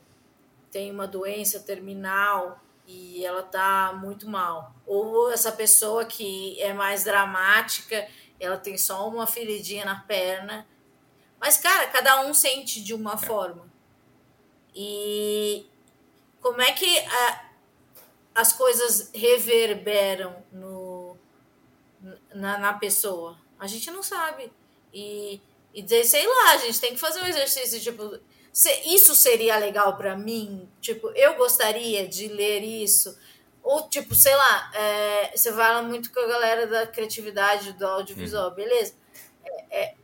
tem 0.71 0.91
uma 0.91 1.07
doença 1.07 1.61
terminal 1.61 2.61
e 2.87 3.25
ela 3.25 3.43
tá 3.43 3.93
muito 4.01 4.29
mal. 4.29 4.75
Ou 4.87 5.31
essa 5.31 5.53
pessoa 5.53 6.05
que 6.05 6.61
é 6.61 6.73
mais 6.73 7.05
dramática, 7.05 8.07
ela 8.39 8.57
tem 8.57 8.79
só 8.79 9.09
uma 9.09 9.27
feridinha 9.27 9.85
na 9.85 10.01
perna. 10.01 10.67
Mas, 11.41 11.57
cara, 11.57 11.87
cada 11.89 12.23
um 12.23 12.33
sente 12.33 12.83
de 12.83 12.95
uma 12.95 13.17
forma. 13.17 13.71
E 14.75 15.67
como 16.41 16.61
é 16.61 16.73
que 16.73 16.99
a, 16.99 17.47
as 18.35 18.53
coisas 18.53 19.11
reverberam 19.15 20.37
no, 20.53 20.86
na, 22.37 22.59
na 22.59 22.73
pessoa? 22.75 23.37
A 23.59 23.67
gente 23.67 23.91
não 23.91 24.03
sabe. 24.03 24.53
E, 24.93 25.41
e 25.75 25.83
dizer, 25.83 26.05
sei 26.05 26.27
lá, 26.27 26.53
a 26.53 26.57
gente 26.59 26.81
tem 26.81 26.95
que 26.95 27.01
fazer 27.01 27.21
um 27.21 27.27
exercício, 27.27 27.81
tipo, 27.81 28.19
se, 28.53 28.71
isso 28.87 29.15
seria 29.15 29.59
legal 29.59 29.97
para 29.97 30.17
mim? 30.17 30.69
Tipo, 30.81 31.09
eu 31.11 31.37
gostaria 31.37 32.07
de 32.09 32.29
ler 32.29 32.63
isso. 32.63 33.19
Ou, 33.63 33.89
tipo, 33.89 34.15
sei 34.15 34.35
lá, 34.35 34.71
é, 34.75 35.37
você 35.37 35.53
fala 35.53 35.83
muito 35.83 36.13
com 36.13 36.21
a 36.21 36.27
galera 36.27 36.67
da 36.67 36.87
criatividade 36.87 37.73
do 37.73 37.87
audiovisual, 37.87 38.49
uhum. 38.51 38.55
beleza? 38.55 38.95
É, 39.45 39.83
é, 39.83 39.95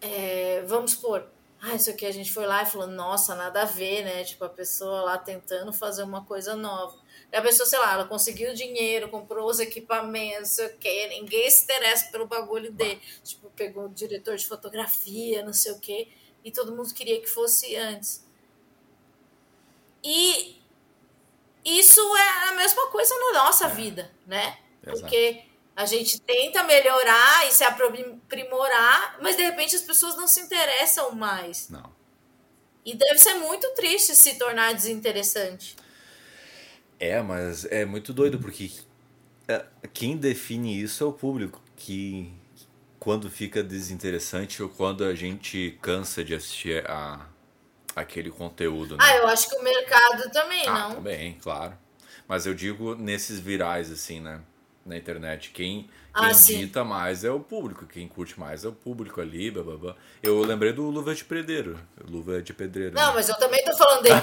é, 0.00 0.62
vamos 0.62 0.92
supor, 0.92 1.28
ah, 1.60 1.74
isso 1.74 1.88
aqui 1.90 2.04
a 2.04 2.12
gente 2.12 2.32
foi 2.32 2.46
lá 2.46 2.62
e 2.62 2.66
falou, 2.66 2.86
nossa, 2.86 3.34
nada 3.34 3.62
a 3.62 3.64
ver, 3.64 4.04
né? 4.04 4.22
Tipo, 4.22 4.44
a 4.44 4.50
pessoa 4.50 5.00
lá 5.02 5.16
tentando 5.16 5.72
fazer 5.72 6.02
uma 6.02 6.24
coisa 6.24 6.54
nova. 6.54 6.94
A 7.34 7.42
pessoa, 7.42 7.68
sei 7.68 7.78
lá, 7.78 7.94
ela 7.94 8.04
conseguiu 8.06 8.54
dinheiro, 8.54 9.08
comprou 9.08 9.48
os 9.50 9.58
equipamentos, 9.58 10.40
não 10.40 10.56
sei 10.56 10.66
o 10.66 10.78
quê, 10.78 11.06
ninguém 11.08 11.50
se 11.50 11.64
interessa 11.64 12.10
pelo 12.10 12.26
bagulho 12.26 12.70
dele. 12.72 13.00
Tipo, 13.22 13.50
pegou 13.50 13.86
o 13.86 13.88
diretor 13.88 14.36
de 14.36 14.46
fotografia, 14.46 15.44
não 15.44 15.52
sei 15.52 15.72
o 15.72 15.80
quê, 15.80 16.08
e 16.44 16.50
todo 16.50 16.74
mundo 16.74 16.94
queria 16.94 17.20
que 17.20 17.28
fosse 17.28 17.74
antes. 17.76 18.24
E 20.02 20.62
isso 21.64 22.00
é 22.16 22.48
a 22.48 22.52
mesma 22.52 22.88
coisa 22.88 23.14
na 23.18 23.44
nossa 23.44 23.66
é. 23.66 23.74
vida, 23.74 24.12
né? 24.26 24.58
Exato. 24.82 25.00
Porque 25.00 25.44
a 25.74 25.86
gente 25.86 26.20
tenta 26.20 26.62
melhorar 26.62 27.48
e 27.48 27.52
se 27.52 27.64
aprimorar, 27.64 29.18
mas 29.20 29.36
de 29.36 29.42
repente 29.42 29.74
as 29.74 29.82
pessoas 29.82 30.14
não 30.16 30.28
se 30.28 30.40
interessam 30.40 31.10
mais. 31.12 31.68
Não. 31.68 31.92
E 32.84 32.94
deve 32.94 33.18
ser 33.18 33.34
muito 33.34 33.66
triste 33.74 34.14
se 34.14 34.38
tornar 34.38 34.74
desinteressante. 34.74 35.74
É, 36.98 37.20
mas 37.20 37.64
é 37.66 37.84
muito 37.84 38.12
doido 38.12 38.38
porque 38.38 38.70
é, 39.48 39.64
quem 39.92 40.16
define 40.16 40.80
isso 40.80 41.04
é 41.04 41.06
o 41.06 41.12
público, 41.12 41.60
que 41.76 42.32
quando 42.98 43.30
fica 43.30 43.62
desinteressante 43.62 44.62
ou 44.62 44.68
quando 44.68 45.04
a 45.04 45.14
gente 45.14 45.78
cansa 45.82 46.24
de 46.24 46.34
assistir 46.34 46.88
a, 46.88 47.26
aquele 47.94 48.30
conteúdo. 48.30 48.96
Né? 48.96 49.04
Ah, 49.06 49.16
eu 49.16 49.28
acho 49.28 49.50
que 49.50 49.56
o 49.56 49.62
mercado 49.62 50.30
também, 50.30 50.66
ah, 50.66 50.72
não? 50.72 50.94
Também, 50.96 51.38
claro. 51.42 51.76
Mas 52.26 52.46
eu 52.46 52.54
digo 52.54 52.94
nesses 52.94 53.38
virais, 53.38 53.90
assim, 53.90 54.20
né? 54.20 54.40
Na 54.86 54.96
internet. 54.96 55.50
Quem, 55.50 55.82
quem 56.14 56.26
ah, 56.26 56.30
dita 56.30 56.84
mais 56.84 57.24
é 57.24 57.30
o 57.30 57.40
público, 57.40 57.86
quem 57.86 58.08
curte 58.08 58.38
mais 58.38 58.64
é 58.64 58.68
o 58.68 58.72
público 58.72 59.20
ali, 59.20 59.50
blá, 59.50 59.62
blá, 59.62 59.76
blá. 59.76 59.96
Eu 60.22 60.42
lembrei 60.42 60.72
do 60.72 60.88
Luva 60.88 61.14
de 61.14 61.24
Pedreiro. 61.24 61.78
Luva 62.08 62.40
de 62.40 62.54
Pedreiro. 62.54 62.94
Não, 62.94 63.08
né? 63.08 63.12
mas 63.14 63.28
eu 63.28 63.36
também 63.36 63.62
tô 63.64 63.76
falando 63.76 64.02
dele. 64.02 64.22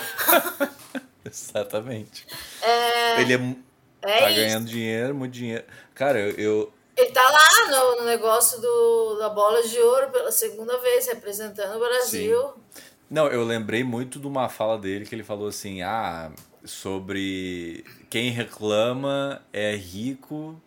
Exatamente. 1.25 2.25
É... 2.61 3.21
Ele 3.21 3.33
é, 3.33 3.55
é 4.01 4.19
tá 4.19 4.29
isso. 4.29 4.39
ganhando 4.39 4.65
dinheiro, 4.65 5.15
muito 5.15 5.33
dinheiro. 5.33 5.63
Cara, 5.93 6.19
eu, 6.19 6.31
eu, 6.31 6.73
Ele 6.97 7.11
tá 7.11 7.21
lá 7.21 7.69
no, 7.69 8.01
no, 8.01 8.05
negócio 8.05 8.59
do, 8.59 9.17
da 9.19 9.29
bola 9.29 9.61
de 9.67 9.77
ouro 9.79 10.09
pela 10.09 10.31
segunda 10.31 10.77
vez, 10.79 11.07
representando 11.07 11.75
o 11.75 11.79
Brasil. 11.79 12.41
Sim. 12.41 12.83
Não, 13.09 13.27
eu 13.27 13.43
lembrei 13.43 13.83
muito 13.83 14.19
de 14.19 14.27
uma 14.27 14.47
fala 14.47 14.77
dele 14.77 15.05
que 15.05 15.13
ele 15.13 15.23
falou 15.23 15.47
assim: 15.47 15.81
ah, 15.81 16.31
sobre 16.63 17.83
quem 18.09 18.29
reclama 18.29 19.41
é 19.51 19.75
rico 19.75 20.59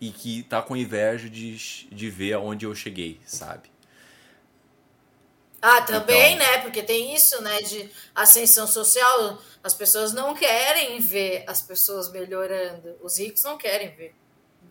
e 0.00 0.10
que 0.10 0.42
tá 0.42 0.60
com 0.60 0.76
inveja 0.76 1.28
de, 1.28 1.56
de 1.88 2.10
ver 2.10 2.32
aonde 2.32 2.66
eu 2.66 2.74
cheguei, 2.74 3.20
sabe? 3.24 3.71
Ah, 5.62 5.80
também, 5.82 6.34
então... 6.34 6.46
né? 6.46 6.58
Porque 6.58 6.82
tem 6.82 7.14
isso, 7.14 7.40
né? 7.40 7.62
De 7.62 7.88
ascensão 8.12 8.66
social. 8.66 9.40
As 9.62 9.72
pessoas 9.72 10.12
não 10.12 10.34
querem 10.34 10.98
ver 10.98 11.44
as 11.46 11.62
pessoas 11.62 12.10
melhorando. 12.10 12.96
Os 13.00 13.16
ricos 13.16 13.44
não 13.44 13.56
querem 13.56 13.94
ver. 13.94 14.12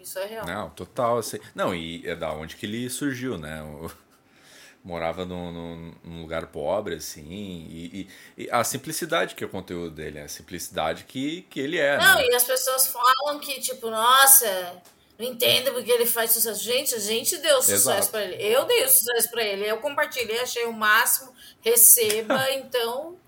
Isso 0.01 0.19
é 0.19 0.25
real. 0.25 0.45
Não, 0.45 0.69
total. 0.71 1.19
Assim. 1.19 1.39
Não, 1.55 1.73
e 1.73 2.05
é 2.05 2.13
da 2.13 2.33
onde 2.33 2.57
que 2.57 2.65
ele 2.65 2.89
surgiu, 2.89 3.37
né? 3.37 3.63
O... 3.63 3.89
Morava 4.83 5.25
num, 5.25 5.51
num, 5.51 5.93
num, 6.03 6.21
lugar 6.21 6.47
pobre, 6.47 6.95
assim, 6.95 7.29
e, 7.29 8.09
e, 8.35 8.43
e, 8.45 8.49
a 8.49 8.63
simplicidade 8.63 9.35
que 9.35 9.43
é 9.43 9.47
o 9.47 9.49
conteúdo 9.49 9.91
dele, 9.91 10.19
a 10.19 10.27
simplicidade 10.27 11.03
que, 11.03 11.43
que 11.43 11.59
ele 11.59 11.77
é. 11.77 11.99
Não, 11.99 12.15
né? 12.15 12.25
e 12.25 12.33
as 12.33 12.43
pessoas 12.43 12.87
falam 12.87 13.39
que, 13.39 13.61
tipo, 13.61 13.91
nossa, 13.91 14.81
não 15.21 15.27
entendo 15.27 15.71
porque 15.71 15.91
ele 15.91 16.05
faz 16.05 16.31
sucesso. 16.31 16.63
Gente, 16.63 16.95
a 16.95 16.99
gente 16.99 17.37
deu 17.37 17.61
sucesso 17.61 18.09
para 18.09 18.23
ele. 18.23 18.43
Eu 18.43 18.65
dei 18.65 18.83
o 18.83 18.89
sucesso 18.89 19.29
para 19.29 19.43
ele. 19.43 19.69
Eu 19.69 19.77
compartilhei, 19.77 20.39
achei 20.39 20.65
o 20.65 20.73
máximo, 20.73 21.31
receba. 21.61 22.49
então, 22.53 23.19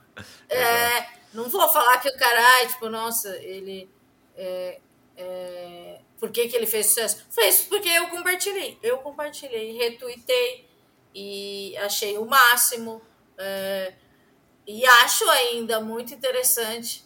é, 0.50 1.08
não 1.34 1.48
vou 1.50 1.70
falar 1.70 2.00
que 2.00 2.10
o 2.10 2.18
cara, 2.18 2.68
tipo, 2.68 2.90
nossa, 2.90 3.30
ele. 3.38 3.90
É, 4.36 4.80
é, 5.16 6.00
por 6.20 6.32
que, 6.32 6.48
que 6.48 6.56
ele 6.56 6.66
fez 6.66 6.88
sucesso? 6.88 7.24
Fez 7.30 7.62
porque 7.62 7.90
eu 7.90 8.10
compartilhei. 8.10 8.80
Eu 8.82 8.98
compartilhei, 8.98 9.78
retuitei 9.78 10.68
e 11.14 11.78
achei 11.78 12.18
o 12.18 12.26
máximo. 12.26 13.02
É, 13.38 13.94
e 14.66 14.84
acho 14.84 15.30
ainda 15.30 15.80
muito 15.80 16.14
interessante. 16.14 17.06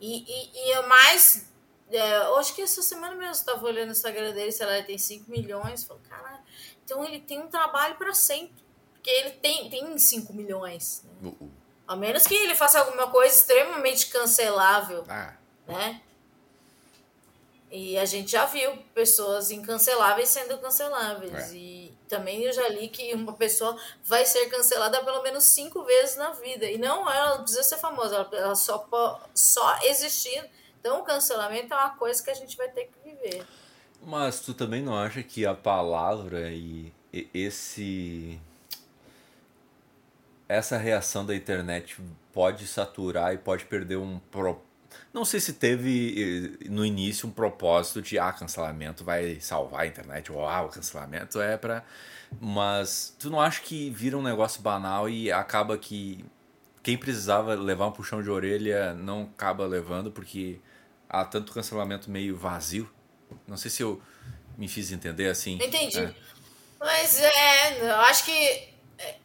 E, 0.00 0.24
e, 0.28 0.72
e 0.72 0.82
mais 0.82 1.46
é, 1.90 2.16
acho 2.38 2.54
que 2.54 2.62
essa 2.62 2.82
semana 2.82 3.14
mesmo 3.14 3.26
eu 3.26 3.32
estava 3.32 3.64
olhando 3.64 3.90
o 3.90 3.92
Instagram 3.92 4.32
dele, 4.32 4.50
sei 4.50 4.66
lá, 4.66 4.76
ele 4.76 4.86
tem 4.86 4.98
5 4.98 5.30
milhões. 5.30 5.84
Falei, 5.84 6.02
cara, 6.08 6.40
então 6.84 7.04
ele 7.04 7.20
tem 7.20 7.40
um 7.40 7.48
trabalho 7.48 7.94
para 7.96 8.12
sempre. 8.12 8.64
Porque 8.94 9.10
ele 9.10 9.30
tem, 9.30 9.70
tem 9.70 9.96
5 9.96 10.32
milhões. 10.32 11.04
Né? 11.04 11.28
Uh 11.28 11.44
-uh. 11.44 11.50
A 11.86 11.94
menos 11.94 12.26
que 12.26 12.34
ele 12.34 12.56
faça 12.56 12.80
alguma 12.80 13.08
coisa 13.08 13.34
extremamente 13.34 14.08
cancelável. 14.08 15.04
Ah. 15.08 15.36
Né? 15.68 16.02
E 17.70 17.96
a 17.98 18.04
gente 18.04 18.32
já 18.32 18.46
viu 18.46 18.76
pessoas 18.94 19.50
incanceláveis 19.50 20.28
sendo 20.28 20.58
canceláveis. 20.58 21.52
É. 21.52 21.54
E 21.54 21.96
também 22.08 22.42
eu 22.42 22.52
já 22.52 22.68
li 22.68 22.88
que 22.88 23.14
uma 23.14 23.32
pessoa 23.32 23.76
vai 24.04 24.24
ser 24.24 24.46
cancelada 24.46 25.02
pelo 25.04 25.22
menos 25.22 25.44
cinco 25.44 25.84
vezes 25.84 26.16
na 26.16 26.30
vida. 26.30 26.66
E 26.66 26.78
não 26.78 27.08
ela 27.10 27.36
não 27.36 27.42
precisa 27.42 27.62
ser 27.62 27.78
famosa, 27.78 28.16
ela, 28.16 28.30
ela 28.32 28.54
só, 28.54 28.88
só 29.34 29.78
existir 29.82 30.48
então, 30.80 31.00
o 31.00 31.02
cancelamento 31.02 31.72
é 31.72 31.76
uma 31.76 31.90
coisa 31.90 32.22
que 32.22 32.30
a 32.30 32.34
gente 32.34 32.56
vai 32.56 32.68
ter 32.68 32.84
que 32.84 33.10
viver. 33.10 33.44
Mas 34.02 34.40
tu 34.40 34.54
também 34.54 34.82
não 34.82 34.96
acha 34.96 35.22
que 35.22 35.44
a 35.44 35.54
palavra 35.54 36.50
e 36.50 36.92
esse 37.34 38.38
essa 40.48 40.76
reação 40.76 41.26
da 41.26 41.34
internet 41.34 41.96
pode 42.32 42.66
saturar 42.66 43.34
e 43.34 43.38
pode 43.38 43.64
perder 43.64 43.96
um 43.96 44.20
pro... 44.30 44.60
não 45.12 45.24
sei 45.24 45.40
se 45.40 45.54
teve 45.54 46.60
eh, 46.64 46.68
no 46.68 46.84
início 46.86 47.28
um 47.28 47.32
propósito 47.32 48.00
de 48.00 48.18
ah, 48.18 48.32
cancelamento 48.32 49.02
vai 49.02 49.40
salvar 49.40 49.80
a 49.80 49.86
internet 49.86 50.30
ou 50.30 50.46
ah, 50.46 50.62
o 50.62 50.68
cancelamento 50.68 51.40
é 51.40 51.56
para 51.56 51.84
mas 52.40 53.14
tu 53.18 53.30
não 53.30 53.40
acha 53.40 53.60
que 53.60 53.90
vira 53.90 54.16
um 54.16 54.22
negócio 54.22 54.62
banal 54.62 55.08
e 55.08 55.32
acaba 55.32 55.76
que 55.76 56.24
quem 56.86 56.96
precisava 56.96 57.52
levar 57.56 57.88
um 57.88 57.90
puxão 57.90 58.22
de 58.22 58.30
orelha 58.30 58.94
não 58.94 59.22
acaba 59.22 59.66
levando 59.66 60.12
porque 60.12 60.60
há 61.08 61.24
tanto 61.24 61.52
cancelamento 61.52 62.08
meio 62.08 62.36
vazio. 62.36 62.88
Não 63.44 63.56
sei 63.56 63.72
se 63.72 63.82
eu 63.82 64.00
me 64.56 64.68
fiz 64.68 64.92
entender 64.92 65.26
assim. 65.26 65.54
Entendi. 65.54 65.98
É. 65.98 66.14
Mas 66.78 67.20
é, 67.20 67.90
eu 67.90 67.96
acho 68.02 68.24
que 68.24 68.32
é, 68.98 69.16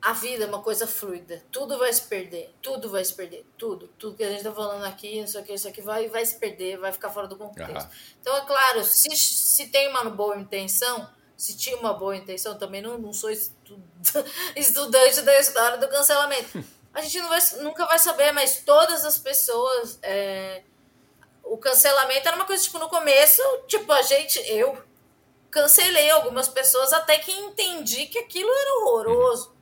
a 0.00 0.12
vida 0.12 0.44
é 0.44 0.46
uma 0.46 0.62
coisa 0.62 0.86
fluida. 0.86 1.42
Tudo 1.50 1.76
vai 1.80 1.92
se 1.92 2.02
perder. 2.02 2.54
Tudo 2.62 2.88
vai 2.88 3.04
se 3.04 3.12
perder. 3.12 3.44
Tudo. 3.58 3.88
Tudo 3.98 4.16
que 4.16 4.22
a 4.22 4.30
gente 4.30 4.44
tá 4.44 4.52
falando 4.52 4.84
aqui, 4.84 5.18
isso 5.18 5.36
aqui, 5.36 5.54
isso 5.54 5.66
aqui 5.66 5.82
vai, 5.82 6.08
vai 6.10 6.24
se 6.24 6.38
perder, 6.38 6.78
vai 6.78 6.92
ficar 6.92 7.10
fora 7.10 7.26
do 7.26 7.34
contexto. 7.34 7.88
Então, 8.20 8.36
é 8.36 8.46
claro, 8.46 8.84
se, 8.84 9.10
se 9.16 9.66
tem 9.66 9.88
uma 9.88 10.08
boa 10.08 10.38
intenção, 10.38 11.10
se 11.36 11.56
tinha 11.56 11.76
uma 11.76 11.92
boa 11.92 12.16
intenção, 12.16 12.56
também 12.56 12.80
não, 12.80 12.96
não 12.98 13.12
sou 13.12 13.32
estudante 14.56 15.22
da 15.22 15.38
história 15.38 15.78
do 15.78 15.88
cancelamento. 15.88 16.64
A 16.94 17.00
gente 17.00 17.20
vai, 17.20 17.40
nunca 17.60 17.86
vai 17.86 17.98
saber, 17.98 18.32
mas 18.32 18.62
todas 18.64 19.04
as 19.04 19.18
pessoas. 19.18 19.98
É, 20.02 20.62
o 21.42 21.56
cancelamento 21.58 22.26
era 22.26 22.36
uma 22.36 22.44
coisa, 22.44 22.62
tipo, 22.62 22.78
no 22.78 22.88
começo, 22.88 23.42
tipo, 23.66 23.90
a 23.92 24.02
gente, 24.02 24.38
eu 24.48 24.80
cancelei 25.50 26.10
algumas 26.10 26.48
pessoas 26.48 26.92
até 26.92 27.18
que 27.18 27.30
entendi 27.30 28.06
que 28.06 28.18
aquilo 28.18 28.50
era 28.50 28.74
horroroso. 28.78 29.54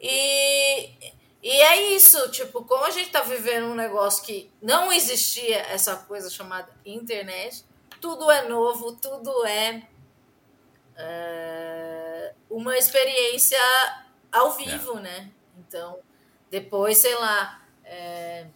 E, 0.00 0.90
e 1.42 1.50
é 1.50 1.94
isso, 1.94 2.30
tipo, 2.30 2.64
como 2.64 2.84
a 2.84 2.90
gente 2.90 3.10
tá 3.10 3.22
vivendo 3.22 3.66
um 3.66 3.74
negócio 3.74 4.24
que 4.24 4.52
não 4.60 4.92
existia 4.92 5.58
essa 5.72 5.96
coisa 5.96 6.28
chamada 6.28 6.68
internet, 6.84 7.64
tudo 8.00 8.30
é 8.30 8.46
novo, 8.46 8.92
tudo 8.96 9.46
é, 9.46 9.82
é 10.96 11.95
uma 12.48 12.76
experiência 12.76 13.58
ao 14.32 14.52
vivo, 14.52 14.98
é. 14.98 15.02
né? 15.02 15.30
Então, 15.58 15.98
depois, 16.50 16.98
sei 16.98 17.14
lá. 17.14 17.62
É, 17.84 18.46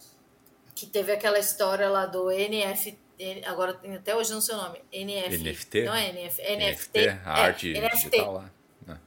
que 0.81 0.87
teve 0.87 1.11
aquela 1.11 1.37
história 1.37 1.87
lá 1.87 2.07
do 2.07 2.31
NFT, 2.31 2.97
agora 3.45 3.79
até 3.95 4.15
hoje 4.15 4.31
não 4.31 4.41
sei 4.41 4.55
o 4.55 4.57
nome, 4.57 4.81
NF, 4.91 5.37
NFT? 5.37 5.83
Não 5.83 5.93
é 5.93 6.09
NF, 6.09 6.41
NFT, 6.41 6.57
NFT 6.57 6.99
a 6.99 7.13
é, 7.13 7.19
arte 7.23 7.73
NFT. 7.73 7.95
digital 7.95 8.33
lá. 8.33 8.51
Né? 8.87 8.99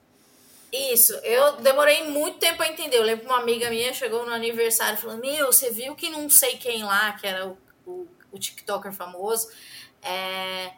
Isso, 0.73 1.15
eu 1.15 1.57
demorei 1.57 2.05
muito 2.09 2.39
tempo 2.39 2.63
a 2.63 2.69
entender. 2.69 2.99
Eu 2.99 3.03
lembro 3.03 3.25
que 3.25 3.33
uma 3.33 3.41
amiga 3.41 3.69
minha 3.71 3.93
chegou 3.93 4.25
no 4.25 4.33
aniversário 4.33 4.97
falando: 4.97 5.21
Meu, 5.21 5.47
você 5.47 5.73
viu 5.73 5.97
que 5.97 6.11
não 6.11 6.31
sei 6.31 6.57
quem 6.59 6.85
lá, 6.85 7.15
que 7.15 7.27
era 7.27 7.45
o, 7.49 7.59
o, 7.85 8.07
o 8.31 8.39
TikToker 8.39 8.93
famoso, 8.93 9.51
é, 10.01 10.75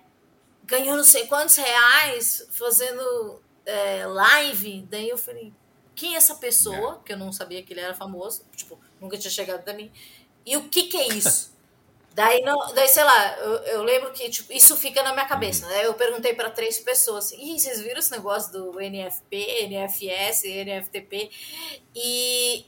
ganhou 0.64 0.96
não 0.96 1.04
sei 1.04 1.26
quantos 1.26 1.56
reais 1.56 2.48
fazendo 2.52 3.42
é, 3.66 4.06
live. 4.06 4.86
Daí 4.88 5.08
eu 5.08 5.18
falei: 5.18 5.52
Quem 5.94 6.14
é 6.14 6.16
essa 6.16 6.36
pessoa? 6.36 7.00
É. 7.02 7.06
Que 7.06 7.12
eu 7.12 7.18
não 7.18 7.32
sabia 7.32 7.62
que 7.62 7.72
ele 7.72 7.80
era 7.80 7.94
famoso, 7.94 8.44
tipo, 8.54 8.78
nunca 9.00 9.18
tinha 9.18 9.30
chegado 9.30 9.58
até 9.58 9.72
mim. 9.72 9.90
E 10.44 10.56
o 10.56 10.68
que, 10.68 10.84
que 10.84 10.96
é 10.96 11.08
isso? 11.08 11.54
daí, 12.14 12.40
não, 12.42 12.72
daí, 12.72 12.88
sei 12.88 13.04
lá, 13.04 13.36
eu, 13.38 13.52
eu 13.64 13.82
lembro 13.82 14.12
que 14.12 14.30
tipo, 14.30 14.50
isso 14.52 14.76
fica 14.76 15.02
na 15.02 15.12
minha 15.12 15.26
cabeça. 15.26 15.66
Né? 15.66 15.84
Eu 15.84 15.94
perguntei 15.94 16.32
para 16.32 16.48
três 16.50 16.78
pessoas: 16.78 17.32
Ih, 17.32 17.58
vocês 17.58 17.82
viram 17.82 17.98
esse 17.98 18.12
negócio 18.12 18.52
do 18.52 18.80
NFP, 18.80 19.66
NFS, 19.68 20.44
NFTP? 20.44 21.30
E 21.94 22.64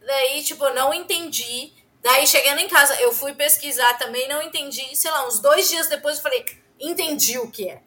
daí, 0.00 0.42
tipo, 0.42 0.64
eu 0.64 0.74
não 0.74 0.92
entendi. 0.94 1.72
Daí, 2.02 2.26
chegando 2.26 2.60
em 2.60 2.68
casa, 2.68 2.98
eu 3.02 3.12
fui 3.12 3.34
pesquisar 3.34 3.98
também, 3.98 4.26
não 4.26 4.42
entendi. 4.42 4.96
Sei 4.96 5.10
lá, 5.10 5.28
uns 5.28 5.38
dois 5.38 5.68
dias 5.68 5.86
depois 5.86 6.16
eu 6.16 6.22
falei: 6.22 6.44
entendi 6.80 7.38
o 7.38 7.50
que 7.50 7.68
é. 7.68 7.82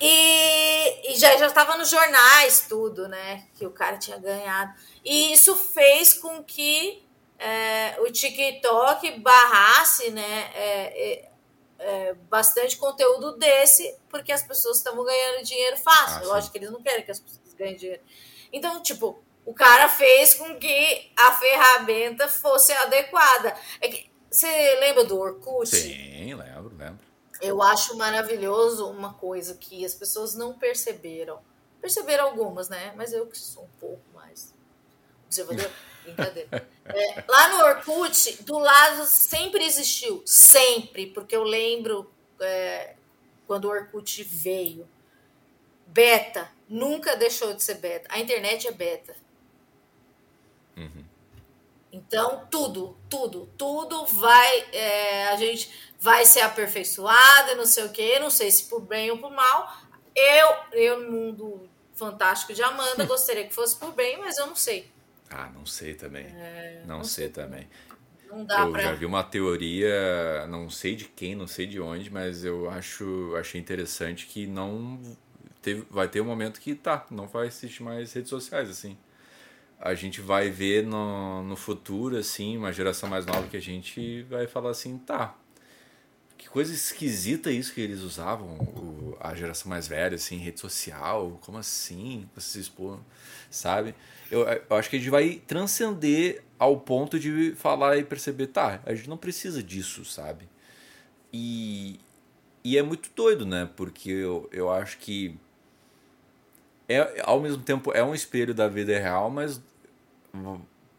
E, 0.00 1.12
e 1.12 1.16
já 1.16 1.36
já 1.36 1.46
estava 1.46 1.76
nos 1.76 1.88
jornais 1.88 2.66
tudo, 2.68 3.08
né? 3.08 3.46
Que 3.54 3.66
o 3.66 3.70
cara 3.70 3.96
tinha 3.96 4.18
ganhado. 4.18 4.74
E 5.04 5.32
isso 5.32 5.54
fez 5.54 6.14
com 6.14 6.42
que 6.42 7.04
é, 7.38 8.00
o 8.00 8.10
TikTok 8.10 9.18
barrasse 9.20 10.10
né, 10.10 10.50
é, 10.54 11.12
é, 11.12 11.30
é, 11.78 12.14
bastante 12.30 12.76
conteúdo 12.76 13.36
desse, 13.36 13.96
porque 14.08 14.32
as 14.32 14.42
pessoas 14.42 14.78
estavam 14.78 15.04
ganhando 15.04 15.44
dinheiro 15.44 15.76
fácil. 15.76 16.22
Ah, 16.22 16.34
Lógico 16.34 16.52
que 16.52 16.58
eles 16.58 16.70
não 16.70 16.82
querem 16.82 17.04
que 17.04 17.10
as 17.10 17.20
pessoas 17.20 17.54
ganhem 17.54 17.76
dinheiro. 17.76 18.02
Então, 18.52 18.82
tipo, 18.82 19.22
o 19.44 19.52
cara 19.52 19.88
fez 19.88 20.34
com 20.34 20.58
que 20.58 21.12
a 21.16 21.32
ferramenta 21.32 22.28
fosse 22.28 22.72
adequada. 22.72 23.54
É 23.80 23.88
que, 23.88 24.10
você 24.30 24.48
lembra 24.80 25.04
do 25.04 25.18
Orkut? 25.18 25.68
Sim, 25.68 26.34
lembro, 26.34 26.76
lembro. 26.76 27.13
Eu 27.44 27.62
acho 27.62 27.96
maravilhoso 27.96 28.88
uma 28.88 29.12
coisa 29.14 29.54
que 29.54 29.84
as 29.84 29.94
pessoas 29.94 30.34
não 30.34 30.54
perceberam. 30.54 31.40
Perceberam 31.80 32.24
algumas, 32.24 32.68
né? 32.68 32.94
Mas 32.96 33.12
eu 33.12 33.26
que 33.26 33.36
sou 33.36 33.64
um 33.64 33.78
pouco 33.78 34.02
mais 34.14 34.54
observador. 35.26 35.70
Brincadeira. 36.04 36.68
É, 36.84 37.24
lá 37.28 37.48
no 37.48 37.64
Orkut, 37.64 38.42
do 38.42 38.58
lado 38.58 39.04
sempre 39.06 39.64
existiu. 39.64 40.22
Sempre. 40.24 41.06
Porque 41.08 41.36
eu 41.36 41.42
lembro 41.42 42.10
é, 42.40 42.94
quando 43.46 43.66
o 43.66 43.70
Orkut 43.70 44.22
veio. 44.22 44.88
Beta. 45.86 46.50
Nunca 46.68 47.16
deixou 47.16 47.52
de 47.52 47.62
ser 47.62 47.74
beta. 47.74 48.08
A 48.10 48.18
internet 48.18 48.66
é 48.66 48.72
beta. 48.72 49.14
Uhum. 50.76 51.04
Então, 51.92 52.46
tudo, 52.50 52.96
tudo, 53.08 53.48
tudo 53.56 54.04
vai. 54.06 54.66
É, 54.72 55.28
a 55.28 55.36
gente 55.36 55.93
vai 56.04 56.26
ser 56.26 56.40
aperfeiçoado, 56.40 57.56
não 57.56 57.64
sei 57.64 57.84
o 57.84 57.88
quê, 57.88 58.18
não 58.18 58.28
sei 58.28 58.50
se 58.50 58.64
por 58.64 58.82
bem 58.82 59.10
ou 59.10 59.16
por 59.16 59.30
mal. 59.30 59.74
Eu, 60.14 60.78
eu 60.78 61.00
no 61.00 61.10
mundo 61.10 61.68
fantástico 61.94 62.52
de 62.52 62.62
Amanda, 62.62 63.06
gostaria 63.08 63.46
que 63.46 63.54
fosse 63.54 63.74
por 63.76 63.92
bem, 63.92 64.18
mas 64.18 64.36
eu 64.36 64.46
não 64.46 64.54
sei. 64.54 64.92
Ah, 65.30 65.48
não 65.54 65.64
sei 65.64 65.94
também. 65.94 66.26
É, 66.26 66.82
não, 66.86 66.98
não, 66.98 67.04
sei, 67.04 67.24
sei 67.24 67.32
também. 67.32 67.66
Não 68.30 68.44
dá 68.44 68.60
eu 68.60 68.72
pra... 68.72 68.82
já 68.82 68.92
vi 68.92 69.06
uma 69.06 69.24
teoria, 69.24 70.46
não 70.46 70.68
sei 70.68 70.94
de 70.94 71.06
quem, 71.06 71.34
não 71.34 71.46
sei 71.46 71.66
de 71.66 71.80
onde, 71.80 72.10
mas 72.10 72.44
eu 72.44 72.68
acho, 72.68 73.34
achei 73.36 73.58
interessante 73.58 74.26
que 74.26 74.46
não 74.46 75.00
teve, 75.62 75.86
vai 75.90 76.06
ter 76.06 76.20
um 76.20 76.26
momento 76.26 76.60
que 76.60 76.74
tá, 76.74 77.06
não 77.10 77.26
vai 77.26 77.46
existir 77.46 77.82
mais 77.82 78.12
redes 78.12 78.28
sociais 78.28 78.68
assim. 78.68 78.98
A 79.80 79.94
gente 79.94 80.20
vai 80.20 80.50
ver 80.50 80.84
no, 80.84 81.42
no 81.42 81.56
futuro 81.56 82.18
assim, 82.18 82.58
uma 82.58 82.74
geração 82.74 83.08
mais 83.08 83.24
nova 83.24 83.48
que 83.48 83.56
a 83.56 83.62
gente 83.62 84.22
vai 84.24 84.46
falar 84.46 84.70
assim, 84.70 84.98
tá, 84.98 85.34
que 86.36 86.48
coisa 86.48 86.72
esquisita 86.72 87.50
isso 87.50 87.72
que 87.72 87.80
eles 87.80 88.00
usavam, 88.00 88.56
o, 88.58 89.16
a 89.20 89.34
geração 89.34 89.68
mais 89.68 89.86
velha, 89.86 90.16
assim, 90.16 90.36
rede 90.36 90.60
social, 90.60 91.38
como 91.42 91.58
assim? 91.58 92.28
Você 92.34 92.52
se 92.52 92.60
expor, 92.60 93.00
sabe? 93.50 93.94
Eu, 94.30 94.40
eu, 94.42 94.76
acho 94.76 94.90
que 94.90 94.96
a 94.96 94.98
gente 94.98 95.10
vai 95.10 95.42
transcender 95.46 96.42
ao 96.58 96.78
ponto 96.78 97.18
de 97.18 97.54
falar 97.56 97.96
e 97.96 98.04
perceber, 98.04 98.48
tá, 98.48 98.80
a 98.84 98.94
gente 98.94 99.08
não 99.08 99.16
precisa 99.16 99.62
disso, 99.62 100.04
sabe? 100.04 100.48
E, 101.32 102.00
e 102.62 102.76
é 102.78 102.82
muito 102.82 103.10
doido, 103.14 103.44
né? 103.46 103.68
Porque 103.76 104.10
eu, 104.10 104.48
eu 104.52 104.70
acho 104.70 104.98
que 104.98 105.36
é, 106.88 107.22
ao 107.24 107.40
mesmo 107.40 107.62
tempo 107.62 107.92
é 107.92 108.02
um 108.02 108.14
espelho 108.14 108.54
da 108.54 108.68
vida 108.68 108.98
real, 108.98 109.30
mas 109.30 109.60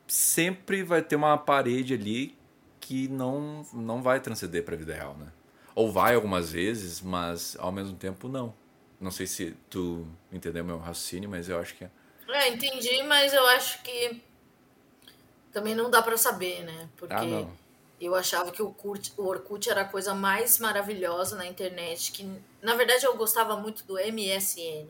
sempre 0.08 0.84
vai 0.84 1.02
ter 1.02 1.16
uma 1.16 1.38
parede 1.38 1.94
ali 1.94 2.35
que 2.86 3.08
não, 3.08 3.66
não 3.74 4.00
vai 4.00 4.20
transcender 4.20 4.64
para 4.64 4.76
a 4.76 4.78
vida 4.78 4.94
real, 4.94 5.16
né? 5.18 5.32
Ou 5.74 5.92
vai 5.92 6.14
algumas 6.14 6.52
vezes, 6.52 7.02
mas 7.02 7.58
ao 7.60 7.72
mesmo 7.72 7.98
tempo 7.98 8.28
não. 8.28 8.54
Não 9.02 9.10
sei 9.10 9.26
se 9.26 9.58
tu 9.72 10.08
entendeu 10.32 10.64
meu 10.64 10.78
raciocínio, 10.78 11.28
mas 11.28 11.50
eu 11.50 11.60
acho 11.60 11.74
que 11.76 11.86
é. 11.86 11.90
É, 12.30 12.50
entendi, 12.50 13.02
mas 13.04 13.34
eu 13.34 13.46
acho 13.48 13.82
que 13.82 14.22
também 15.52 15.74
não 15.74 15.90
dá 15.90 16.00
para 16.04 16.16
saber, 16.16 16.64
né? 16.64 16.88
Porque 16.96 17.16
ah, 17.16 17.48
eu 18.00 18.14
achava 18.14 18.52
que 18.52 18.62
o, 18.62 18.70
Kurt, 18.70 19.10
o 19.18 19.24
Orkut 19.24 19.68
era 19.68 19.82
a 19.82 19.86
coisa 19.86 20.14
mais 20.14 20.60
maravilhosa 20.60 21.36
na 21.36 21.48
internet, 21.48 22.12
que 22.12 22.40
na 22.62 22.76
verdade 22.76 23.04
eu 23.04 23.18
gostava 23.18 23.58
muito 23.58 23.84
do 23.86 23.96
MSN. 23.96 24.88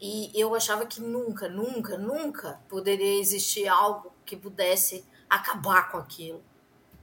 E 0.00 0.28
eu 0.34 0.52
achava 0.56 0.86
que 0.86 1.00
nunca, 1.00 1.48
nunca, 1.48 1.96
nunca 1.96 2.60
poderia 2.68 3.20
existir 3.20 3.68
algo 3.68 4.12
que 4.26 4.36
pudesse 4.36 5.04
acabar 5.30 5.88
com 5.92 5.98
aquilo. 5.98 6.42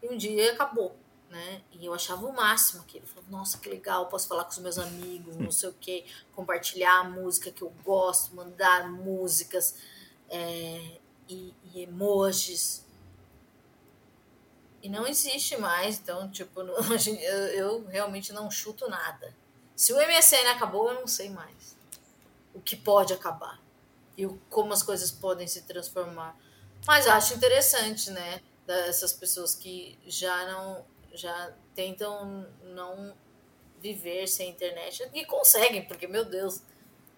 E 0.02 0.08
um 0.08 0.18
dia 0.18 0.54
acabou, 0.54 0.96
né? 1.30 1.62
E 1.72 1.86
eu 1.86 1.94
achava 1.94 2.26
o 2.26 2.34
máximo 2.34 2.82
aquilo. 2.82 3.06
Falava, 3.06 3.32
nossa, 3.32 3.58
que 3.58 3.70
legal, 3.70 4.08
posso 4.08 4.28
falar 4.28 4.44
com 4.46 4.52
os 4.52 4.58
meus 4.60 4.78
amigos, 4.78 5.36
não 5.36 5.52
sei 5.52 5.70
o 5.70 5.74
quê, 5.74 6.06
compartilhar 6.36 7.00
a 7.00 7.04
música 7.04 7.52
que 7.52 7.62
eu 7.62 7.74
gosto, 7.84 8.36
mandar 8.36 8.90
músicas 8.90 9.76
é, 10.30 10.98
e, 11.28 11.54
e, 11.74 11.82
emojis. 11.82 12.86
E 14.82 14.90
não 14.90 15.06
existe 15.06 15.58
mais, 15.58 16.00
então, 16.00 16.30
tipo, 16.32 16.62
eu, 16.62 17.36
eu 17.50 17.86
realmente 17.88 18.32
não 18.32 18.50
chuto 18.50 18.90
nada. 18.90 19.36
Se 19.76 19.94
o 19.94 19.98
MSN 19.98 20.48
acabou, 20.52 20.90
eu 20.90 21.00
não 21.00 21.08
sei 21.08 21.30
mais 21.30 21.78
o 22.54 22.60
que 22.60 22.76
pode 22.76 23.14
acabar 23.14 23.60
e 24.18 24.28
como 24.50 24.74
as 24.74 24.84
coisas 24.84 25.12
podem 25.12 25.48
se 25.48 25.62
transformar. 25.62 26.38
Mas 26.86 27.08
acho 27.08 27.34
interessante, 27.34 28.12
né? 28.12 28.42
Dessas 28.70 29.12
pessoas 29.12 29.56
que 29.56 29.98
já 30.06 30.46
não 30.46 30.86
já 31.12 31.52
tentam 31.74 32.46
não 32.64 33.16
viver 33.82 34.28
sem 34.28 34.52
internet 34.52 35.10
e 35.12 35.26
conseguem, 35.26 35.84
porque 35.86 36.08
meu 36.08 36.24
Deus, 36.24 36.62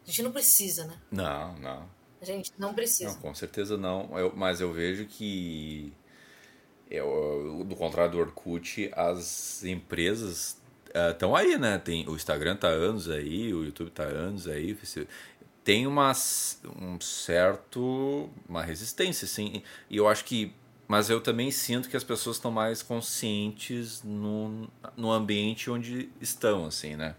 a 0.03 0.07
gente 0.07 0.23
não 0.23 0.31
precisa, 0.31 0.85
né? 0.85 0.97
Não, 1.11 1.57
não. 1.57 1.89
A 2.21 2.25
gente 2.25 2.53
não 2.57 2.73
precisa. 2.73 3.11
Não, 3.11 3.19
com 3.19 3.35
certeza 3.35 3.75
não. 3.75 4.17
Eu, 4.17 4.31
mas 4.33 4.61
eu 4.61 4.71
vejo 4.71 5.05
que 5.07 5.91
eu, 6.89 7.65
do 7.67 7.75
contrário 7.75 8.13
do 8.13 8.19
Orkut, 8.19 8.89
as 8.95 9.63
empresas 9.65 10.57
estão 11.11 11.31
uh, 11.31 11.35
aí, 11.35 11.57
né? 11.57 11.77
Tem, 11.79 12.07
o 12.07 12.15
Instagram 12.15 12.55
tá 12.55 12.69
anos 12.69 13.09
aí, 13.09 13.53
o 13.53 13.65
YouTube 13.65 13.89
tá 13.89 14.03
anos 14.03 14.47
aí. 14.47 14.77
Tem 15.65 15.85
uma, 15.85 16.13
um 16.79 17.01
certo. 17.01 18.29
uma 18.47 18.63
resistência, 18.63 19.27
sim. 19.27 19.61
E 19.89 19.97
eu 19.97 20.07
acho 20.07 20.23
que 20.23 20.53
mas 20.91 21.09
eu 21.09 21.21
também 21.21 21.49
sinto 21.51 21.87
que 21.87 21.95
as 21.95 22.03
pessoas 22.03 22.35
estão 22.35 22.51
mais 22.51 22.83
conscientes 22.83 24.03
no, 24.03 24.69
no 24.97 25.09
ambiente 25.09 25.71
onde 25.71 26.09
estão, 26.19 26.65
assim, 26.65 26.97
né? 26.97 27.15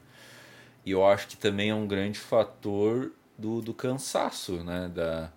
E 0.85 0.91
eu 0.91 1.07
acho 1.07 1.27
que 1.27 1.39
também 1.39 1.71
é 1.71 1.75
um 1.75 1.87
grande 1.87 2.19
fator 2.19 3.11
do, 3.39 3.63
do 3.63 3.73
cansaço, 3.73 4.63
né? 4.63 4.93
Da, 4.95 5.33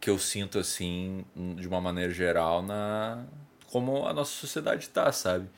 que 0.00 0.10
eu 0.10 0.18
sinto, 0.18 0.58
assim, 0.58 1.24
de 1.56 1.68
uma 1.68 1.80
maneira 1.80 2.12
geral, 2.12 2.60
na 2.64 3.24
como 3.70 4.08
a 4.08 4.12
nossa 4.12 4.32
sociedade 4.32 4.82
está, 4.82 5.12
sabe? 5.12 5.48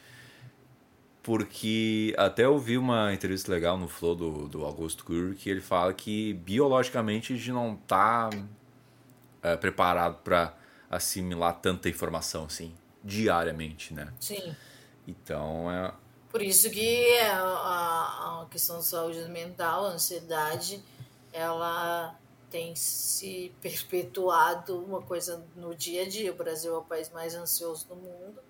Porque 1.22 2.14
até 2.18 2.44
eu 2.44 2.58
vi 2.58 2.76
uma 2.76 3.14
entrevista 3.14 3.50
legal 3.50 3.78
no 3.78 3.88
Flow 3.88 4.14
do, 4.14 4.46
do 4.46 4.62
Augusto 4.62 5.06
Cury 5.06 5.34
que 5.34 5.48
ele 5.48 5.62
fala 5.62 5.94
que 5.94 6.34
biologicamente 6.34 7.32
a 7.32 7.36
gente 7.36 7.50
não 7.50 7.72
está 7.72 8.28
é, 9.42 9.56
preparado 9.56 10.16
para 10.22 10.65
assimilar 10.90 11.60
tanta 11.60 11.88
informação 11.88 12.44
assim 12.44 12.74
diariamente, 13.02 13.94
né? 13.94 14.12
Sim. 14.20 14.54
Então 15.06 15.70
é 15.70 15.92
por 16.36 16.42
isso 16.42 16.68
que 16.70 17.18
a, 17.20 18.42
a 18.42 18.46
questão 18.50 18.76
da 18.76 18.82
saúde 18.82 19.20
mental, 19.30 19.86
a 19.86 19.88
ansiedade, 19.92 20.82
ela 21.32 22.14
tem 22.50 22.76
se 22.76 23.54
perpetuado 23.62 24.78
uma 24.84 25.00
coisa 25.00 25.42
no 25.56 25.74
dia 25.74 26.02
a 26.02 26.08
dia. 26.08 26.30
O 26.30 26.34
Brasil 26.34 26.74
é 26.74 26.76
o 26.76 26.82
país 26.82 27.08
mais 27.08 27.34
ansioso 27.34 27.88
do 27.88 27.96
mundo. 27.96 28.40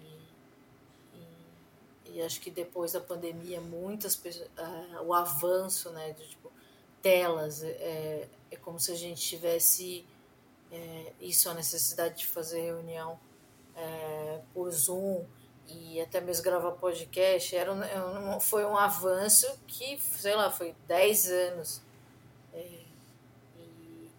E, 0.00 1.20
e, 2.10 2.16
e 2.16 2.22
acho 2.22 2.40
que 2.40 2.50
depois 2.50 2.90
da 2.90 3.00
pandemia, 3.00 3.60
muitas 3.60 4.16
pessoas. 4.16 4.48
Uh, 4.58 5.02
o 5.04 5.14
avanço 5.14 5.90
né, 5.90 6.12
de 6.14 6.26
tipo, 6.26 6.50
telas, 7.00 7.62
é, 7.62 8.28
é 8.50 8.56
como 8.56 8.80
se 8.80 8.90
a 8.90 8.96
gente 8.96 9.20
tivesse 9.20 10.04
é, 10.74 11.12
isso, 11.20 11.48
a 11.48 11.54
necessidade 11.54 12.18
de 12.18 12.26
fazer 12.26 12.60
reunião 12.60 13.18
é, 13.76 14.40
por 14.52 14.70
Zoom 14.70 15.24
e 15.66 16.00
até 16.00 16.20
mesmo 16.20 16.44
gravar 16.44 16.72
podcast, 16.72 17.56
era 17.56 17.72
um, 17.72 18.40
foi 18.40 18.64
um 18.64 18.76
avanço 18.76 19.46
que, 19.66 19.98
sei 20.00 20.34
lá, 20.34 20.50
foi 20.50 20.74
10 20.86 21.30
anos. 21.30 21.82
É, 22.52 22.80
e, 23.56 24.10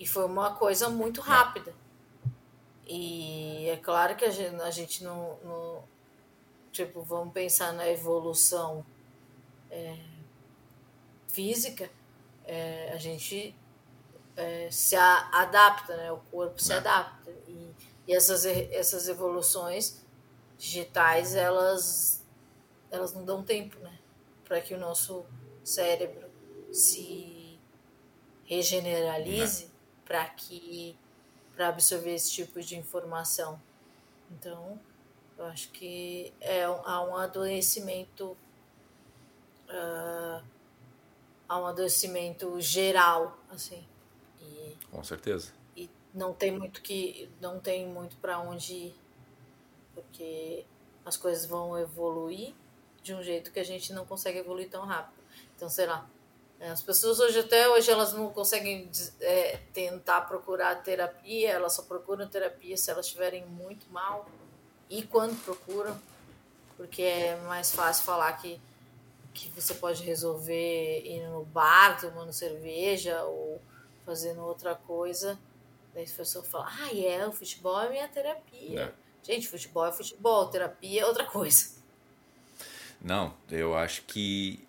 e 0.00 0.06
foi 0.06 0.24
uma 0.26 0.54
coisa 0.54 0.88
muito 0.88 1.20
rápida. 1.20 1.72
E 2.86 3.68
é 3.68 3.76
claro 3.76 4.16
que 4.16 4.24
a 4.24 4.30
gente, 4.30 4.60
a 4.60 4.70
gente 4.70 5.04
não, 5.04 5.38
não 5.44 5.84
Tipo, 6.72 7.02
vamos 7.02 7.34
pensar 7.34 7.72
na 7.72 7.88
evolução 7.88 8.86
é, 9.70 9.98
física, 11.28 11.90
é, 12.44 12.92
a 12.92 12.96
gente 12.96 13.54
é, 14.36 14.70
se 14.70 14.96
a, 14.96 15.28
adapta, 15.32 15.96
né? 15.96 16.12
O 16.12 16.18
corpo 16.18 16.60
se 16.60 16.72
é. 16.72 16.76
adapta. 16.76 17.30
E, 17.48 17.74
e, 18.08 18.14
essas, 18.14 18.44
essas 18.44 19.08
evoluções 19.08 20.04
digitais, 20.58 21.34
elas, 21.34 22.24
elas 22.90 23.12
não 23.12 23.24
dão 23.24 23.42
tempo, 23.42 23.78
né? 23.80 23.98
Para 24.44 24.60
que 24.60 24.74
o 24.74 24.78
nosso 24.78 25.24
cérebro 25.64 26.28
se 26.72 27.58
regeneralize 28.44 29.70
para 30.04 30.24
que 30.24 30.98
para 31.54 31.68
absorver 31.68 32.14
esse 32.14 32.32
tipo 32.32 32.60
de 32.60 32.76
informação. 32.76 33.60
Então, 34.30 34.80
eu 35.38 35.44
acho 35.46 35.70
que 35.70 36.32
é, 36.40 36.64
há 36.64 37.02
um 37.02 37.16
adoecimento 37.16 38.36
uh, 39.68 40.42
há 41.48 41.58
um 41.58 41.66
adoecimento 41.66 42.60
geral, 42.60 43.38
assim. 43.50 43.86
Com 44.90 45.02
certeza. 45.02 45.52
E 45.76 45.88
não 46.12 46.32
tem 46.32 46.50
muito 46.50 46.82
que 46.82 47.30
não 47.40 47.60
tem 47.60 47.86
muito 47.86 48.16
para 48.16 48.38
onde 48.38 48.74
ir, 48.74 48.94
porque 49.94 50.64
as 51.04 51.16
coisas 51.16 51.46
vão 51.46 51.78
evoluir 51.78 52.54
de 53.02 53.14
um 53.14 53.22
jeito 53.22 53.50
que 53.50 53.60
a 53.60 53.64
gente 53.64 53.92
não 53.92 54.04
consegue 54.04 54.38
evoluir 54.38 54.68
tão 54.68 54.84
rápido. 54.84 55.18
Então, 55.56 55.68
sei 55.68 55.86
lá, 55.86 56.08
é, 56.58 56.68
as 56.68 56.82
pessoas 56.82 57.20
hoje 57.20 57.38
até 57.38 57.68
hoje 57.68 57.90
elas 57.90 58.12
não 58.12 58.30
conseguem 58.30 58.90
é, 59.20 59.58
tentar 59.72 60.22
procurar 60.22 60.82
terapia, 60.82 61.50
elas 61.50 61.72
só 61.72 61.82
procuram 61.82 62.28
terapia 62.28 62.76
se 62.76 62.90
elas 62.90 63.06
estiverem 63.06 63.46
muito 63.46 63.90
mal 63.90 64.28
e 64.88 65.02
quando 65.02 65.42
procuram, 65.44 65.98
porque 66.76 67.02
é 67.02 67.36
mais 67.46 67.72
fácil 67.72 68.04
falar 68.04 68.32
que 68.34 68.60
que 69.32 69.48
você 69.48 69.74
pode 69.74 70.02
resolver 70.02 71.02
indo 71.06 71.30
no 71.30 71.44
bar, 71.44 72.00
tomando 72.00 72.32
cerveja 72.32 73.22
ou 73.22 73.60
fazendo 74.04 74.42
outra 74.42 74.74
coisa 74.74 75.38
Daí 75.94 76.04
a 76.04 76.16
pessoa 76.16 76.44
fala, 76.44 76.68
ah, 76.68 76.96
é, 76.96 77.26
o 77.26 77.32
futebol 77.32 77.80
é 77.80 77.88
minha 77.88 78.08
terapia. 78.08 78.80
É. 78.80 78.92
Gente, 79.22 79.48
futebol 79.48 79.86
é 79.86 79.92
futebol, 79.92 80.46
terapia 80.48 81.02
é 81.02 81.06
outra 81.06 81.24
coisa. 81.26 81.80
Não, 83.00 83.34
eu 83.50 83.76
acho 83.76 84.02
que 84.02 84.64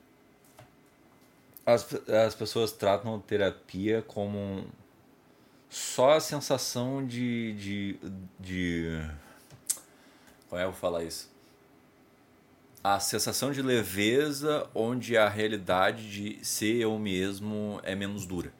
as, 1.65 1.87
as 2.25 2.33
pessoas 2.33 2.71
tratam 2.71 3.19
terapia 3.19 4.01
como 4.01 4.65
só 5.69 6.13
a 6.13 6.19
sensação 6.19 7.05
de, 7.05 7.53
de, 7.53 7.99
de. 8.39 9.09
Como 10.49 10.59
é 10.59 10.63
que 10.63 10.67
eu 10.67 10.71
vou 10.71 10.79
falar 10.79 11.03
isso? 11.03 11.29
A 12.83 12.99
sensação 12.99 13.51
de 13.51 13.61
leveza 13.61 14.67
onde 14.73 15.15
a 15.15 15.29
realidade 15.29 16.09
de 16.09 16.43
ser 16.43 16.77
eu 16.77 16.97
mesmo 16.97 17.79
é 17.83 17.93
menos 17.93 18.25
dura. 18.25 18.51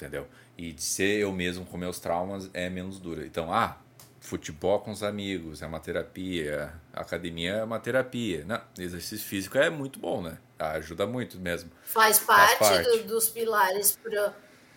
Entendeu? 0.00 0.26
E 0.56 0.72
de 0.72 0.82
ser 0.82 1.18
eu 1.18 1.30
mesmo 1.30 1.66
com 1.66 1.76
meus 1.76 2.00
traumas 2.00 2.48
é 2.54 2.70
menos 2.70 2.98
dura. 2.98 3.26
Então, 3.26 3.52
ah, 3.52 3.76
futebol 4.18 4.80
com 4.80 4.90
os 4.90 5.02
amigos, 5.02 5.60
é 5.60 5.66
uma 5.66 5.78
terapia, 5.78 6.72
academia 6.92 7.52
é 7.52 7.64
uma 7.64 7.78
terapia. 7.78 8.44
Não, 8.46 8.60
exercício 8.78 9.26
físico 9.26 9.58
é 9.58 9.68
muito 9.68 9.98
bom, 9.98 10.22
né? 10.22 10.38
Ajuda 10.58 11.06
muito 11.06 11.38
mesmo. 11.38 11.70
Faz 11.82 12.18
parte, 12.18 12.58
Faz 12.58 12.82
parte. 12.82 12.98
Do, 12.98 13.08
dos 13.08 13.28
pilares 13.28 13.98
pro, 14.02 14.32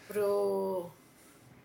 pro, 0.09 0.91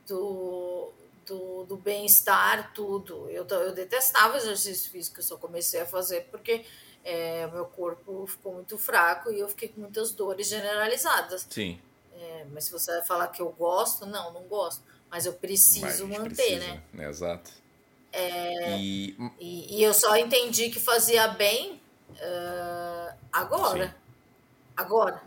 do, 0.07 0.93
do, 1.27 1.65
do 1.65 1.77
bem-estar, 1.77 2.73
tudo. 2.73 3.29
Eu, 3.29 3.45
eu 3.45 3.73
detestava 3.73 4.37
exercício 4.37 4.89
físico, 4.91 5.19
eu 5.19 5.25
só 5.25 5.37
comecei 5.37 5.81
a 5.81 5.87
fazer 5.87 6.29
porque 6.31 6.65
é, 7.05 7.47
meu 7.49 7.65
corpo 7.65 8.25
ficou 8.27 8.55
muito 8.55 8.77
fraco 8.77 9.33
e 9.33 9.41
eu 9.41 9.49
fiquei 9.49 9.69
com 9.69 9.81
muitas 9.81 10.13
dores 10.13 10.49
generalizadas. 10.49 11.47
Sim. 11.51 11.81
É, 12.19 12.47
mas 12.53 12.65
se 12.65 12.73
você 12.73 12.91
vai 12.91 13.03
falar 13.03 13.29
que 13.29 13.41
eu 13.41 13.51
gosto, 13.51 14.05
não, 14.05 14.33
não 14.33 14.43
gosto. 14.43 14.83
Mas 15.11 15.25
eu 15.25 15.33
preciso 15.33 16.07
manter, 16.07 16.35
precisa, 16.35 16.81
né? 16.93 17.09
Exato. 17.09 17.51
É, 18.13 18.79
e... 18.79 19.17
E, 19.39 19.79
e... 19.79 19.83
eu 19.83 19.95
só 19.95 20.17
entendi 20.17 20.69
que 20.71 20.81
fazia 20.81 21.29
bem 21.29 21.81
uh, 22.11 23.17
agora. 23.33 23.89
Sim. 23.89 23.95
Agora. 24.77 25.23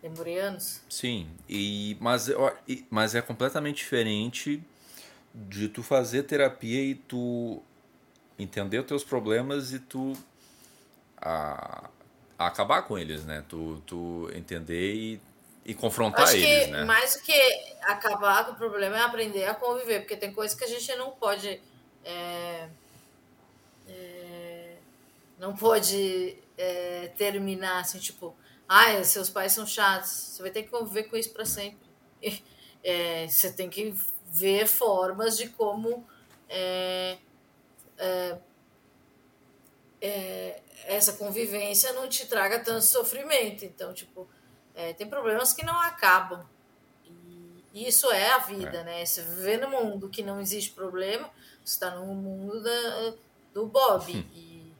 Demorei 0.00 0.38
anos. 0.40 0.80
Sim, 0.88 1.28
e, 1.48 1.96
mas, 2.00 2.28
mas 2.90 3.14
é 3.14 3.22
completamente 3.22 3.76
diferente 3.76 4.60
de 5.32 5.68
tu 5.68 5.82
fazer 5.82 6.24
terapia 6.24 6.82
e 6.82 6.94
tu 6.94 7.62
entender 8.36 8.80
os 8.80 8.86
teus 8.86 9.04
problemas 9.04 9.72
e 9.72 9.78
tu 9.78 10.12
a, 11.16 11.88
a 11.88 12.01
acabar 12.38 12.82
com 12.82 12.98
eles, 12.98 13.24
né? 13.24 13.44
Tu, 13.48 13.82
tu 13.86 14.30
entender 14.34 14.94
e 14.94 15.20
e 15.64 15.74
confrontar 15.74 16.24
Acho 16.24 16.36
eles, 16.36 16.66
que 16.66 16.70
né? 16.72 16.84
Mais 16.84 17.14
do 17.14 17.22
que 17.22 17.40
acabar 17.82 18.46
com 18.46 18.52
o 18.52 18.56
problema 18.56 18.98
é 18.98 19.00
aprender 19.00 19.44
a 19.44 19.54
conviver, 19.54 20.00
porque 20.00 20.16
tem 20.16 20.32
coisas 20.32 20.56
que 20.56 20.64
a 20.64 20.68
gente 20.68 20.94
não 20.96 21.12
pode. 21.12 21.60
É, 22.04 22.68
é, 23.88 24.74
não 25.38 25.54
pode 25.54 26.36
é, 26.58 27.12
terminar 27.16 27.80
assim, 27.80 27.98
tipo, 27.98 28.34
ai, 28.68 29.02
seus 29.04 29.30
pais 29.30 29.52
são 29.52 29.66
chatos, 29.66 30.10
você 30.10 30.42
vai 30.42 30.50
ter 30.50 30.64
que 30.64 30.68
conviver 30.70 31.04
com 31.04 31.16
isso 31.16 31.30
para 31.32 31.44
sempre. 31.44 31.78
É, 32.84 33.28
você 33.28 33.52
tem 33.52 33.70
que 33.70 33.94
ver 34.26 34.66
formas 34.66 35.36
de 35.36 35.48
como 35.50 36.04
é, 40.02 40.60
essa 40.84 41.12
convivência 41.12 41.92
não 41.92 42.08
te 42.08 42.26
traga 42.26 42.58
tanto 42.58 42.84
sofrimento. 42.84 43.64
Então, 43.64 43.94
tipo, 43.94 44.28
é, 44.74 44.92
tem 44.92 45.08
problemas 45.08 45.52
que 45.52 45.64
não 45.64 45.80
acabam. 45.80 46.44
E 47.72 47.88
isso 47.88 48.10
é 48.10 48.30
a 48.32 48.38
vida, 48.38 48.78
é. 48.78 48.84
né? 48.84 49.06
Você 49.06 49.22
viver 49.22 49.58
no 49.58 49.70
mundo 49.70 50.10
que 50.10 50.22
não 50.22 50.40
existe 50.40 50.72
problema, 50.72 51.30
você 51.64 51.74
está 51.74 51.90
no 51.92 52.14
mundo 52.14 52.62
da, 52.62 53.14
do 53.54 53.66
Bob. 53.66 54.14
Hum. 54.14 54.24
E, 54.34 54.74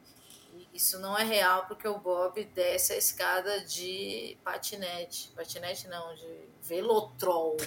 e, 0.53 0.67
isso 0.73 0.99
não 0.99 1.17
é 1.17 1.23
real 1.23 1.65
porque 1.65 1.87
o 1.87 1.97
Bob 1.97 2.43
desce 2.53 2.93
a 2.93 2.97
escada 2.97 3.61
de 3.61 4.37
patinete. 4.43 5.31
Patinete 5.35 5.87
não, 5.87 6.13
de 6.13 6.39
velotrol. 6.61 7.57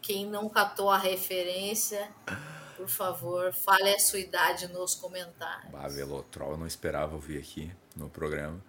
Quem 0.00 0.26
não 0.26 0.48
catou 0.48 0.90
a 0.90 0.98
referência, 0.98 2.08
por 2.76 2.88
favor, 2.88 3.52
fale 3.52 3.94
a 3.94 3.98
sua 3.98 4.18
idade 4.18 4.68
nos 4.68 4.94
comentários. 4.94 5.74
Ah, 5.74 5.88
velotrol, 5.88 6.52
eu 6.52 6.56
não 6.58 6.66
esperava 6.66 7.14
ouvir 7.14 7.38
aqui 7.38 7.72
no 7.96 8.08
programa. 8.08 8.62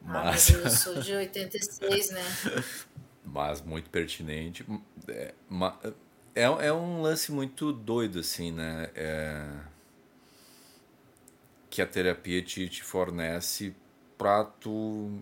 Mas... 0.00 0.50
Ah, 0.50 0.58
eu 0.58 0.70
sou 0.70 0.94
de 1.00 1.12
86, 1.14 2.10
né? 2.10 2.24
Mas 3.24 3.60
muito 3.60 3.90
pertinente. 3.90 4.64
É, 5.08 5.34
é, 6.34 6.42
é 6.42 6.72
um 6.72 7.02
lance 7.02 7.32
muito 7.32 7.72
doido, 7.72 8.20
assim, 8.20 8.52
né? 8.52 8.90
É... 8.94 9.46
Que 11.68 11.82
a 11.82 11.86
terapia 11.86 12.42
te, 12.42 12.68
te 12.68 12.82
fornece 12.82 13.74
pra 14.16 14.44
tu. 14.44 15.20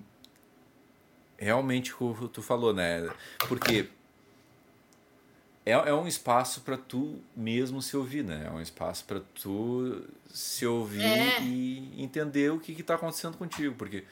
Realmente, 1.36 1.92
como 1.92 2.28
tu 2.28 2.40
falou, 2.40 2.72
né? 2.72 3.08
Porque 3.48 3.90
é, 5.66 5.72
é 5.72 5.92
um 5.92 6.06
espaço 6.06 6.60
para 6.60 6.76
tu 6.76 7.20
mesmo 7.36 7.82
se 7.82 7.96
ouvir, 7.96 8.22
né? 8.22 8.44
É 8.46 8.50
um 8.50 8.60
espaço 8.60 9.04
para 9.04 9.20
tu 9.34 10.00
se 10.30 10.64
ouvir 10.64 11.02
é. 11.02 11.42
e 11.42 11.92
entender 11.98 12.52
o 12.52 12.60
que 12.60 12.72
está 12.72 12.94
acontecendo 12.94 13.36
contigo. 13.36 13.74
Porque 13.76 14.04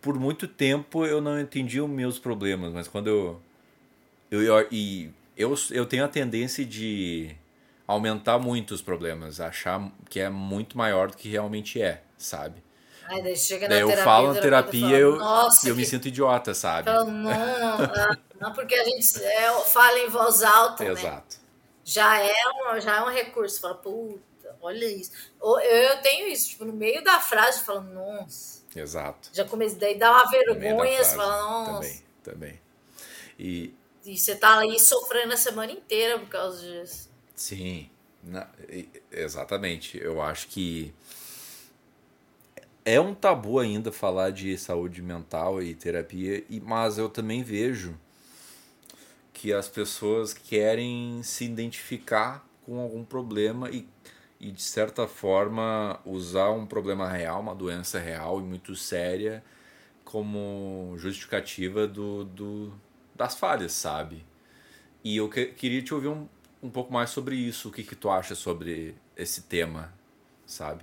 por 0.00 0.18
muito 0.18 0.46
tempo 0.46 1.04
eu 1.04 1.20
não 1.20 1.40
entendi 1.40 1.80
os 1.80 1.90
meus 1.90 2.20
problemas, 2.20 2.72
mas 2.72 2.86
quando 2.86 3.08
eu. 3.08 3.42
eu, 4.30 4.42
eu 4.42 4.68
e 4.70 5.10
eu, 5.36 5.52
eu 5.72 5.84
tenho 5.84 6.04
a 6.04 6.08
tendência 6.08 6.64
de 6.64 7.34
aumentar 7.88 8.38
muito 8.38 8.72
os 8.72 8.80
problemas, 8.80 9.40
achar 9.40 9.90
que 10.08 10.20
é 10.20 10.30
muito 10.30 10.78
maior 10.78 11.10
do 11.10 11.16
que 11.16 11.28
realmente 11.28 11.82
é, 11.82 12.02
sabe? 12.16 12.62
Aí 13.08 13.22
daí 13.22 13.36
chega 13.36 13.68
daí 13.68 13.80
eu 13.80 13.88
terapia, 13.88 14.04
falo 14.04 14.32
na 14.32 14.40
terapia, 14.40 14.96
eu, 14.96 15.20
eu 15.20 15.50
que... 15.60 15.72
me 15.72 15.84
sinto 15.84 16.08
idiota, 16.08 16.54
sabe? 16.54 16.90
Falo, 16.90 17.10
não, 17.10 17.32
não, 18.44 18.52
porque 18.52 18.74
a 18.74 18.84
gente 18.84 19.24
é, 19.24 19.50
fala 19.60 19.98
em 20.00 20.08
voz 20.10 20.42
alta, 20.42 20.84
né? 20.84 20.90
Exato. 20.90 21.36
Né? 21.36 21.44
Já 21.82 22.20
é, 22.20 22.34
um, 22.48 22.78
já 22.78 22.96
é 22.96 23.02
um 23.02 23.08
recurso. 23.08 23.58
Fala, 23.58 23.74
puta, 23.74 24.54
olha 24.60 24.84
isso. 24.84 25.12
Eu, 25.40 25.58
eu 25.60 26.02
tenho 26.02 26.28
isso, 26.28 26.50
tipo, 26.50 26.66
no 26.66 26.74
meio 26.74 27.02
da 27.02 27.18
frase, 27.20 27.64
falando, 27.64 27.94
nossa. 27.94 28.62
Exato. 28.76 29.30
Já 29.32 29.46
comecei, 29.46 29.78
daí 29.78 29.98
dá 29.98 30.10
uma 30.10 30.30
vergonha, 30.30 31.02
você 31.02 31.16
fala, 31.16 31.40
nossa. 31.40 31.72
Também, 31.72 32.02
também. 32.22 32.60
E, 33.38 33.74
e 34.04 34.18
você 34.18 34.36
tá 34.36 34.58
aí 34.58 34.78
sofrendo 34.78 35.32
a 35.32 35.38
semana 35.38 35.72
inteira 35.72 36.18
por 36.18 36.28
causa 36.28 36.60
disso. 36.60 37.10
Sim, 37.34 37.88
na, 38.22 38.46
exatamente. 39.10 39.98
Eu 39.98 40.20
acho 40.20 40.48
que 40.48 40.92
é 42.84 43.00
um 43.00 43.14
tabu 43.14 43.58
ainda 43.58 43.90
falar 43.90 44.32
de 44.32 44.58
saúde 44.58 45.00
mental 45.00 45.62
e 45.62 45.74
terapia, 45.74 46.44
mas 46.62 46.98
eu 46.98 47.08
também 47.08 47.42
vejo 47.42 47.98
que 49.44 49.52
as 49.52 49.68
pessoas 49.68 50.32
querem 50.32 51.22
se 51.22 51.44
identificar 51.44 52.48
com 52.64 52.80
algum 52.80 53.04
problema 53.04 53.68
e 53.68 53.86
e 54.40 54.50
de 54.50 54.62
certa 54.62 55.06
forma 55.06 56.00
usar 56.04 56.50
um 56.50 56.66
problema 56.66 57.10
real, 57.10 57.40
uma 57.40 57.54
doença 57.54 57.98
real 57.98 58.40
e 58.40 58.42
muito 58.42 58.74
séria 58.74 59.44
como 60.02 60.94
justificativa 60.96 61.86
do, 61.86 62.24
do 62.24 62.72
das 63.14 63.34
falhas, 63.36 63.72
sabe? 63.72 64.24
E 65.02 65.18
eu 65.18 65.28
que, 65.28 65.46
queria 65.46 65.82
te 65.82 65.92
ouvir 65.92 66.08
um, 66.08 66.26
um 66.62 66.70
pouco 66.70 66.90
mais 66.90 67.10
sobre 67.10 67.36
isso, 67.36 67.68
o 67.68 67.72
que, 67.72 67.82
que 67.82 67.94
tu 67.94 68.08
acha 68.08 68.34
sobre 68.34 68.94
esse 69.14 69.42
tema, 69.42 69.92
sabe? 70.46 70.82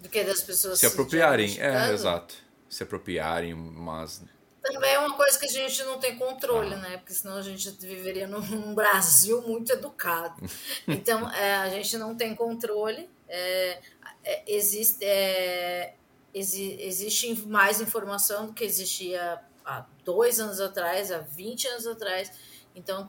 Do 0.00 0.08
que 0.08 0.24
das 0.24 0.42
pessoas 0.42 0.80
se 0.80 0.86
apropriarem, 0.86 1.60
é, 1.60 1.92
exato. 1.92 2.34
Se 2.68 2.82
apropriarem, 2.82 3.54
mas 3.54 4.22
também 4.62 4.92
é 4.92 4.98
uma 4.98 5.16
coisa 5.16 5.38
que 5.38 5.46
a 5.46 5.48
gente 5.48 5.82
não 5.84 5.98
tem 5.98 6.16
controle, 6.16 6.76
né? 6.76 6.98
Porque 6.98 7.14
senão 7.14 7.36
a 7.36 7.42
gente 7.42 7.70
viveria 7.80 8.26
num 8.26 8.74
Brasil 8.74 9.42
muito 9.42 9.72
educado. 9.72 10.40
Então, 10.86 11.30
é, 11.30 11.56
a 11.56 11.68
gente 11.68 11.96
não 11.96 12.16
tem 12.16 12.34
controle. 12.34 13.08
É, 13.28 13.80
é, 14.24 14.42
existe, 14.46 15.04
é, 15.04 15.94
exi, 16.34 16.76
existe 16.80 17.34
mais 17.46 17.80
informação 17.80 18.46
do 18.46 18.52
que 18.52 18.64
existia 18.64 19.40
há 19.64 19.86
dois 20.04 20.40
anos 20.40 20.60
atrás, 20.60 21.12
há 21.12 21.18
20 21.18 21.68
anos 21.68 21.86
atrás. 21.86 22.32
Então, 22.74 23.08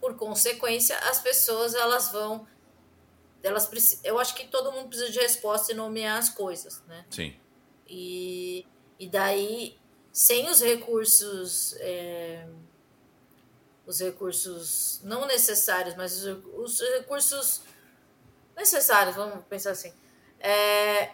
por 0.00 0.16
consequência, 0.16 0.96
as 1.10 1.20
pessoas 1.20 1.74
elas 1.74 2.10
vão. 2.10 2.46
Elas, 3.42 4.00
eu 4.04 4.18
acho 4.18 4.34
que 4.34 4.46
todo 4.46 4.72
mundo 4.72 4.88
precisa 4.88 5.10
de 5.10 5.18
resposta 5.18 5.72
e 5.72 5.74
nomear 5.74 6.18
as 6.18 6.28
coisas, 6.28 6.82
né? 6.86 7.04
Sim. 7.10 7.34
E, 7.88 8.66
e 8.98 9.08
daí 9.08 9.79
sem 10.12 10.48
os 10.48 10.60
recursos, 10.60 11.74
é, 11.78 12.46
os 13.86 14.00
recursos 14.00 15.00
não 15.04 15.26
necessários, 15.26 15.94
mas 15.94 16.24
os, 16.24 16.44
os, 16.54 16.80
recursos 16.80 17.62
necessários, 18.56 19.16
vamos 19.16 19.44
pensar 19.46 19.70
assim, 19.70 19.92
é, 20.38 21.10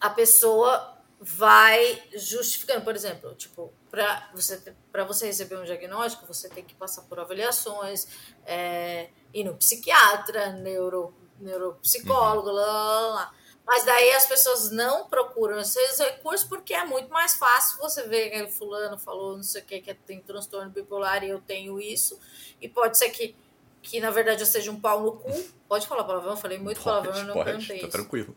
a 0.00 0.10
pessoa 0.10 0.94
vai 1.20 2.02
justificando, 2.14 2.82
por 2.82 2.94
exemplo, 2.94 3.34
tipo, 3.34 3.72
para 3.90 4.30
você 4.34 4.60
para 4.90 5.04
você 5.04 5.26
receber 5.26 5.56
um 5.56 5.64
diagnóstico, 5.64 6.26
você 6.26 6.48
tem 6.48 6.64
que 6.64 6.74
passar 6.74 7.02
por 7.02 7.18
avaliações, 7.18 8.06
é, 8.44 9.08
ir 9.32 9.44
no 9.44 9.54
psiquiatra, 9.54 10.52
neuro, 10.52 11.14
neuropsicólogo, 11.40 12.48
uhum. 12.48 12.54
lá, 12.54 12.66
lá, 12.66 13.06
lá. 13.14 13.34
Mas 13.66 13.84
daí 13.84 14.12
as 14.12 14.26
pessoas 14.26 14.70
não 14.70 15.08
procuram 15.08 15.58
esses 15.58 15.98
recursos 15.98 16.46
porque 16.46 16.74
é 16.74 16.84
muito 16.84 17.08
mais 17.10 17.34
fácil 17.34 17.78
você 17.78 18.02
ver 18.02 18.30
que 18.30 18.52
fulano 18.52 18.98
falou 18.98 19.36
não 19.36 19.42
sei 19.42 19.62
o 19.62 19.64
que, 19.64 19.80
que 19.80 19.94
tem 19.94 20.20
transtorno 20.20 20.70
bipolar 20.70 21.24
e 21.24 21.30
eu 21.30 21.40
tenho 21.40 21.80
isso. 21.80 22.18
E 22.60 22.68
pode 22.68 22.98
ser 22.98 23.08
que, 23.08 23.34
que 23.82 24.00
na 24.00 24.10
verdade 24.10 24.42
eu 24.42 24.46
seja 24.46 24.70
um 24.70 24.78
pau 24.78 25.00
no 25.00 25.12
cu. 25.12 25.32
Pode 25.66 25.86
falar 25.86 26.04
palavrão? 26.04 26.32
Eu 26.32 26.36
falei 26.36 26.58
muito 26.58 26.80
pode, 26.82 26.84
palavrão, 26.84 27.16
eu 27.16 27.26
não 27.26 27.34
pode, 27.34 27.44
perguntei 27.46 27.78
tá 27.80 27.86
isso. 27.86 27.96
tranquilo. 27.96 28.36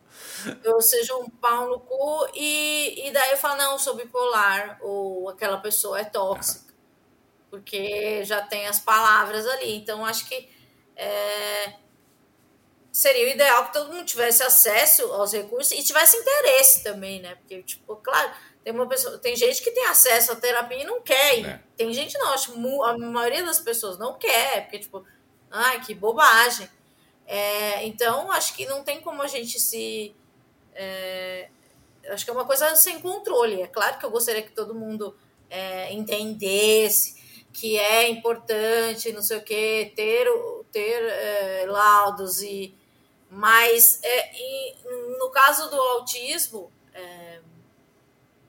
Eu 0.63 0.81
seja 0.81 1.13
um 1.17 1.29
pau 1.29 1.67
no 1.67 1.79
cu 1.81 2.27
e, 2.33 3.07
e 3.07 3.11
daí 3.11 3.31
eu 3.31 3.37
falo, 3.37 3.57
não, 3.57 3.73
eu 3.73 3.79
sou 3.79 3.95
bipolar 3.95 4.79
ou 4.81 5.29
aquela 5.29 5.57
pessoa 5.57 5.99
é 5.99 6.05
tóxica. 6.05 6.73
Porque 7.49 8.23
já 8.23 8.41
tem 8.41 8.65
as 8.65 8.79
palavras 8.79 9.45
ali. 9.45 9.75
Então 9.75 10.05
acho 10.05 10.27
que 10.27 10.49
é, 10.95 11.73
seria 12.97 13.27
o 13.27 13.29
ideal 13.29 13.65
que 13.67 13.73
todo 13.73 13.93
mundo 13.93 14.05
tivesse 14.05 14.41
acesso 14.41 15.03
aos 15.13 15.31
recursos 15.31 15.71
e 15.71 15.83
tivesse 15.83 16.17
interesse 16.17 16.83
também, 16.83 17.21
né? 17.21 17.35
Porque, 17.35 17.61
tipo, 17.61 17.95
claro, 17.97 18.31
tem 18.63 18.73
uma 18.73 18.87
pessoa, 18.87 19.19
tem 19.19 19.35
gente 19.35 19.61
que 19.61 19.69
tem 19.69 19.85
acesso 19.85 20.31
à 20.31 20.35
terapia 20.35 20.81
e 20.81 20.83
não 20.83 20.99
quer. 20.99 21.45
É. 21.45 21.59
Tem 21.75 21.93
gente 21.93 22.17
não, 22.17 22.33
acho 22.33 22.53
que 22.53 22.57
a 22.57 22.97
maioria 22.97 23.45
das 23.45 23.59
pessoas 23.59 23.99
não 23.99 24.17
quer, 24.17 24.63
porque, 24.63 24.79
tipo, 24.79 25.05
ai, 25.51 25.79
que 25.85 25.93
bobagem. 25.93 26.67
É, 27.27 27.85
então, 27.85 28.31
acho 28.31 28.55
que 28.55 28.65
não 28.65 28.83
tem 28.83 28.99
como 28.99 29.21
a 29.21 29.27
gente 29.27 29.59
se. 29.59 30.15
É, 30.73 31.49
acho 32.09 32.25
que 32.25 32.31
é 32.31 32.33
uma 32.33 32.45
coisa 32.45 32.75
sem 32.75 32.99
controle. 32.99 33.61
É 33.61 33.67
claro 33.67 33.99
que 33.99 34.05
eu 34.07 34.09
gostaria 34.09 34.41
que 34.41 34.51
todo 34.53 34.73
mundo 34.73 35.15
é, 35.51 35.93
entendesse 35.93 37.15
que 37.53 37.77
é 37.77 38.09
importante, 38.09 39.11
não 39.11 39.21
sei 39.21 39.37
o 39.37 39.43
quê, 39.43 39.91
ter, 39.95 40.27
ter 40.71 41.03
é, 41.03 41.65
laudos 41.67 42.41
e 42.41 42.75
mas 43.29 43.99
é, 44.03 44.31
e, 44.33 44.75
no 45.19 45.29
caso 45.29 45.69
do 45.69 45.79
autismo, 45.79 46.71
é, 46.93 47.41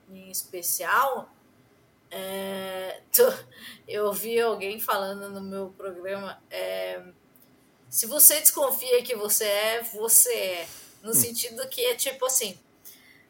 em 0.09 0.29
especial, 0.29 1.29
é, 2.09 3.01
tô, 3.15 3.31
eu 3.87 4.05
ouvi 4.05 4.39
alguém 4.39 4.79
falando 4.79 5.29
no 5.29 5.41
meu 5.41 5.69
programa. 5.77 6.41
É, 6.49 7.01
se 7.89 8.05
você 8.05 8.39
desconfia 8.39 9.03
que 9.03 9.15
você 9.15 9.45
é, 9.45 9.81
você 9.81 10.33
é. 10.33 10.67
No 11.01 11.11
hum. 11.11 11.13
sentido 11.13 11.67
que 11.69 11.81
é 11.81 11.95
tipo 11.95 12.25
assim. 12.25 12.57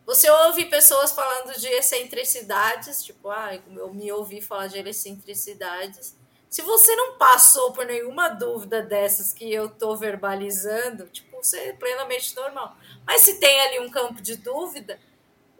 Você 0.05 0.27
ouve 0.27 0.65
pessoas 0.65 1.11
falando 1.11 1.53
de 1.59 1.67
excentricidades, 1.67 3.03
tipo, 3.03 3.29
ah, 3.29 3.53
eu 3.75 3.93
me 3.93 4.11
ouvi 4.11 4.41
falar 4.41 4.65
de 4.65 4.79
excentricidades. 4.79 6.15
Se 6.49 6.63
você 6.63 6.95
não 6.95 7.17
passou 7.17 7.71
por 7.73 7.85
nenhuma 7.85 8.29
dúvida 8.29 8.81
dessas 8.81 9.31
que 9.31 9.51
eu 9.53 9.69
tô 9.69 9.95
verbalizando, 9.95 11.05
tipo, 11.07 11.43
ser 11.43 11.77
plenamente 11.77 12.35
normal. 12.35 12.75
Mas 13.05 13.21
se 13.21 13.39
tem 13.39 13.61
ali 13.61 13.79
um 13.79 13.89
campo 13.91 14.19
de 14.21 14.35
dúvida, 14.35 14.99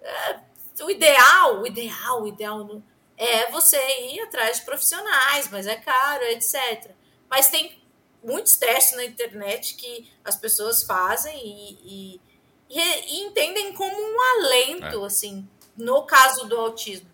é, 0.02 0.40
o 0.82 0.90
ideal, 0.90 1.62
o 1.62 1.68
ideal, 1.68 2.24
o 2.24 2.28
ideal 2.28 2.82
é 3.16 3.52
você 3.52 3.78
ir 4.08 4.22
atrás 4.22 4.58
de 4.58 4.66
profissionais, 4.66 5.50
mas 5.52 5.68
é 5.68 5.76
caro, 5.76 6.24
etc. 6.24 6.92
Mas 7.30 7.50
tem 7.50 7.80
muitos 8.24 8.58
testes 8.58 8.96
na 8.96 9.06
internet 9.06 9.76
que 9.76 10.10
as 10.24 10.36
pessoas 10.36 10.84
fazem 10.84 11.38
e, 11.38 12.20
e, 12.20 12.22
e, 12.70 13.22
entendem 13.22 13.74
como 13.74 13.96
um 13.96 14.22
alento, 14.22 15.04
é. 15.04 15.06
assim, 15.06 15.48
no 15.78 16.04
caso 16.04 16.48
do 16.48 16.58
autismo. 16.58 17.10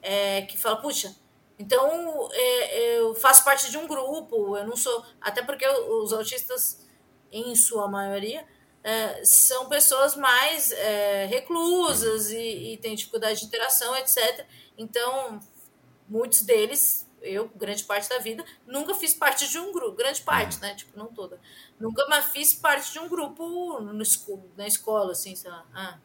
É, 0.00 0.42
que 0.42 0.56
fala, 0.56 0.76
puxa, 0.76 1.14
então 1.58 2.28
é, 2.32 2.98
eu 2.98 3.14
faço 3.14 3.44
parte 3.44 3.70
de 3.70 3.78
um 3.78 3.86
grupo, 3.86 4.56
eu 4.56 4.66
não 4.66 4.76
sou. 4.76 5.04
Até 5.20 5.42
porque 5.42 5.66
os 5.66 6.12
autistas 6.12 6.86
em 7.30 7.54
sua 7.54 7.88
maioria, 7.88 8.46
é, 8.82 9.24
são 9.24 9.68
pessoas 9.68 10.16
mais 10.16 10.72
é, 10.72 11.26
reclusas 11.26 12.30
e, 12.30 12.72
e 12.72 12.76
têm 12.78 12.94
dificuldade 12.94 13.40
de 13.40 13.46
interação, 13.46 13.96
etc. 13.96 14.46
Então, 14.76 15.40
muitos 16.08 16.42
deles, 16.42 17.06
eu, 17.20 17.48
grande 17.48 17.84
parte 17.84 18.08
da 18.08 18.18
vida, 18.18 18.44
nunca 18.66 18.94
fiz 18.94 19.14
parte 19.14 19.48
de 19.48 19.58
um 19.58 19.72
grupo, 19.72 19.96
grande 19.96 20.22
parte, 20.22 20.56
uhum. 20.56 20.62
né? 20.62 20.74
Tipo, 20.74 20.96
não 20.96 21.06
toda. 21.08 21.40
Nunca 21.78 22.06
mais 22.06 22.26
fiz 22.26 22.54
parte 22.54 22.92
de 22.92 22.98
um 22.98 23.08
grupo 23.08 23.80
no, 23.80 23.92
na 24.56 24.66
escola, 24.66 25.12
assim, 25.12 25.34
sei 25.34 25.50
lá. 25.50 25.66
Ah, 25.74 25.98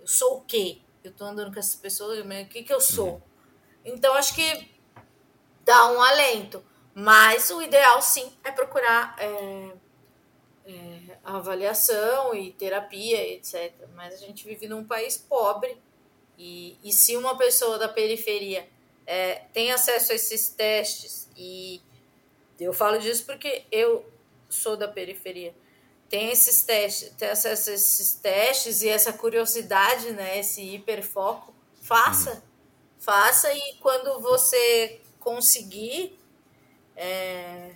eu 0.00 0.06
sou 0.06 0.38
o 0.38 0.40
quê? 0.42 0.80
Eu 1.04 1.12
tô 1.12 1.24
andando 1.24 1.52
com 1.52 1.58
essas 1.58 1.76
pessoas, 1.76 2.18
o 2.18 2.48
que 2.48 2.62
que 2.62 2.72
eu 2.72 2.80
sou? 2.80 3.22
Então, 3.84 4.14
acho 4.14 4.34
que 4.34 4.70
dá 5.64 5.92
um 5.92 6.00
alento. 6.00 6.62
Mas 6.94 7.50
o 7.50 7.62
ideal, 7.62 8.02
sim, 8.02 8.32
é 8.42 8.50
procurar 8.50 9.16
é, 9.18 9.72
é, 10.66 11.18
avaliação 11.24 12.34
e 12.34 12.52
terapia, 12.52 13.34
etc. 13.34 13.72
Mas 13.94 14.14
a 14.14 14.16
gente 14.18 14.46
vive 14.46 14.66
num 14.66 14.84
país 14.84 15.16
pobre 15.16 15.76
e, 16.36 16.76
e 16.82 16.92
se 16.92 17.16
uma 17.16 17.36
pessoa 17.36 17.78
da 17.78 17.88
periferia 17.88 18.68
é, 19.06 19.42
tem 19.52 19.72
acesso 19.72 20.12
a 20.12 20.14
esses 20.14 20.48
testes, 20.48 21.28
e 21.36 21.80
eu 22.58 22.72
falo 22.72 22.98
disso 22.98 23.24
porque 23.24 23.64
eu 23.70 24.04
sou 24.48 24.76
da 24.76 24.88
periferia, 24.88 25.54
tem 26.08 26.30
esses 26.30 26.62
testes, 26.64 27.10
tem 27.16 27.28
acesso 27.28 27.70
a 27.70 27.74
esses 27.74 28.14
testes 28.14 28.82
e 28.82 28.88
essa 28.88 29.12
curiosidade, 29.12 30.10
né, 30.12 30.38
esse 30.38 30.62
hiperfoco, 30.62 31.54
faça. 31.80 32.42
Faça 33.00 33.52
e 33.52 33.74
quando 33.80 34.20
você 34.20 35.00
conseguir 35.18 36.18
é, 36.94 37.72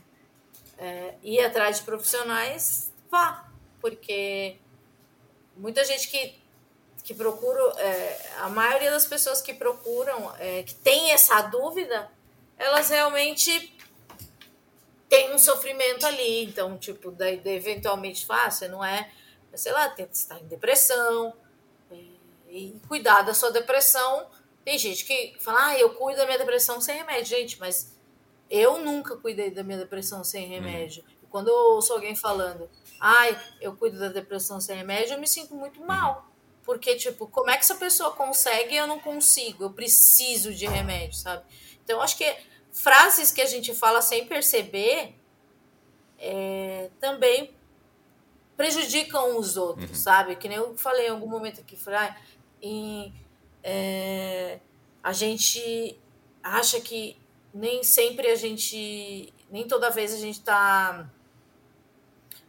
é, 0.79 1.15
ir 1.23 1.41
atrás 1.41 1.79
de 1.79 1.83
profissionais, 1.83 2.93
vá, 3.11 3.51
porque 3.81 4.59
muita 5.57 5.83
gente 5.85 6.09
que, 6.09 6.39
que 7.03 7.15
procura, 7.15 7.61
é, 7.81 8.31
a 8.39 8.49
maioria 8.51 8.91
das 8.91 9.07
pessoas 9.07 9.41
que 9.41 9.55
procuram, 9.55 10.33
é, 10.39 10.63
que 10.63 10.75
tem 10.75 11.11
essa 11.13 11.41
dúvida, 11.43 12.11
elas 12.59 12.91
realmente 12.91 13.75
têm 15.09 15.33
um 15.35 15.39
sofrimento 15.39 16.07
ali, 16.07 16.45
então, 16.45 16.77
tipo, 16.77 17.11
daí 17.11 17.41
eventualmente 17.45 18.27
fácil, 18.27 18.69
não 18.71 18.85
é, 18.85 19.11
sei 19.55 19.73
lá, 19.73 19.89
tem 19.89 20.07
estar 20.13 20.39
em 20.39 20.47
depressão, 20.47 21.35
é, 21.91 21.95
e 22.49 22.81
cuidar 22.89 23.23
da 23.23 23.33
sua 23.33 23.51
depressão. 23.51 24.29
Tem 24.65 24.79
gente 24.79 25.05
que 25.05 25.37
fala, 25.39 25.67
ah, 25.67 25.79
eu 25.79 25.91
cuido 25.91 26.19
da 26.19 26.27
minha 26.27 26.39
depressão 26.39 26.81
sem 26.81 26.97
remédio, 26.97 27.27
gente, 27.27 27.61
mas 27.61 27.95
eu 28.51 28.79
nunca 28.79 29.17
cuidei 29.17 29.51
da 29.51 29.63
minha 29.63 29.79
depressão 29.79 30.25
sem 30.25 30.47
remédio. 30.47 31.05
Hum. 31.07 31.27
Quando 31.31 31.49
eu 31.49 31.75
ouço 31.75 31.93
alguém 31.93 32.15
falando, 32.15 32.71
ai, 33.01 33.39
eu 33.61 33.77
cuido 33.77 33.99
da 33.99 34.09
depressão 34.09 34.61
sem 34.61 34.77
remédio, 34.77 35.15
eu 35.15 35.21
me 35.21 35.27
sinto 35.27 35.55
muito 35.55 35.81
uhum. 35.81 35.87
mal. 35.87 36.31
Porque, 36.63 36.97
tipo, 36.97 37.27
como 37.27 37.51
é 37.51 37.55
que 37.55 37.61
essa 37.61 37.75
pessoa 37.75 38.13
consegue 38.13 38.75
e 38.75 38.79
eu 38.79 38.87
não 38.87 38.99
consigo? 38.99 39.65
Eu 39.65 39.71
preciso 39.71 40.55
de 40.55 40.67
remédio, 40.67 41.19
sabe? 41.19 41.45
Então, 41.85 42.01
acho 42.01 42.17
que 42.17 42.37
frases 42.73 43.31
que 43.31 43.43
a 43.43 43.47
gente 43.47 43.75
fala 43.75 44.01
sem 44.01 44.27
perceber 44.27 45.15
é, 46.19 46.89
também 46.99 47.55
prejudicam 48.57 49.37
os 49.39 49.57
outros, 49.57 49.91
uhum. 49.91 49.95
sabe? 49.97 50.37
Que 50.37 50.49
nem 50.49 50.57
eu 50.57 50.77
falei 50.77 51.09
em 51.09 51.11
algum 51.11 51.29
momento 51.29 51.61
aqui, 51.61 51.77
falei, 51.77 52.15
em, 52.63 53.13
é, 53.65 54.61
a 55.03 55.13
gente 55.15 55.99
acha 56.43 56.79
que 56.83 57.17
nem 57.53 57.83
sempre 57.83 58.29
a 58.29 58.37
gente, 58.37 59.33
nem 59.51 59.67
toda 59.67 59.89
vez 59.89 60.13
a 60.13 60.19
gente 60.19 60.39
está, 60.39 61.11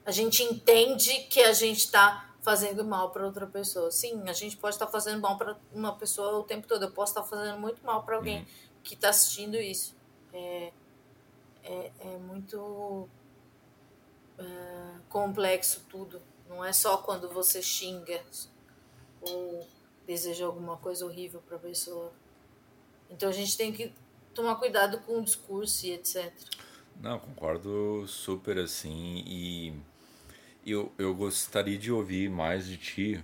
a 0.06 0.12
gente 0.12 0.44
entende 0.44 1.22
que 1.30 1.40
a 1.40 1.54
gente 1.54 1.80
está 1.80 2.30
fazendo 2.42 2.84
mal 2.84 3.12
para 3.12 3.26
outra 3.26 3.48
pessoa. 3.48 3.90
Sim, 3.92 4.24
a 4.28 4.34
gente 4.34 4.58
pode 4.58 4.76
estar 4.76 4.88
tá 4.88 4.92
fazendo 4.92 5.22
mal 5.22 5.38
para 5.38 5.58
uma 5.74 5.96
pessoa 5.96 6.38
o 6.40 6.44
tempo 6.44 6.68
todo. 6.68 6.84
Eu 6.84 6.92
posso 6.92 7.14
estar 7.14 7.22
tá 7.22 7.28
fazendo 7.28 7.60
muito 7.60 7.84
mal 7.84 8.04
para 8.04 8.18
alguém 8.18 8.40
uhum. 8.40 8.46
que 8.84 8.94
está 8.94 9.10
assistindo 9.10 9.56
isso. 9.56 9.96
É, 10.34 10.74
é, 11.64 11.92
é 12.02 12.18
muito 12.18 13.08
é, 14.38 14.44
complexo 15.08 15.82
tudo. 15.90 16.22
Não 16.50 16.64
é 16.64 16.74
só 16.74 16.98
quando 16.98 17.30
você 17.30 17.62
xinga 17.62 18.22
ou 19.22 19.66
deseja 20.06 20.46
alguma 20.46 20.78
coisa 20.78 21.06
horrível 21.06 21.42
para 21.48 21.58
a 21.58 21.60
pessoa. 21.60 22.12
Então 23.10 23.30
a 23.30 23.32
gente 23.32 23.58
tem 23.58 23.72
que 23.72 23.92
tomar 24.34 24.56
cuidado 24.56 25.00
com 25.00 25.20
o 25.20 25.24
discurso 25.24 25.86
e 25.86 25.92
etc. 25.92 26.32
Não, 27.02 27.20
concordo 27.20 28.06
super 28.08 28.58
assim. 28.58 29.24
E 29.26 29.74
eu, 30.66 30.92
eu 30.98 31.14
gostaria 31.14 31.78
de 31.78 31.92
ouvir 31.92 32.30
mais 32.30 32.66
de 32.66 32.78
ti 32.78 33.24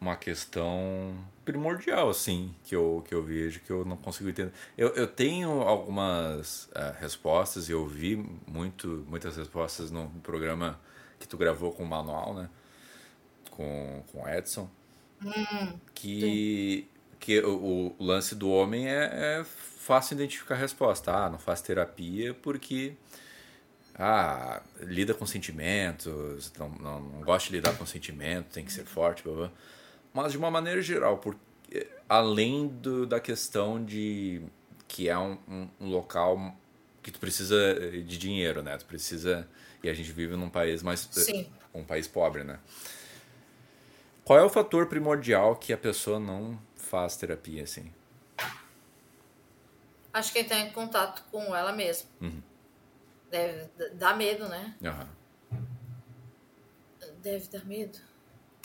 uma 0.00 0.16
questão 0.16 1.16
primordial, 1.44 2.10
assim, 2.10 2.54
que 2.64 2.76
eu, 2.76 3.02
que 3.06 3.14
eu 3.14 3.22
vejo, 3.22 3.60
que 3.60 3.70
eu 3.70 3.84
não 3.84 3.96
consigo 3.96 4.28
entender. 4.28 4.52
Eu, 4.76 4.88
eu 4.90 5.06
tenho 5.06 5.62
algumas 5.62 6.64
uh, 6.66 6.94
respostas, 7.00 7.70
eu 7.70 7.86
vi 7.86 8.16
muito, 8.46 9.04
muitas 9.08 9.36
respostas 9.36 9.90
no 9.90 10.10
programa 10.22 10.78
que 11.18 11.26
tu 11.26 11.38
gravou 11.38 11.72
com 11.72 11.82
o 11.82 11.86
Manual, 11.86 12.34
né? 12.34 12.50
Com, 13.50 14.02
com 14.12 14.22
o 14.22 14.28
Edson. 14.28 14.68
Hum, 15.22 15.78
que 15.94 16.86
sim 16.88 16.94
Porque 17.24 17.40
o, 17.40 17.96
o 17.98 18.04
lance 18.04 18.34
do 18.34 18.50
homem 18.50 18.86
é, 18.86 19.38
é 19.40 19.44
fácil 19.44 20.14
identificar 20.14 20.56
a 20.56 20.58
resposta. 20.58 21.10
Ah, 21.10 21.30
não 21.30 21.38
faz 21.38 21.62
terapia 21.62 22.34
porque 22.34 22.92
ah, 23.94 24.60
lida 24.80 25.14
com 25.14 25.24
sentimentos, 25.24 26.52
não, 26.58 26.68
não, 26.68 27.00
não 27.00 27.20
gosta 27.22 27.48
de 27.48 27.56
lidar 27.56 27.78
com 27.78 27.86
sentimentos, 27.86 28.52
tem 28.52 28.62
que 28.62 28.70
ser 28.70 28.84
forte, 28.84 29.22
blá, 29.22 29.34
blá. 29.34 29.52
mas 30.12 30.32
de 30.32 30.38
uma 30.38 30.50
maneira 30.50 30.82
geral, 30.82 31.16
porque, 31.16 31.86
além 32.06 32.68
do, 32.68 33.06
da 33.06 33.18
questão 33.20 33.82
de 33.82 34.42
que 34.86 35.08
é 35.08 35.16
um, 35.16 35.38
um, 35.48 35.68
um, 35.80 35.88
local 35.88 36.54
que 37.02 37.10
tu 37.10 37.18
precisa 37.18 37.74
de 37.90 38.18
dinheiro, 38.18 38.62
né? 38.62 38.76
Tu 38.76 38.84
precisa 38.84 39.48
e 39.82 39.88
a 39.88 39.94
gente 39.94 40.12
vive 40.12 40.36
num 40.36 40.50
país 40.50 40.82
mais 40.82 41.08
Sim. 41.10 41.46
um 41.72 41.84
país 41.84 42.06
pobre, 42.06 42.44
né? 42.44 42.58
Qual 44.24 44.38
é 44.38 44.42
o 44.42 44.48
fator 44.48 44.86
primordial 44.86 45.54
que 45.56 45.72
a 45.72 45.76
pessoa 45.76 46.18
não 46.18 46.58
faz 46.76 47.16
terapia 47.16 47.64
assim? 47.64 47.92
Acho 50.12 50.32
que 50.32 50.38
entrar 50.38 50.60
em 50.60 50.70
contato 50.72 51.24
com 51.30 51.54
ela 51.54 51.72
mesma. 51.72 52.08
Uhum. 52.20 52.40
Deve 53.30 53.68
dar 53.94 54.16
medo, 54.16 54.48
né? 54.48 54.74
Uhum. 54.80 55.58
Deve 57.20 57.48
dar 57.48 57.64
medo. 57.66 57.98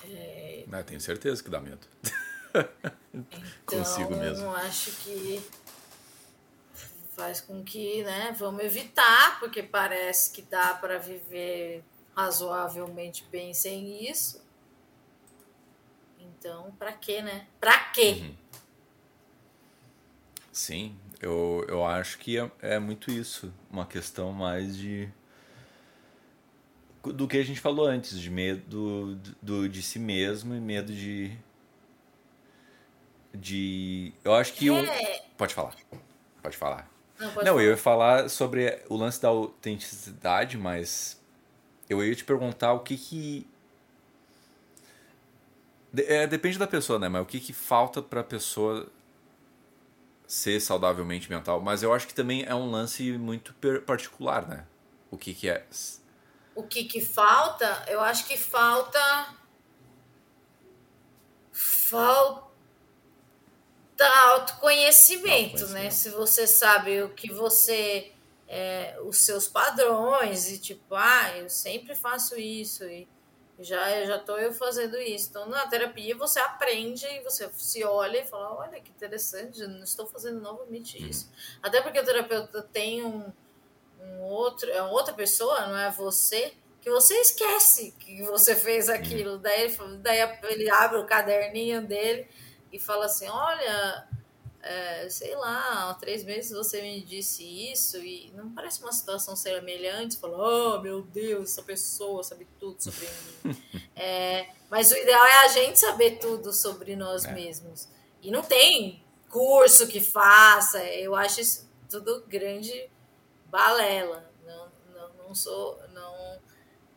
É... 0.05 0.63
Não, 0.67 0.83
tenho 0.83 1.01
certeza 1.01 1.43
que 1.43 1.49
dá 1.49 1.59
medo. 1.59 1.85
então, 3.13 3.79
Consigo 3.79 4.15
mesmo. 4.15 4.49
acho 4.55 4.91
que 5.03 5.43
faz 7.15 7.41
com 7.41 7.63
que, 7.63 8.03
né, 8.03 8.33
vamos 8.37 8.63
evitar, 8.63 9.39
porque 9.41 9.61
parece 9.61 10.31
que 10.31 10.41
dá 10.41 10.73
para 10.75 10.97
viver 10.97 11.83
razoavelmente 12.15 13.27
bem 13.29 13.53
sem 13.53 14.09
isso. 14.09 14.41
Então, 16.39 16.71
para 16.79 16.93
quê, 16.93 17.21
né? 17.21 17.45
Para 17.59 17.77
quê? 17.91 18.21
Uhum. 18.21 18.35
Sim, 20.53 20.97
eu, 21.21 21.65
eu 21.67 21.85
acho 21.85 22.17
que 22.17 22.37
é, 22.39 22.49
é 22.61 22.79
muito 22.79 23.11
isso. 23.11 23.53
Uma 23.69 23.85
questão 23.85 24.31
mais 24.31 24.77
de. 24.77 25.09
Do 27.03 27.27
que 27.27 27.37
a 27.37 27.43
gente 27.43 27.59
falou 27.59 27.85
antes, 27.85 28.17
de 28.19 28.29
medo 28.29 29.15
do, 29.41 29.67
de 29.67 29.81
si 29.81 29.99
mesmo 29.99 30.55
e 30.55 30.61
medo 30.61 30.93
de. 30.93 31.37
De. 33.33 34.13
Eu 34.23 34.33
acho 34.33 34.53
que. 34.53 34.69
É. 34.69 34.71
Um... 34.71 34.85
Pode 35.37 35.53
falar. 35.53 35.75
Pode 36.41 36.55
falar. 36.55 36.89
Não, 37.19 37.31
pode 37.31 37.45
Não 37.45 37.53
falar. 37.53 37.63
eu 37.63 37.69
ia 37.69 37.77
falar 37.77 38.29
sobre 38.29 38.81
o 38.87 38.95
lance 38.95 39.21
da 39.21 39.27
autenticidade, 39.27 40.57
mas. 40.57 41.21
Eu 41.89 42.01
ia 42.03 42.15
te 42.15 42.23
perguntar 42.23 42.71
o 42.71 42.79
que 42.79 42.95
que. 42.95 43.47
É, 45.95 46.27
depende 46.27 46.57
da 46.57 46.67
pessoa, 46.67 46.99
né? 46.99 47.09
Mas 47.09 47.21
o 47.21 47.25
que 47.25 47.39
que 47.39 47.53
falta 47.53 48.01
pra 48.01 48.23
pessoa 48.23 48.87
ser 50.27 50.59
saudavelmente 50.59 51.27
mental, 51.27 51.59
mas 51.59 51.81
eu 51.81 51.91
acho 51.91 52.07
que 52.07 52.13
também 52.13 52.43
é 52.43 52.53
um 52.53 52.69
lance 52.69 53.11
muito 53.13 53.51
particular, 53.85 54.47
né? 54.47 54.63
O 55.09 55.17
que 55.17 55.33
que 55.33 55.49
é? 55.49 55.65
O 56.53 56.61
que 56.61 56.83
que 56.83 57.01
falta? 57.01 57.83
Eu 57.87 57.99
acho 57.99 58.27
que 58.27 58.37
falta 58.37 59.35
falta 61.51 62.47
autoconhecimento, 64.29 65.67
né? 65.69 65.89
Se 65.89 66.09
você 66.11 66.45
sabe 66.45 67.01
o 67.01 67.09
que 67.09 67.33
você 67.33 68.11
é, 68.47 68.99
os 69.03 69.17
seus 69.17 69.47
padrões 69.47 70.51
e 70.51 70.59
tipo, 70.59 70.95
ah, 70.95 71.37
eu 71.37 71.49
sempre 71.49 71.95
faço 71.95 72.39
isso 72.39 72.83
e 72.85 73.07
já 73.59 74.05
já 74.05 74.15
estou 74.15 74.39
eu 74.39 74.53
fazendo 74.53 74.97
isso. 74.97 75.29
Então, 75.29 75.47
na 75.47 75.67
terapia 75.67 76.15
você 76.15 76.39
aprende 76.39 77.05
e 77.05 77.21
você 77.21 77.49
se 77.53 77.83
olha 77.83 78.19
e 78.19 78.25
fala, 78.25 78.53
olha 78.55 78.79
que 78.79 78.89
interessante, 78.89 79.59
não 79.67 79.83
estou 79.83 80.07
fazendo 80.07 80.39
novamente 80.39 80.97
uhum. 80.97 81.09
isso. 81.09 81.31
Até 81.61 81.81
porque 81.81 81.99
o 81.99 82.05
terapeuta 82.05 82.61
tem 82.61 83.03
um, 83.03 83.31
um 84.01 84.21
outro, 84.21 84.69
é 84.71 84.81
outra 84.83 85.13
pessoa, 85.13 85.67
não 85.67 85.77
é 85.77 85.91
você, 85.91 86.53
que 86.81 86.89
você 86.89 87.15
esquece 87.15 87.91
que 87.99 88.23
você 88.23 88.55
fez 88.55 88.89
aquilo. 88.89 89.37
Daí, 89.37 89.75
daí 90.01 90.39
ele 90.43 90.69
abre 90.69 90.97
o 90.97 91.05
caderninho 91.05 91.85
dele 91.85 92.27
e 92.71 92.79
fala 92.79 93.05
assim, 93.05 93.27
olha, 93.27 94.07
é, 94.61 95.09
sei 95.09 95.35
lá, 95.35 95.89
há 95.89 95.93
três 95.93 96.23
meses 96.23 96.51
você 96.51 96.81
me 96.81 97.01
disse 97.01 97.43
isso 97.71 97.97
e 97.97 98.31
não 98.35 98.51
parece 98.53 98.81
uma 98.81 98.91
situação 98.91 99.35
semelhante, 99.35 100.15
você 100.15 100.19
fala, 100.19 100.37
oh 100.37 100.81
meu 100.81 101.01
Deus, 101.01 101.51
essa 101.51 101.63
pessoa 101.63 102.23
sabe 102.23 102.47
tudo 102.59 102.81
sobre 102.81 103.07
mim. 103.43 103.63
é, 103.95 104.49
mas 104.69 104.91
o 104.91 104.97
ideal 104.97 105.25
é 105.25 105.45
a 105.45 105.47
gente 105.47 105.79
saber 105.79 106.19
tudo 106.19 106.51
sobre 106.51 106.95
nós 106.95 107.23
é. 107.25 107.31
mesmos. 107.31 107.87
E 108.21 108.29
não 108.31 108.41
tem 108.41 109.03
curso 109.29 109.87
que 109.87 110.01
faça, 110.01 110.83
eu 110.83 111.15
acho 111.15 111.39
isso 111.39 111.69
tudo 111.89 112.25
grande 112.27 112.89
balela. 113.45 114.29
Não, 114.45 114.71
não, 114.93 115.13
não 115.27 115.35
sou, 115.35 115.81
não, 115.93 116.39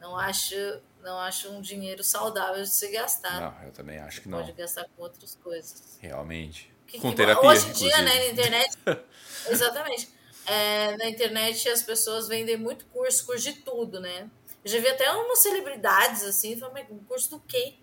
não 0.01 0.17
acho 0.17 0.55
não 1.03 1.19
acho 1.19 1.51
um 1.51 1.61
dinheiro 1.61 2.05
saudável 2.05 2.63
de 2.63 2.71
se 2.71 2.89
gastar. 2.93 3.41
Não, 3.41 3.67
eu 3.67 3.73
também 3.73 3.99
acho 3.99 4.23
que 4.23 4.29
não. 4.29 4.39
Pode 4.39 4.53
gastar 4.53 4.85
com 4.85 5.03
outras 5.03 5.35
coisas. 5.35 5.99
Realmente. 6.01 6.72
Com 7.01 7.13
terapia, 7.13 7.49
Hoje 7.49 7.69
em 7.69 7.73
dia, 7.73 8.03
né, 8.03 8.15
na 8.15 8.27
internet... 8.27 8.79
exatamente. 9.49 10.09
É, 10.47 10.97
na 10.97 11.09
internet 11.09 11.69
as 11.69 11.83
pessoas 11.83 12.29
vendem 12.29 12.57
muito 12.57 12.85
curso, 12.87 13.25
curso 13.25 13.45
de 13.45 13.55
tudo, 13.61 14.01
né? 14.01 14.29
Eu 14.65 14.71
já 14.71 14.81
vi 14.81 14.89
até 14.89 15.11
umas 15.13 15.39
celebridades 15.41 16.23
assim, 16.25 16.59
falando, 16.59 16.79
um 16.91 17.05
curso 17.05 17.31
do 17.31 17.41
quê? 17.41 17.75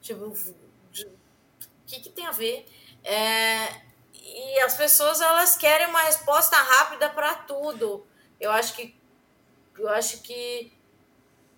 Tipo, 0.00 0.26
o 0.26 0.34
que, 1.86 2.00
que 2.00 2.10
tem 2.10 2.26
a 2.26 2.32
ver? 2.32 2.66
É, 3.04 3.68
e 4.14 4.58
as 4.60 4.76
pessoas 4.76 5.20
elas 5.20 5.56
querem 5.56 5.86
uma 5.86 6.02
resposta 6.02 6.56
rápida 6.56 7.08
para 7.08 7.34
tudo. 7.34 8.06
Eu 8.40 8.50
acho 8.50 8.74
que 8.74 8.94
eu 9.78 9.88
acho 9.88 10.22
que 10.22 10.72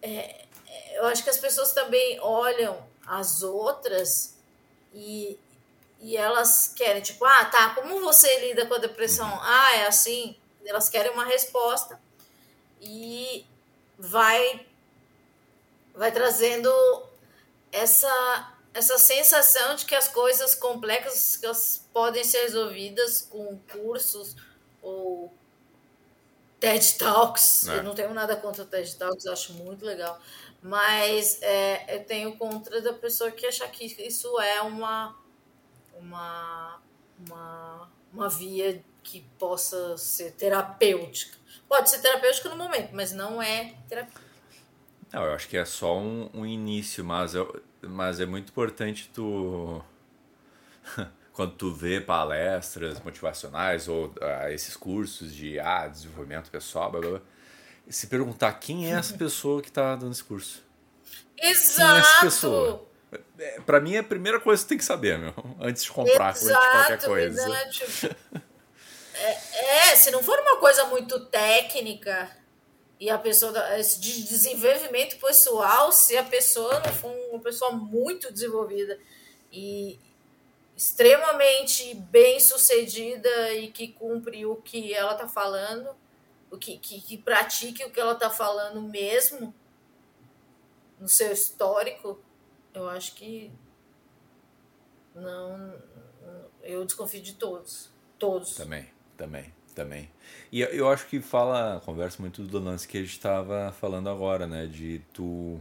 é, 0.02 0.46
eu 0.94 1.06
acho 1.06 1.22
que 1.24 1.30
as 1.30 1.38
pessoas 1.38 1.72
também 1.72 2.18
olham 2.20 2.86
as 3.06 3.42
outras 3.42 4.36
e, 4.94 5.38
e 6.00 6.16
elas 6.16 6.72
querem, 6.76 7.02
tipo, 7.02 7.24
ah, 7.24 7.44
tá, 7.46 7.70
como 7.74 8.00
você 8.00 8.40
lida 8.48 8.66
com 8.66 8.74
a 8.74 8.78
depressão? 8.78 9.28
Uhum. 9.28 9.38
Ah, 9.42 9.76
é 9.76 9.86
assim. 9.86 10.36
Elas 10.64 10.88
querem 10.88 11.12
uma 11.12 11.24
resposta 11.24 11.98
e 12.80 13.46
vai 13.98 14.66
vai 15.94 16.12
trazendo 16.12 16.70
essa 17.72 18.54
essa 18.74 18.98
sensação 18.98 19.74
de 19.74 19.84
que 19.86 19.94
as 19.94 20.08
coisas 20.08 20.54
complexas 20.54 21.42
elas 21.42 21.84
podem 21.92 22.22
ser 22.22 22.42
resolvidas 22.42 23.22
com 23.22 23.58
cursos 23.72 24.36
ou 24.82 25.32
TED 26.60 26.98
Talks. 26.98 27.68
É. 27.68 27.78
Eu 27.78 27.82
não 27.82 27.94
tenho 27.94 28.12
nada 28.14 28.36
contra 28.36 28.62
o 28.62 28.66
TED 28.66 28.96
Talks, 28.96 29.26
acho 29.26 29.52
muito 29.54 29.84
legal. 29.84 30.18
Mas 30.62 31.40
é, 31.42 31.96
eu 31.96 32.04
tenho 32.04 32.36
contra 32.36 32.80
da 32.80 32.92
pessoa 32.92 33.30
que 33.30 33.46
achar 33.46 33.68
que 33.70 33.84
isso 33.84 34.40
é 34.40 34.60
uma 34.62 35.16
uma, 36.00 36.80
uma, 37.26 37.90
uma 38.12 38.28
via 38.28 38.82
que 39.02 39.20
possa 39.38 39.96
ser 39.96 40.32
terapêutica. 40.32 41.36
Pode 41.68 41.90
ser 41.90 42.00
terapêutica 42.00 42.48
no 42.48 42.56
momento, 42.56 42.90
mas 42.92 43.12
não 43.12 43.40
é 43.40 43.74
terapêutica. 43.88 44.28
Não, 45.12 45.24
eu 45.24 45.32
acho 45.32 45.48
que 45.48 45.56
é 45.56 45.64
só 45.64 45.98
um, 45.98 46.28
um 46.34 46.44
início, 46.44 47.04
mas, 47.04 47.34
eu, 47.34 47.62
mas 47.82 48.20
é 48.20 48.26
muito 48.26 48.50
importante 48.50 49.10
tu. 49.12 49.82
quando 51.38 51.52
tu 51.52 51.72
vê 51.72 52.00
palestras 52.00 52.98
motivacionais 53.00 53.86
ou 53.86 54.06
uh, 54.06 54.48
esses 54.50 54.76
cursos 54.76 55.32
de 55.32 55.60
ah, 55.60 55.86
desenvolvimento 55.86 56.50
pessoal, 56.50 56.90
blá, 56.90 57.00
blá, 57.00 57.20
se 57.88 58.08
perguntar 58.08 58.52
quem 58.54 58.92
é 58.92 58.96
essa 58.96 59.14
pessoa 59.16 59.62
que 59.62 59.68
está 59.68 59.94
dando 59.94 60.10
esse 60.10 60.24
curso. 60.24 60.64
Exato! 61.40 61.76
Quem 61.76 61.86
é 61.86 61.98
essa 62.00 62.20
pessoa? 62.22 62.88
É, 63.38 63.60
pra 63.60 63.80
mim 63.80 63.94
é 63.94 63.98
a 63.98 64.04
primeira 64.04 64.40
coisa 64.40 64.62
que 64.62 64.66
você 64.66 64.68
tem 64.68 64.78
que 64.78 64.84
saber, 64.84 65.18
meu. 65.18 65.34
Antes 65.60 65.84
de 65.84 65.90
comprar 65.90 66.34
Exato, 66.34 66.64
de 66.64 66.70
qualquer 66.70 67.04
coisa. 67.04 68.16
É, 69.14 69.90
é, 69.90 69.96
se 69.96 70.10
não 70.10 70.22
for 70.22 70.38
uma 70.38 70.58
coisa 70.58 70.84
muito 70.84 71.26
técnica 71.26 72.30
e 73.00 73.10
a 73.10 73.18
pessoa 73.18 73.52
de 73.52 74.22
desenvolvimento 74.24 75.18
pessoal, 75.18 75.90
se 75.90 76.16
a 76.16 76.22
pessoa 76.22 76.80
não 76.80 76.92
for 76.92 77.12
uma 77.30 77.40
pessoa 77.40 77.72
muito 77.72 78.32
desenvolvida 78.32 78.98
e 79.52 79.98
extremamente 80.76 81.94
bem 81.94 82.38
sucedida 82.38 83.52
e 83.54 83.68
que 83.72 83.88
cumpre 83.88 84.46
o 84.46 84.56
que 84.56 84.94
ela 84.94 85.14
tá 85.14 85.26
falando, 85.26 85.90
o 86.50 86.56
que, 86.56 86.78
que, 86.78 87.00
que 87.00 87.18
pratique 87.18 87.84
o 87.84 87.90
que 87.90 87.98
ela 87.98 88.14
tá 88.14 88.30
falando 88.30 88.80
mesmo 88.82 89.52
no 90.98 91.08
seu 91.08 91.32
histórico, 91.32 92.20
eu 92.74 92.88
acho 92.88 93.14
que 93.14 93.50
não. 95.14 95.74
Eu 96.62 96.84
desconfio 96.84 97.20
de 97.22 97.34
todos. 97.34 97.90
Todos. 98.18 98.54
Também, 98.54 98.86
também, 99.16 99.52
também. 99.74 100.10
E 100.50 100.60
eu 100.60 100.88
acho 100.88 101.06
que 101.06 101.20
fala, 101.20 101.80
conversa 101.84 102.20
muito 102.20 102.42
do 102.42 102.58
lance 102.58 102.86
que 102.86 102.98
a 102.98 103.00
gente 103.00 103.12
estava 103.12 103.72
falando 103.72 104.08
agora, 104.08 104.46
né? 104.46 104.66
De 104.66 105.00
tu. 105.12 105.60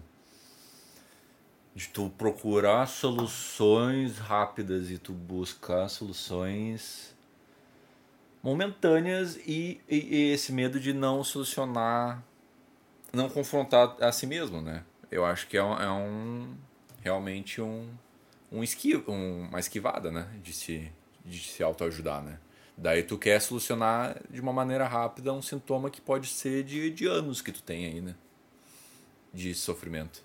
de 1.76 1.88
tu 1.90 2.10
procurar 2.18 2.88
soluções 2.88 4.18
rápidas 4.18 4.90
e 4.90 4.98
tu 4.98 5.14
buscar 5.14 5.88
soluções 5.90 7.16
momentâneas 8.42 9.36
e, 9.46 9.82
e, 9.90 9.98
e, 9.98 10.32
esse 10.32 10.54
medo 10.54 10.80
de 10.80 10.94
não 10.94 11.24
solucionar, 11.24 12.24
não 13.12 13.28
confrontar 13.28 13.98
a 14.02 14.12
si 14.12 14.26
mesmo, 14.26 14.62
né? 14.62 14.84
Eu 15.12 15.26
acho 15.26 15.48
que 15.48 15.58
é 15.58 15.64
um, 15.64 15.74
é 15.74 15.92
um 15.92 16.56
realmente 17.08 17.62
um, 17.62 17.90
um 18.52 18.62
esquivo, 18.62 19.10
um, 19.12 19.48
uma 19.48 19.60
esquivada, 19.60 20.12
né? 20.12 20.30
De 20.44 20.54
se, 20.54 20.92
de 21.26 21.40
se 21.40 21.64
autoajudar, 21.64 22.22
né? 22.22 22.38
Daí 22.78 23.02
tu 23.02 23.18
quer 23.18 23.42
solucionar 23.42 24.22
de 24.30 24.40
uma 24.40 24.54
maneira 24.54 24.86
rápida 24.86 25.34
um 25.34 25.42
sintoma 25.42 25.90
que 25.90 26.00
pode 26.00 26.28
ser 26.28 26.64
de, 26.64 26.92
de 26.92 27.08
anos 27.08 27.42
que 27.42 27.52
tu 27.52 27.64
tem 27.64 27.86
aí, 27.86 28.02
né? 28.02 28.14
De 29.34 29.56
sofrimento. 29.56 30.22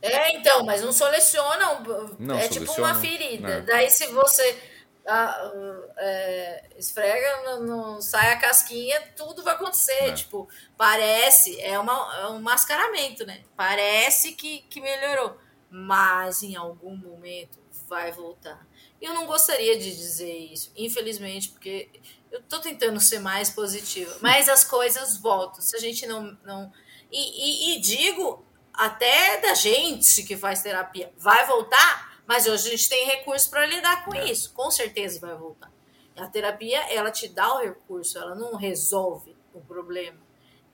É, 0.00 0.36
então, 0.36 0.64
mas 0.64 0.82
não 0.82 0.92
seleciona. 0.92 1.80
Não 2.18 2.38
é 2.38 2.48
tipo 2.48 2.72
uma 2.72 2.94
ferida. 2.94 3.48
É. 3.48 3.60
Daí, 3.60 3.90
se 3.90 4.06
você 4.06 4.58
ah, 5.06 5.52
é, 5.96 6.64
esfrega, 6.78 7.58
não, 7.60 8.00
sai 8.00 8.32
a 8.32 8.38
casquinha, 8.38 9.00
tudo 9.16 9.42
vai 9.42 9.54
acontecer. 9.54 10.04
É. 10.04 10.12
Tipo, 10.12 10.48
parece, 10.76 11.60
é, 11.60 11.78
uma, 11.78 12.20
é 12.20 12.26
um 12.28 12.40
mascaramento, 12.40 13.26
né? 13.26 13.42
Parece 13.56 14.32
que, 14.32 14.60
que 14.70 14.80
melhorou, 14.80 15.36
mas 15.74 16.42
em 16.42 16.54
algum 16.54 16.94
momento 16.94 17.58
vai 17.88 18.12
voltar. 18.12 18.66
Eu 19.00 19.14
não 19.14 19.26
gostaria 19.26 19.78
de 19.78 19.90
dizer 19.90 20.36
isso, 20.52 20.70
infelizmente, 20.76 21.48
porque 21.48 21.88
eu 22.30 22.42
tô 22.42 22.60
tentando 22.60 23.00
ser 23.00 23.20
mais 23.20 23.48
positiva, 23.48 24.14
mas 24.20 24.50
as 24.50 24.62
coisas 24.62 25.16
voltam. 25.16 25.62
Se 25.62 25.74
a 25.74 25.80
gente 25.80 26.06
não. 26.06 26.36
não 26.44 26.70
e, 27.10 27.72
e, 27.72 27.76
e 27.76 27.80
digo 27.80 28.44
até 28.74 29.40
da 29.40 29.54
gente 29.54 30.22
que 30.24 30.36
faz 30.36 30.62
terapia, 30.62 31.10
vai 31.16 31.46
voltar, 31.46 32.22
mas 32.26 32.46
hoje 32.46 32.68
a 32.68 32.70
gente 32.70 32.88
tem 32.90 33.06
recurso 33.06 33.48
para 33.48 33.64
lidar 33.64 34.04
com 34.04 34.14
é. 34.14 34.30
isso. 34.30 34.52
Com 34.52 34.70
certeza 34.70 35.20
vai 35.20 35.34
voltar. 35.34 35.72
A 36.16 36.26
terapia, 36.26 36.80
ela 36.92 37.10
te 37.10 37.28
dá 37.28 37.54
o 37.54 37.62
recurso, 37.62 38.18
ela 38.18 38.34
não 38.34 38.56
resolve 38.56 39.34
o 39.54 39.60
problema. 39.62 40.20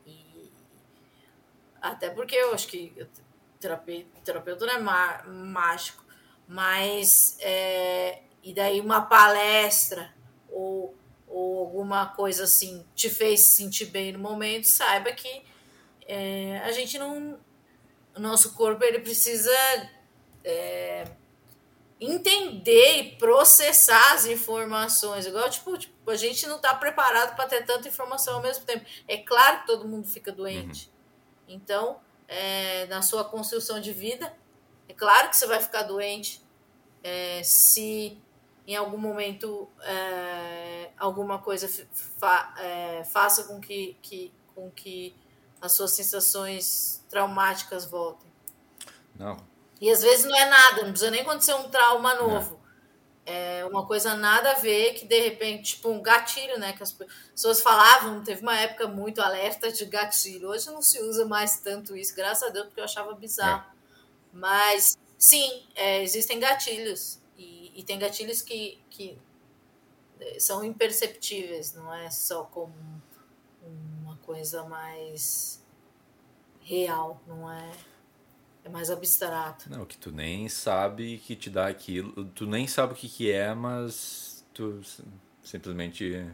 E 0.05 0.51
até 1.81 2.11
porque 2.11 2.35
eu 2.35 2.53
acho 2.53 2.67
que 2.67 2.93
terapeuta, 3.61 4.21
terapeuta 4.25 4.67
não 4.67 4.75
é 4.75 4.79
má, 4.79 5.25
mágico, 5.27 6.05
mas 6.47 7.37
é, 7.41 8.23
e 8.43 8.55
daí 8.55 8.81
uma 8.81 9.03
palestra 9.03 10.15
ou, 10.49 10.95
ou 11.27 11.59
alguma 11.61 12.07
coisa 12.07 12.45
assim 12.45 12.85
te 12.95 13.11
fez 13.11 13.41
sentir 13.41 13.87
bem 13.87 14.13
no 14.13 14.19
momento, 14.19 14.67
saiba 14.67 15.13
que 15.13 15.43
é, 16.07 16.61
a 16.65 16.73
gente 16.73 16.99
não 16.99 17.39
o 18.17 18.21
nosso 18.21 18.55
corpo 18.55 18.83
ele 18.83 18.99
precisa 18.99 19.53
é, 20.45 21.05
entender 22.01 22.97
e 22.99 23.17
processar 23.17 24.15
as 24.15 24.27
informações. 24.27 25.27
Igual, 25.27 25.49
tipo, 25.51 25.77
tipo 25.77 26.11
a 26.11 26.17
gente 26.17 26.47
não 26.47 26.57
está 26.57 26.75
preparado 26.75 27.37
para 27.37 27.47
ter 27.49 27.65
tanta 27.65 27.89
informação 27.89 28.37
ao 28.37 28.43
mesmo 28.43 28.65
tempo. 28.65 28.85
É 29.07 29.19
claro 29.19 29.61
que 29.61 29.67
todo 29.67 29.89
mundo 29.89 30.07
fica 30.09 30.33
doente. 30.33 30.87
Uhum. 31.49 31.55
Então, 31.55 32.01
é, 32.29 32.87
na 32.87 33.03
sua 33.03 33.25
construção 33.25 33.81
de 33.81 33.93
vida, 33.93 34.33
é 34.89 34.93
claro 34.93 35.31
que 35.31 35.37
você 35.37 35.47
vai 35.47 35.61
ficar 35.61 35.83
doente 35.83 36.41
é, 37.03 37.43
se 37.43 38.21
em 38.67 38.77
algum 38.77 38.99
momento 38.99 39.67
é, 39.83 40.91
alguma 40.99 41.39
coisa 41.39 41.67
fa, 42.19 42.55
é, 42.59 43.03
faça 43.05 43.45
com 43.45 43.59
que, 43.59 43.97
que, 44.03 44.31
com 44.55 44.71
que 44.71 45.15
as 45.61 45.73
suas 45.73 45.93
sensações 45.93 47.03
traumáticas 47.09 47.87
voltem. 47.87 48.31
Não. 49.15 49.39
E 49.81 49.91
às 49.91 50.03
vezes 50.03 50.27
não 50.27 50.37
é 50.37 50.45
nada, 50.45 50.83
não 50.83 50.91
precisa 50.91 51.11
nem 51.11 51.23
acontecer 51.23 51.55
um 51.55 51.71
trauma 51.71 52.15
novo. 52.15 52.58
É 53.31 53.63
uma 53.67 53.87
coisa 53.87 54.15
nada 54.15 54.53
a 54.53 54.55
ver 54.55 54.95
que 54.95 55.05
de 55.05 55.21
repente, 55.21 55.75
tipo 55.75 55.91
um 55.91 56.01
gatilho, 56.01 56.59
né? 56.59 56.73
Que 56.73 56.83
as 56.83 56.93
pessoas 56.93 57.61
falavam, 57.61 58.25
teve 58.25 58.41
uma 58.41 58.59
época 58.59 58.89
muito 58.89 59.21
alerta 59.21 59.71
de 59.71 59.85
gatilho. 59.85 60.49
Hoje 60.49 60.71
não 60.71 60.81
se 60.81 60.99
usa 61.03 61.27
mais 61.27 61.61
tanto 61.61 61.95
isso, 61.95 62.17
graças 62.17 62.49
a 62.49 62.51
Deus, 62.51 62.67
porque 62.67 62.81
eu 62.81 62.85
achava 62.85 63.13
bizarro. 63.15 63.71
É. 63.71 63.79
Mas 64.33 64.97
sim, 65.19 65.67
é, 65.75 66.03
existem 66.03 66.41
gatilhos. 66.41 67.21
E, 67.37 67.71
e, 67.75 67.83
tem 67.83 67.99
gatilhos 67.99 68.41
que, 68.41 68.81
que 68.89 69.19
são 70.39 70.65
imperceptíveis, 70.65 71.75
não 71.75 71.93
é 71.93 72.11
só 72.11 72.45
como 72.45 72.75
uma 74.03 74.17
coisa 74.23 74.65
mais 74.65 75.63
real, 76.63 77.21
não 77.27 77.53
é? 77.53 77.71
É 78.69 78.71
mais 78.71 78.91
abstrato. 78.91 79.71
Não, 79.71 79.87
que 79.87 79.97
tu 79.97 80.13
nem 80.13 80.47
sabe 80.49 81.19
que 81.19 81.35
te 81.35 81.49
dá 81.49 81.69
aquilo, 81.69 82.27
tu 82.35 82.47
nem 82.47 82.67
sabe 82.67 82.93
o 82.93 82.97
que, 82.97 83.09
que 83.09 83.33
é, 83.33 83.55
mas 83.55 84.45
tu 84.53 84.83
simplesmente 85.43 86.27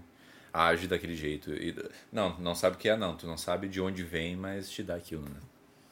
age 0.53 0.89
daquele 0.89 1.15
jeito. 1.15 1.53
E, 1.53 1.77
não, 2.11 2.37
não 2.41 2.55
sabe 2.57 2.75
o 2.75 2.79
que 2.79 2.89
é, 2.89 2.97
não. 2.97 3.17
Tu 3.17 3.25
não 3.27 3.39
sabe 3.39 3.69
de 3.69 3.81
onde 3.81 4.03
vem, 4.03 4.35
mas 4.35 4.69
te 4.69 4.83
dá 4.83 4.97
aquilo, 4.97 5.23
né? 5.23 5.41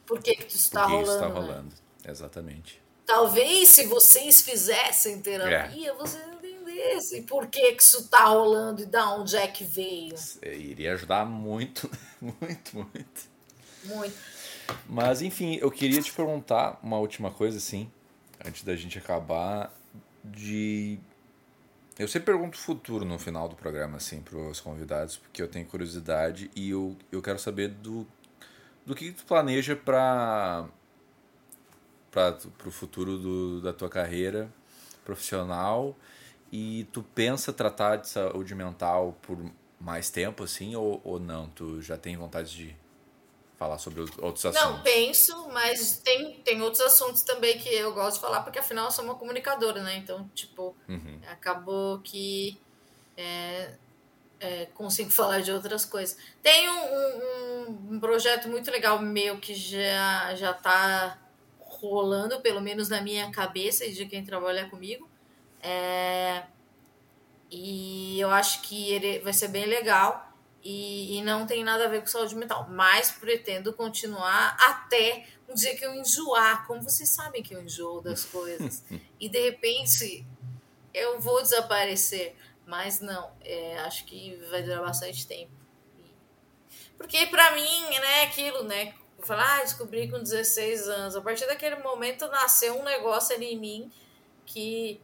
Por 0.04 0.20
que, 0.20 0.34
que 0.34 0.46
tu 0.46 0.56
está 0.56 0.84
rolando? 0.84 1.04
Isso 1.04 1.14
está 1.14 1.26
rolando, 1.28 1.74
né? 2.04 2.10
exatamente. 2.10 2.82
Talvez 3.06 3.68
se 3.68 3.86
vocês 3.86 4.42
fizessem 4.42 5.20
terapia, 5.22 5.90
é. 5.90 5.94
vocês 5.94 6.22
entendessem 6.26 7.22
por 7.22 7.46
que, 7.46 7.72
que 7.72 7.82
isso 7.82 7.98
está 7.98 8.24
rolando 8.24 8.82
e 8.82 8.86
da 8.86 9.14
onde 9.14 9.36
é 9.36 9.46
que 9.46 9.64
veio. 9.64 10.14
Iria 10.42 10.94
ajudar 10.94 11.24
muito, 11.24 11.88
muito, 12.20 12.76
muito. 12.76 13.32
Muito. 13.84 14.14
Mas, 14.88 15.22
enfim, 15.22 15.56
eu 15.60 15.70
queria 15.70 16.00
te 16.02 16.12
perguntar 16.12 16.78
uma 16.82 16.98
última 16.98 17.30
coisa, 17.30 17.58
assim, 17.58 17.90
antes 18.44 18.62
da 18.64 18.74
gente 18.76 18.98
acabar, 18.98 19.72
de... 20.24 20.98
Eu 21.98 22.08
sempre 22.08 22.32
pergunto 22.32 22.56
o 22.56 22.60
futuro 22.60 23.04
no 23.04 23.18
final 23.18 23.48
do 23.48 23.54
programa, 23.54 23.98
assim, 23.98 24.20
para 24.20 24.36
os 24.36 24.60
convidados, 24.60 25.16
porque 25.16 25.42
eu 25.42 25.48
tenho 25.48 25.66
curiosidade 25.66 26.50
e 26.56 26.70
eu, 26.70 26.96
eu 27.10 27.20
quero 27.20 27.38
saber 27.38 27.68
do, 27.68 28.06
do 28.84 28.94
que 28.94 29.12
tu 29.12 29.24
planeja 29.24 29.76
para 29.76 30.68
o 32.66 32.70
futuro 32.70 33.18
do, 33.18 33.60
da 33.60 33.72
tua 33.72 33.88
carreira 33.88 34.50
profissional 35.04 35.96
e 36.50 36.86
tu 36.92 37.02
pensa 37.02 37.52
tratar 37.52 37.96
de 37.96 38.08
saúde 38.08 38.54
mental 38.54 39.16
por 39.22 39.38
mais 39.80 40.10
tempo 40.10 40.44
assim 40.44 40.74
ou, 40.76 41.00
ou 41.04 41.18
não? 41.18 41.48
Tu 41.48 41.82
já 41.82 41.96
tem 41.96 42.16
vontade 42.16 42.54
de 42.54 42.81
falar 43.62 43.78
sobre 43.78 44.00
outros 44.18 44.44
assuntos? 44.44 44.60
Não, 44.60 44.82
penso, 44.82 45.48
mas 45.52 45.98
tem, 45.98 46.34
tem 46.40 46.60
outros 46.62 46.80
assuntos 46.80 47.22
também 47.22 47.58
que 47.58 47.68
eu 47.68 47.94
gosto 47.94 48.16
de 48.16 48.20
falar, 48.20 48.42
porque 48.42 48.58
afinal 48.58 48.86
eu 48.86 48.90
sou 48.90 49.04
uma 49.04 49.14
comunicadora, 49.14 49.82
né? 49.82 49.96
Então, 49.96 50.28
tipo, 50.34 50.74
uhum. 50.88 51.20
acabou 51.30 52.00
que 52.00 52.60
é, 53.16 53.74
é, 54.40 54.66
consigo 54.74 55.10
falar 55.12 55.40
de 55.42 55.52
outras 55.52 55.84
coisas. 55.84 56.16
Tem 56.42 56.68
um, 56.68 56.82
um, 56.82 57.92
um, 57.92 58.00
projeto 58.00 58.48
muito 58.48 58.70
legal 58.70 59.00
meu 59.00 59.38
que 59.38 59.54
já, 59.54 60.34
já 60.34 60.52
tá 60.52 61.18
rolando, 61.60 62.40
pelo 62.40 62.60
menos 62.60 62.88
na 62.88 63.00
minha 63.00 63.30
cabeça 63.30 63.84
e 63.84 63.92
de 63.92 64.06
quem 64.06 64.24
trabalha 64.24 64.68
comigo. 64.68 65.08
É, 65.62 66.42
e 67.48 68.18
eu 68.18 68.30
acho 68.30 68.62
que 68.62 68.90
ele 68.92 69.20
vai 69.20 69.32
ser 69.32 69.48
bem 69.48 69.66
legal 69.66 70.31
e, 70.62 71.18
e, 71.18 71.22
não 71.22 71.46
tem 71.46 71.64
nada 71.64 71.84
a 71.84 71.88
ver 71.88 72.00
com 72.00 72.06
saúde 72.06 72.36
mental, 72.36 72.68
mas 72.70 73.10
pretendo 73.10 73.72
continuar 73.72 74.56
até 74.60 75.26
um 75.48 75.54
dia 75.54 75.76
que 75.76 75.84
eu 75.84 75.92
enjoar, 75.94 76.66
como 76.66 76.82
vocês 76.82 77.08
sabem 77.10 77.42
que 77.42 77.54
eu 77.54 77.62
enjoo 77.62 78.00
das 78.00 78.24
coisas, 78.30 78.84
e 79.18 79.28
de 79.28 79.40
repente 79.40 80.24
eu 80.94 81.18
vou 81.20 81.42
desaparecer, 81.42 82.36
mas 82.66 83.00
não, 83.00 83.32
é, 83.44 83.78
acho 83.80 84.04
que 84.04 84.36
vai 84.50 84.62
durar 84.62 84.82
bastante 84.82 85.26
tempo. 85.26 85.50
Porque 86.96 87.26
para 87.26 87.52
mim, 87.56 87.80
né, 87.90 88.22
aquilo, 88.22 88.62
né, 88.62 88.94
falar, 89.20 89.58
ah, 89.58 89.62
descobri 89.62 90.08
com 90.08 90.18
16 90.18 90.88
anos, 90.88 91.16
a 91.16 91.20
partir 91.20 91.46
daquele 91.46 91.76
momento 91.76 92.28
nasceu 92.28 92.78
um 92.78 92.84
negócio 92.84 93.34
ali 93.34 93.54
em 93.54 93.58
mim 93.58 93.92
que 94.46 95.00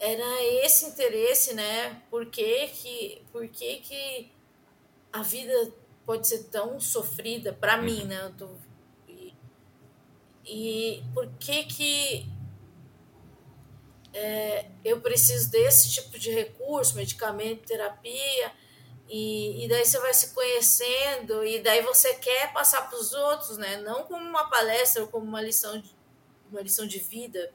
era 0.00 0.42
esse 0.64 0.86
interesse, 0.86 1.54
né? 1.54 2.02
Por 2.10 2.26
que 2.26 2.68
que, 2.68 3.22
por 3.30 3.46
que, 3.48 3.76
que 3.76 4.32
a 5.12 5.22
vida 5.22 5.72
pode 6.06 6.26
ser 6.26 6.44
tão 6.44 6.80
sofrida 6.80 7.52
para 7.52 7.76
uhum. 7.76 7.84
mim, 7.84 8.04
né? 8.04 8.34
Tô, 8.38 8.48
e, 9.06 9.34
e 10.46 11.04
por 11.12 11.28
que 11.38 11.64
que 11.64 12.26
é, 14.14 14.70
eu 14.82 15.02
preciso 15.02 15.50
desse 15.50 15.90
tipo 15.92 16.18
de 16.18 16.30
recurso, 16.30 16.96
medicamento, 16.96 17.66
terapia, 17.66 18.52
e, 19.06 19.64
e 19.64 19.68
daí 19.68 19.84
você 19.84 19.98
vai 19.98 20.14
se 20.14 20.32
conhecendo, 20.32 21.44
e 21.44 21.60
daí 21.60 21.82
você 21.82 22.14
quer 22.14 22.52
passar 22.54 22.88
para 22.88 22.98
os 22.98 23.12
outros, 23.12 23.58
né? 23.58 23.76
Não 23.82 24.04
como 24.04 24.24
uma 24.26 24.48
palestra 24.48 25.02
ou 25.02 25.08
como 25.08 25.26
uma 25.26 25.42
lição 25.42 25.78
de, 25.78 25.94
uma 26.50 26.62
lição 26.62 26.86
de 26.86 26.98
vida, 26.98 27.52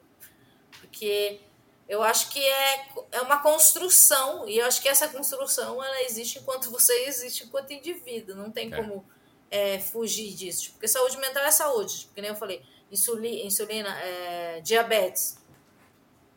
porque 0.80 1.42
eu 1.88 2.02
acho 2.02 2.30
que 2.30 2.40
é, 2.40 2.88
é 3.12 3.22
uma 3.22 3.40
construção, 3.40 4.48
e 4.48 4.58
eu 4.58 4.66
acho 4.66 4.82
que 4.82 4.90
essa 4.90 5.08
construção 5.08 5.84
ela 5.84 6.02
existe 6.04 6.40
enquanto 6.40 6.72
você 6.72 6.94
existe 7.06 7.44
enquanto 7.44 7.72
indivíduo. 7.72 8.36
Não 8.36 8.52
tem 8.52 8.74
é. 8.74 8.76
como 8.76 9.06
é, 9.52 9.80
fugir 9.80 10.34
disso. 10.34 10.64
Tipo, 10.64 10.74
porque 10.76 10.88
saúde 10.88 11.18
mental 11.18 11.44
é 11.44 11.52
saúde. 11.52 11.94
Porque 12.06 12.08
tipo, 12.08 12.22
nem 12.22 12.32
eu 12.32 12.36
falei, 12.36 12.64
insulina, 12.92 13.44
insulina 13.46 14.00
é, 14.00 14.62
diabetes. 14.62 15.38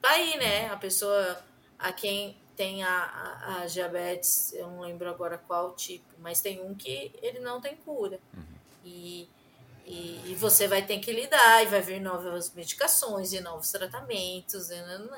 Tá 0.03 0.11
aí, 0.11 0.37
né? 0.37 0.69
A 0.69 0.77
pessoa 0.77 1.43
a 1.79 1.93
quem 1.93 2.37
tem 2.57 2.83
a, 2.83 2.89
a, 2.91 3.63
a, 3.63 3.67
diabetes, 3.67 4.53
eu 4.53 4.67
não 4.67 4.81
lembro 4.81 5.09
agora 5.09 5.39
qual 5.39 5.77
tipo, 5.77 6.05
mas 6.19 6.41
tem 6.41 6.61
um 6.61 6.75
que 6.75 7.13
ele 7.23 7.39
não 7.39 7.61
tem 7.61 7.77
cura. 7.77 8.19
Uhum. 8.35 8.43
E, 8.85 9.29
e, 9.89 10.33
e, 10.33 10.35
você 10.35 10.69
vai 10.69 10.83
ter 10.85 10.99
que 10.99 11.11
lidar, 11.11 11.63
e 11.63 11.67
vai 11.67 11.81
vir 11.81 11.99
novas 11.99 12.53
medicações 12.53 13.33
e 13.33 13.41
novos 13.41 13.73
tratamentos. 13.73 14.71
E, 14.71 14.77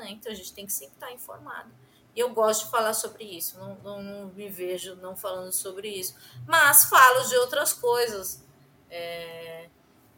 então 0.09 0.31
a 0.31 0.35
gente 0.35 0.53
tem 0.53 0.65
que 0.65 0.73
sempre 0.73 0.95
estar 0.95 1.13
informado. 1.13 1.71
E 2.15 2.21
eu 2.21 2.31
gosto 2.31 2.65
de 2.65 2.71
falar 2.71 2.95
sobre 2.95 3.25
isso, 3.25 3.59
não, 3.59 3.75
não, 3.83 4.03
não, 4.03 4.27
me 4.27 4.49
vejo 4.49 4.95
não 4.97 5.17
falando 5.17 5.53
sobre 5.53 5.89
isso. 5.89 6.15
Mas 6.47 6.85
falo 6.85 7.29
de 7.29 7.37
outras 7.37 7.73
coisas. 7.73 8.45
É, 8.89 9.69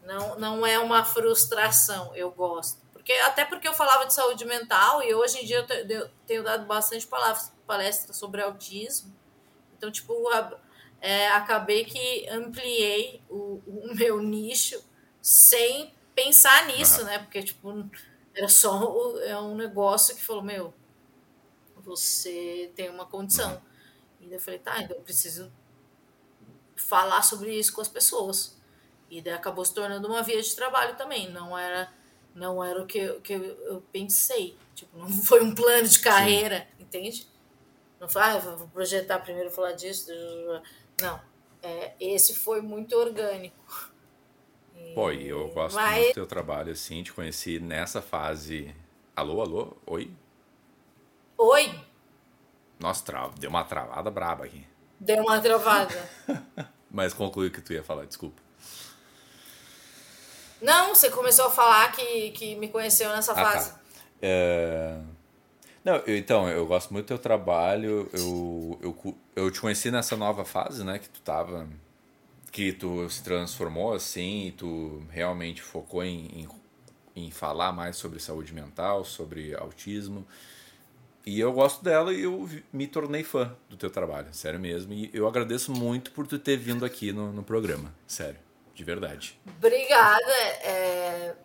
não, 0.03 0.37
não 0.37 0.65
é 0.65 0.77
uma 0.77 1.03
frustração, 1.03 2.15
eu 2.15 2.31
gosto. 2.31 2.81
Porque, 2.91 3.13
até 3.13 3.45
porque 3.45 3.67
eu 3.67 3.73
falava 3.73 4.05
de 4.05 4.13
saúde 4.13 4.45
mental 4.45 5.03
e 5.03 5.13
hoje 5.13 5.39
em 5.39 5.45
dia 5.45 5.65
eu 5.89 6.09
tenho 6.27 6.43
dado 6.43 6.65
bastante 6.65 7.07
palestras 7.65 8.15
sobre 8.17 8.41
autismo. 8.41 9.13
Então, 9.77 9.91
tipo, 9.91 10.13
é, 11.03 11.27
acabei 11.31 11.83
que 11.83 12.25
ampliei 12.29 13.21
o, 13.29 13.61
o, 13.67 13.91
meu 13.93 14.21
nicho 14.21 14.81
sem 15.21 15.93
pensar 16.15 16.65
nisso, 16.67 17.01
uhum. 17.01 17.05
né? 17.07 17.19
Porque, 17.19 17.43
tipo, 17.43 17.89
era 18.33 18.47
só 18.47 19.19
é 19.19 19.37
um 19.37 19.53
negócio 19.53 20.15
que 20.15 20.23
falou, 20.23 20.41
meu, 20.41 20.73
você 21.75 22.71
tem 22.73 22.89
uma 22.89 23.05
condição. 23.05 23.51
Uhum. 23.51 23.61
E 24.21 24.25
daí 24.27 24.35
eu 24.35 24.39
falei, 24.39 24.59
tá, 24.59 24.81
então 24.81 24.95
eu 24.95 25.03
preciso 25.03 25.51
falar 26.77 27.21
sobre 27.21 27.53
isso 27.53 27.73
com 27.73 27.81
as 27.81 27.89
pessoas. 27.89 28.57
E 29.09 29.21
daí 29.21 29.33
acabou 29.33 29.65
se 29.65 29.73
tornando 29.73 30.07
uma 30.07 30.23
via 30.23 30.41
de 30.41 30.55
trabalho 30.55 30.95
também. 30.95 31.29
Não 31.29 31.57
era 31.57 31.91
não 32.33 32.63
era 32.63 32.81
o 32.81 32.85
que, 32.87 32.97
eu, 32.97 33.21
que 33.21 33.33
eu, 33.33 33.83
pensei. 33.91 34.57
Tipo, 34.73 34.97
não 34.97 35.09
foi 35.09 35.43
um 35.43 35.53
plano 35.53 35.87
de 35.87 35.99
carreira, 35.99 36.67
Sim. 36.77 36.83
entende? 36.83 37.27
Não 37.99 38.09
foi, 38.09 38.21
ah, 38.21 38.37
vou 38.37 38.67
projetar 38.69 39.19
primeiro 39.19 39.51
falar 39.51 39.73
disso. 39.73 40.11
Não. 41.03 41.19
É, 41.61 41.93
esse 41.99 42.33
foi 42.33 42.61
muito 42.61 42.95
orgânico. 42.95 43.91
E... 44.75 44.93
Pô, 44.93 45.11
e 45.11 45.27
eu 45.27 45.49
gosto 45.49 45.75
Mas... 45.75 45.97
muito 45.97 46.07
do 46.09 46.13
teu 46.13 46.27
trabalho, 46.27 46.71
assim, 46.71 47.03
te 47.03 47.11
conheci 47.11 47.59
nessa 47.59 48.01
fase. 48.01 48.73
Alô, 49.15 49.41
alô? 49.41 49.77
Oi? 49.85 50.11
Oi? 51.37 51.79
Nossa, 52.79 53.03
tra... 53.03 53.29
deu 53.37 53.49
uma 53.49 53.63
travada 53.63 54.09
braba 54.09 54.45
aqui. 54.45 54.65
Deu 54.99 55.23
uma 55.23 55.41
travada. 55.41 56.09
Mas 56.89 57.13
conclui 57.13 57.47
o 57.47 57.51
que 57.51 57.61
tu 57.61 57.73
ia 57.73 57.83
falar, 57.83 58.05
desculpa. 58.05 58.41
Não, 60.61 60.95
você 60.95 61.09
começou 61.09 61.47
a 61.47 61.51
falar 61.51 61.91
que, 61.91 62.31
que 62.31 62.55
me 62.55 62.69
conheceu 62.69 63.09
nessa 63.09 63.33
ah, 63.33 63.35
tá. 63.35 63.51
fase. 63.51 63.71
Tá. 63.71 63.79
É... 64.21 65.01
Não, 65.83 65.95
eu, 65.97 66.17
então, 66.17 66.47
eu 66.47 66.65
gosto 66.65 66.93
muito 66.93 67.05
do 67.05 67.07
teu 67.09 67.19
trabalho. 67.19 68.09
Eu, 68.13 68.79
eu, 68.81 69.17
eu 69.35 69.51
te 69.51 69.59
conheci 69.59 69.91
nessa 69.91 70.15
nova 70.15 70.45
fase, 70.45 70.83
né? 70.83 70.99
Que 70.99 71.09
tu 71.09 71.21
tava. 71.21 71.67
Que 72.51 72.71
tu 72.71 73.09
se 73.09 73.23
transformou 73.23 73.93
assim, 73.93 74.47
e 74.47 74.51
tu 74.51 75.03
realmente 75.09 75.61
focou 75.61 76.03
em, 76.03 76.27
em, 76.41 76.49
em 77.15 77.31
falar 77.31 77.71
mais 77.73 77.97
sobre 77.97 78.19
saúde 78.19 78.53
mental, 78.53 79.03
sobre 79.03 79.55
autismo. 79.55 80.25
E 81.25 81.39
eu 81.39 81.51
gosto 81.51 81.83
dela 81.83 82.13
e 82.13 82.23
eu 82.23 82.47
me 82.71 82.85
tornei 82.85 83.23
fã 83.23 83.55
do 83.69 83.77
teu 83.77 83.89
trabalho, 83.89 84.33
sério 84.33 84.59
mesmo. 84.59 84.93
E 84.93 85.09
eu 85.13 85.27
agradeço 85.27 85.71
muito 85.71 86.11
por 86.11 86.27
tu 86.27 86.37
ter 86.37 86.57
vindo 86.57 86.85
aqui 86.85 87.11
no, 87.11 87.31
no 87.33 87.43
programa, 87.43 87.93
sério 88.05 88.37
de 88.73 88.83
verdade. 88.83 89.39
Obrigada, 89.57 90.33
é 90.63 91.35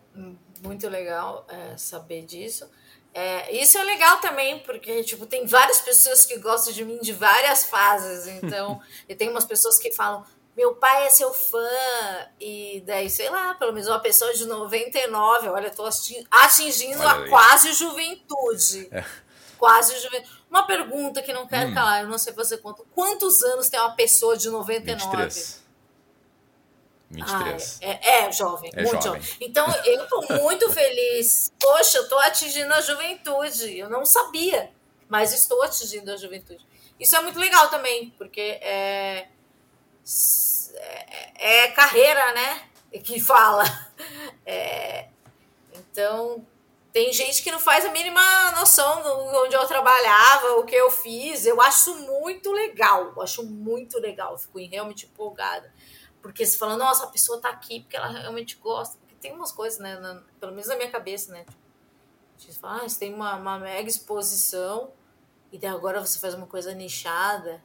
muito 0.63 0.87
legal 0.89 1.45
é, 1.49 1.77
saber 1.77 2.25
disso. 2.25 2.69
É, 3.13 3.55
isso 3.55 3.77
é 3.77 3.83
legal 3.83 4.17
também, 4.17 4.59
porque 4.59 5.03
tipo, 5.03 5.25
tem 5.25 5.45
várias 5.45 5.81
pessoas 5.81 6.25
que 6.25 6.37
gostam 6.37 6.73
de 6.73 6.85
mim 6.85 6.99
de 6.99 7.11
várias 7.11 7.65
fases. 7.65 8.27
Então, 8.27 8.81
e 9.09 9.15
tem 9.15 9.29
umas 9.29 9.45
pessoas 9.45 9.79
que 9.79 9.91
falam, 9.91 10.23
meu 10.55 10.75
pai 10.75 11.07
é 11.07 11.09
seu 11.09 11.33
fã, 11.33 11.69
e 12.39 12.83
daí, 12.85 13.09
sei 13.09 13.29
lá, 13.29 13.53
pelo 13.55 13.71
menos 13.71 13.87
uma 13.87 13.99
pessoa 13.99 14.33
de 14.33 14.45
99, 14.45 15.47
olha, 15.49 15.67
estou 15.67 15.87
atingindo 16.31 16.99
olha 16.99 17.25
a 17.25 17.29
quase 17.29 17.73
juventude. 17.73 18.87
É. 18.91 19.03
Quase 19.57 19.97
juventude. 19.99 20.39
Uma 20.49 20.65
pergunta 20.65 21.21
que 21.21 21.31
não 21.31 21.47
quero 21.47 21.69
hum. 21.69 21.73
calar, 21.73 22.01
eu 22.01 22.09
não 22.09 22.17
sei 22.17 22.33
fazer 22.33 22.57
conta. 22.57 22.83
Quantos 22.93 23.41
anos 23.43 23.69
tem 23.69 23.79
uma 23.79 23.95
pessoa 23.95 24.35
de 24.35 24.49
99? 24.49 25.17
23. 25.17 25.58
23. 27.11 27.79
Ah, 27.81 27.85
é, 27.85 28.09
é, 28.09 28.31
jovem, 28.31 28.71
é 28.73 28.83
muito 28.83 29.03
jovem. 29.03 29.21
jovem. 29.21 29.37
Então, 29.41 29.67
eu 29.83 30.07
tô 30.07 30.21
muito 30.41 30.69
feliz. 30.73 31.51
Poxa, 31.59 31.97
eu 31.97 32.07
tô 32.07 32.17
atingindo 32.19 32.73
a 32.73 32.81
juventude. 32.81 33.77
Eu 33.77 33.89
não 33.89 34.05
sabia, 34.05 34.71
mas 35.07 35.33
estou 35.33 35.61
atingindo 35.63 36.11
a 36.11 36.17
juventude. 36.17 36.65
Isso 36.99 37.15
é 37.15 37.21
muito 37.21 37.39
legal 37.39 37.69
também, 37.69 38.11
porque 38.17 38.41
é, 38.61 39.27
é, 40.73 41.63
é 41.63 41.67
carreira, 41.71 42.33
né? 42.33 42.63
Que 43.03 43.19
fala. 43.19 43.63
É, 44.45 45.07
então, 45.73 46.45
tem 46.91 47.13
gente 47.13 47.41
que 47.43 47.51
não 47.51 47.59
faz 47.59 47.85
a 47.85 47.91
mínima 47.91 48.51
noção 48.51 49.01
de 49.01 49.37
onde 49.37 49.55
eu 49.55 49.65
trabalhava, 49.67 50.55
o 50.55 50.65
que 50.65 50.75
eu 50.75 50.89
fiz. 50.89 51.45
Eu 51.45 51.61
acho 51.61 51.95
muito 51.95 52.51
legal, 52.51 53.13
eu 53.15 53.21
acho 53.21 53.43
muito 53.43 53.99
legal. 53.99 54.37
Fico 54.37 54.59
realmente 54.59 55.05
empolgada. 55.05 55.71
Porque 56.21 56.45
você 56.45 56.57
fala, 56.57 56.75
nossa, 56.75 57.05
a 57.05 57.07
pessoa 57.07 57.39
tá 57.39 57.49
aqui 57.49 57.81
porque 57.81 57.95
ela 57.95 58.07
realmente 58.07 58.57
gosta. 58.57 58.97
Porque 58.97 59.15
tem 59.15 59.33
umas 59.33 59.51
coisas, 59.51 59.79
né? 59.79 59.97
Na, 59.99 60.21
pelo 60.39 60.51
menos 60.51 60.67
na 60.67 60.75
minha 60.75 60.91
cabeça, 60.91 61.31
né? 61.31 61.45
Você 62.37 62.53
fala, 62.53 62.83
ah, 62.83 62.89
você 62.89 62.99
tem 62.99 63.13
uma, 63.13 63.35
uma 63.35 63.59
mega 63.59 63.89
exposição 63.89 64.91
e 65.51 65.57
daí 65.57 65.69
agora 65.69 65.99
você 65.99 66.19
faz 66.19 66.33
uma 66.33 66.47
coisa 66.47 66.73
nichada. 66.73 67.63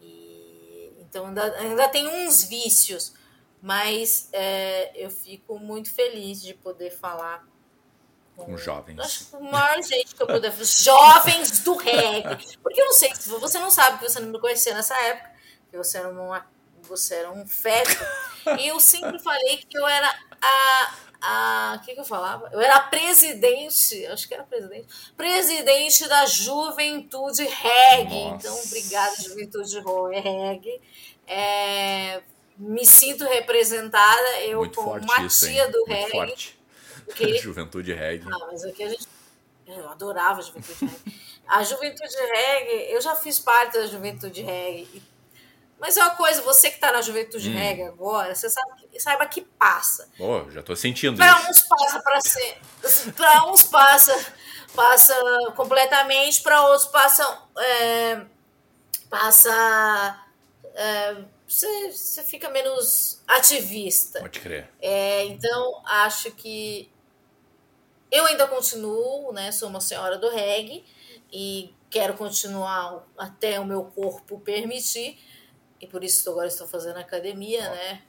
E, 0.00 0.92
então 1.00 1.26
ainda, 1.26 1.42
ainda 1.56 1.88
tem 1.88 2.06
uns 2.06 2.44
vícios. 2.44 3.14
Mas 3.62 4.28
é, 4.32 4.90
eu 4.94 5.10
fico 5.10 5.58
muito 5.58 5.92
feliz 5.92 6.40
de 6.40 6.54
poder 6.54 6.90
falar 6.90 7.46
com, 8.36 8.56
jovens. 8.56 8.98
Acho 8.98 9.26
que 9.26 9.36
o 9.36 9.42
maior 9.42 9.82
gente 9.82 10.14
que 10.14 10.22
eu 10.22 10.26
puder 10.26 10.52
jovens 10.64 11.60
do 11.60 11.76
reggae. 11.76 12.56
Porque 12.62 12.80
eu 12.80 12.86
não 12.86 12.94
sei, 12.94 13.12
você 13.14 13.58
não 13.58 13.70
sabe 13.70 13.98
que 13.98 14.08
você 14.08 14.18
não 14.20 14.28
me 14.28 14.40
conhecia 14.40 14.74
nessa 14.74 14.96
época, 15.02 15.30
que 15.70 15.76
você 15.76 15.98
era 15.98 16.08
uma 16.08 16.46
você 16.90 17.14
era 17.14 17.30
um 17.30 17.46
feto. 17.46 17.96
e 18.58 18.68
eu 18.68 18.80
sempre 18.80 19.18
falei 19.18 19.58
que 19.58 19.78
eu 19.78 19.86
era 19.86 20.12
a. 20.42 20.94
a 21.22 21.76
o 21.76 21.84
que, 21.84 21.94
que 21.94 22.00
eu 22.00 22.04
falava? 22.04 22.50
Eu 22.52 22.60
era 22.60 22.76
a 22.76 22.80
presidente, 22.80 24.04
acho 24.06 24.28
que 24.28 24.34
era 24.34 24.42
presidente, 24.42 24.86
presidente 25.16 26.08
da 26.08 26.26
Juventude 26.26 27.44
Reggae. 27.44 28.24
Nossa. 28.24 28.36
Então, 28.36 28.60
obrigada, 28.64 29.16
Juventude 29.22 29.80
Reggae. 29.80 30.80
É, 31.26 32.22
me 32.58 32.84
sinto 32.84 33.24
representada, 33.24 34.40
eu 34.40 34.58
Muito 34.58 34.74
como 34.74 34.98
uma 34.98 35.22
isso, 35.22 35.46
tia 35.46 35.68
do 35.68 35.78
Muito 35.78 35.92
reggae. 35.92 36.10
Forte. 36.10 36.58
Porque... 37.04 37.38
Juventude 37.38 37.92
Reggae. 37.92 38.28
Ah, 38.28 38.48
mas 38.50 38.64
aqui 38.64 38.82
a 38.82 38.88
gente. 38.88 39.06
Eu 39.66 39.88
adorava 39.88 40.40
a 40.40 40.42
Juventude 40.42 40.84
Reggae. 40.84 41.20
A 41.46 41.62
Juventude 41.62 42.16
Reggae, 42.16 42.92
eu 42.92 43.00
já 43.00 43.14
fiz 43.14 43.38
parte 43.38 43.74
da 43.74 43.86
Juventude 43.86 44.42
Reggae 44.42 45.02
mas 45.80 45.96
é 45.96 46.02
uma 46.02 46.14
coisa, 46.14 46.42
você 46.42 46.68
que 46.68 46.76
está 46.76 46.92
na 46.92 47.00
juventude 47.00 47.48
hum. 47.48 47.54
reggae 47.54 47.84
agora, 47.84 48.34
você 48.34 48.50
sabe, 48.50 48.70
saiba 48.98 49.26
que 49.26 49.40
passa. 49.40 50.08
Oh, 50.18 50.48
já 50.50 50.60
estou 50.60 50.76
sentindo 50.76 51.20
isso. 51.20 51.50
uns 51.50 51.62
passa 51.62 52.00
para 52.00 52.20
ser. 52.20 52.58
Para 53.16 53.50
uns 53.50 53.64
passa, 53.64 54.34
passa 54.74 55.14
completamente, 55.56 56.42
para 56.42 56.62
outros 56.66 56.86
passam. 56.88 57.48
É, 57.56 58.20
passa. 59.08 60.24
É, 60.74 61.16
você, 61.48 61.90
você 61.90 62.22
fica 62.24 62.50
menos 62.50 63.22
ativista. 63.26 64.20
Pode 64.20 64.38
crer. 64.38 64.68
É, 64.82 65.24
então, 65.24 65.82
acho 65.86 66.30
que 66.32 66.92
eu 68.10 68.26
ainda 68.26 68.46
continuo, 68.46 69.32
né? 69.32 69.50
Sou 69.50 69.68
uma 69.70 69.80
senhora 69.80 70.18
do 70.18 70.28
reggae 70.28 70.84
e 71.32 71.74
quero 71.88 72.14
continuar 72.14 73.06
até 73.16 73.58
o 73.58 73.64
meu 73.64 73.84
corpo 73.84 74.38
permitir 74.40 75.18
e 75.80 75.86
por 75.86 76.04
isso 76.04 76.28
agora 76.30 76.46
estou 76.46 76.66
fazendo 76.66 76.98
academia, 76.98 77.68
né? 77.70 78.02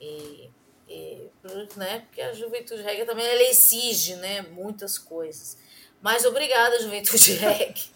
E, 0.00 0.50
e, 0.88 1.30
né? 1.76 2.00
Porque 2.00 2.22
a 2.22 2.32
juventude 2.32 2.82
reggae 2.82 3.04
também 3.04 3.26
ela 3.26 3.42
exige, 3.42 4.16
né? 4.16 4.42
Muitas 4.42 4.96
coisas. 4.96 5.58
Mas 6.00 6.24
obrigada, 6.24 6.80
juventude 6.80 7.32
reggae, 7.38 7.90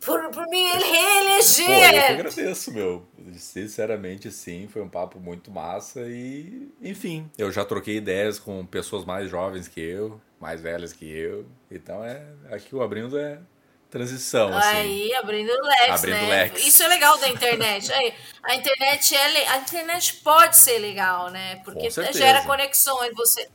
por, 0.00 0.30
por 0.30 0.46
me 0.46 0.70
reeleger. 0.70 1.66
Pô, 1.66 1.72
eu 1.72 1.90
que 1.90 1.98
agradeço, 1.98 2.72
meu. 2.72 3.06
Sinceramente, 3.36 4.30
sim, 4.30 4.68
foi 4.68 4.82
um 4.82 4.88
papo 4.88 5.18
muito 5.18 5.50
massa 5.50 6.02
e, 6.06 6.70
enfim, 6.80 7.28
eu 7.36 7.50
já 7.50 7.64
troquei 7.64 7.96
ideias 7.96 8.38
com 8.38 8.64
pessoas 8.64 9.04
mais 9.04 9.28
jovens 9.28 9.66
que 9.66 9.80
eu, 9.80 10.20
mais 10.38 10.60
velhas 10.60 10.92
que 10.92 11.10
eu. 11.10 11.46
Então 11.70 12.04
é, 12.04 12.24
aqui 12.50 12.76
o 12.76 12.82
Abrindo 12.82 13.18
é 13.18 13.40
transição. 13.90 14.56
Assim. 14.56 14.68
Aí, 14.68 15.14
abrindo 15.14 15.52
leques, 15.52 15.90
abrindo 15.90 16.22
né? 16.22 16.28
Leques. 16.28 16.66
Isso 16.66 16.82
é 16.82 16.88
legal 16.88 17.16
da 17.18 17.28
internet. 17.28 17.92
Aí, 17.92 18.14
a 18.42 18.54
internet 18.54 19.14
é 19.14 19.48
a 19.48 19.58
internet 19.58 20.14
pode 20.16 20.56
ser 20.56 20.78
legal, 20.78 21.30
né? 21.30 21.56
Porque 21.64 21.90
gera 21.90 22.42
conexões. 22.42 23.12
Você 23.14 23.48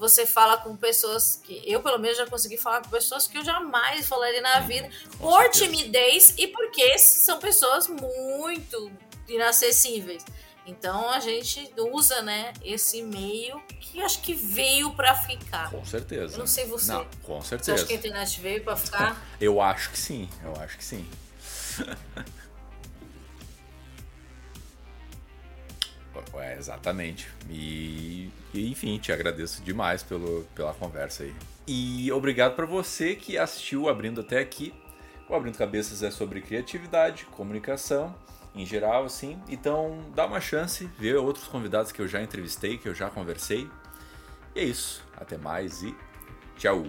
você 0.00 0.24
fala 0.24 0.56
com 0.56 0.74
pessoas 0.74 1.36
que 1.44 1.62
eu 1.66 1.82
pelo 1.82 1.98
menos 1.98 2.16
já 2.16 2.26
consegui 2.26 2.56
falar 2.56 2.80
com 2.80 2.88
pessoas 2.88 3.26
que 3.26 3.36
eu 3.36 3.44
jamais 3.44 4.08
falaria 4.08 4.40
na 4.40 4.60
vida 4.60 4.88
com 5.18 5.28
por 5.28 5.42
certeza. 5.42 5.66
timidez 5.66 6.34
e 6.38 6.46
porque 6.46 6.98
são 6.98 7.38
pessoas 7.38 7.86
muito 7.86 8.90
inacessíveis. 9.28 10.24
Então 10.66 11.10
a 11.10 11.20
gente 11.20 11.72
usa, 11.76 12.22
né, 12.22 12.52
esse 12.62 13.02
meio 13.02 13.60
que 13.80 14.00
acho 14.00 14.20
que 14.20 14.34
veio 14.34 14.92
para 14.92 15.14
ficar. 15.14 15.70
Com 15.70 15.84
certeza. 15.84 16.34
Eu 16.34 16.38
não 16.38 16.46
sei 16.46 16.66
você. 16.66 16.92
Não, 16.92 17.06
com 17.22 17.40
certeza. 17.40 17.72
Você 17.72 17.72
acha 17.72 17.86
que 17.86 17.92
a 17.92 17.96
internet 17.96 18.40
veio 18.40 18.62
para 18.62 18.76
ficar? 18.76 19.22
eu 19.40 19.60
acho 19.60 19.90
que 19.90 19.98
sim, 19.98 20.28
eu 20.44 20.54
acho 20.60 20.76
que 20.76 20.84
sim. 20.84 21.06
é, 26.40 26.56
exatamente. 26.56 27.28
E, 27.48 28.30
enfim, 28.54 28.98
te 28.98 29.12
agradeço 29.12 29.62
demais 29.62 30.02
pelo, 30.02 30.44
pela 30.54 30.74
conversa 30.74 31.22
aí. 31.22 31.34
E 31.66 32.10
obrigado 32.12 32.54
para 32.54 32.66
você 32.66 33.14
que 33.14 33.38
assistiu 33.38 33.88
Abrindo 33.88 34.20
até 34.20 34.38
aqui. 34.38 34.74
O 35.28 35.34
Abrindo 35.34 35.56
Cabeças 35.56 36.02
é 36.02 36.10
sobre 36.10 36.40
criatividade, 36.40 37.24
comunicação 37.26 38.14
em 38.54 38.66
geral, 38.66 39.04
assim. 39.04 39.40
Então 39.48 39.98
dá 40.14 40.26
uma 40.26 40.40
chance, 40.40 40.88
vê 40.98 41.14
outros 41.14 41.46
convidados 41.46 41.92
que 41.92 42.00
eu 42.00 42.08
já 42.08 42.22
entrevistei, 42.22 42.78
que 42.78 42.88
eu 42.88 42.94
já 42.94 43.10
conversei. 43.10 43.68
E 44.54 44.60
é 44.60 44.64
isso. 44.64 45.04
Até 45.16 45.36
mais 45.36 45.82
e 45.82 45.94
tchau! 46.56 46.82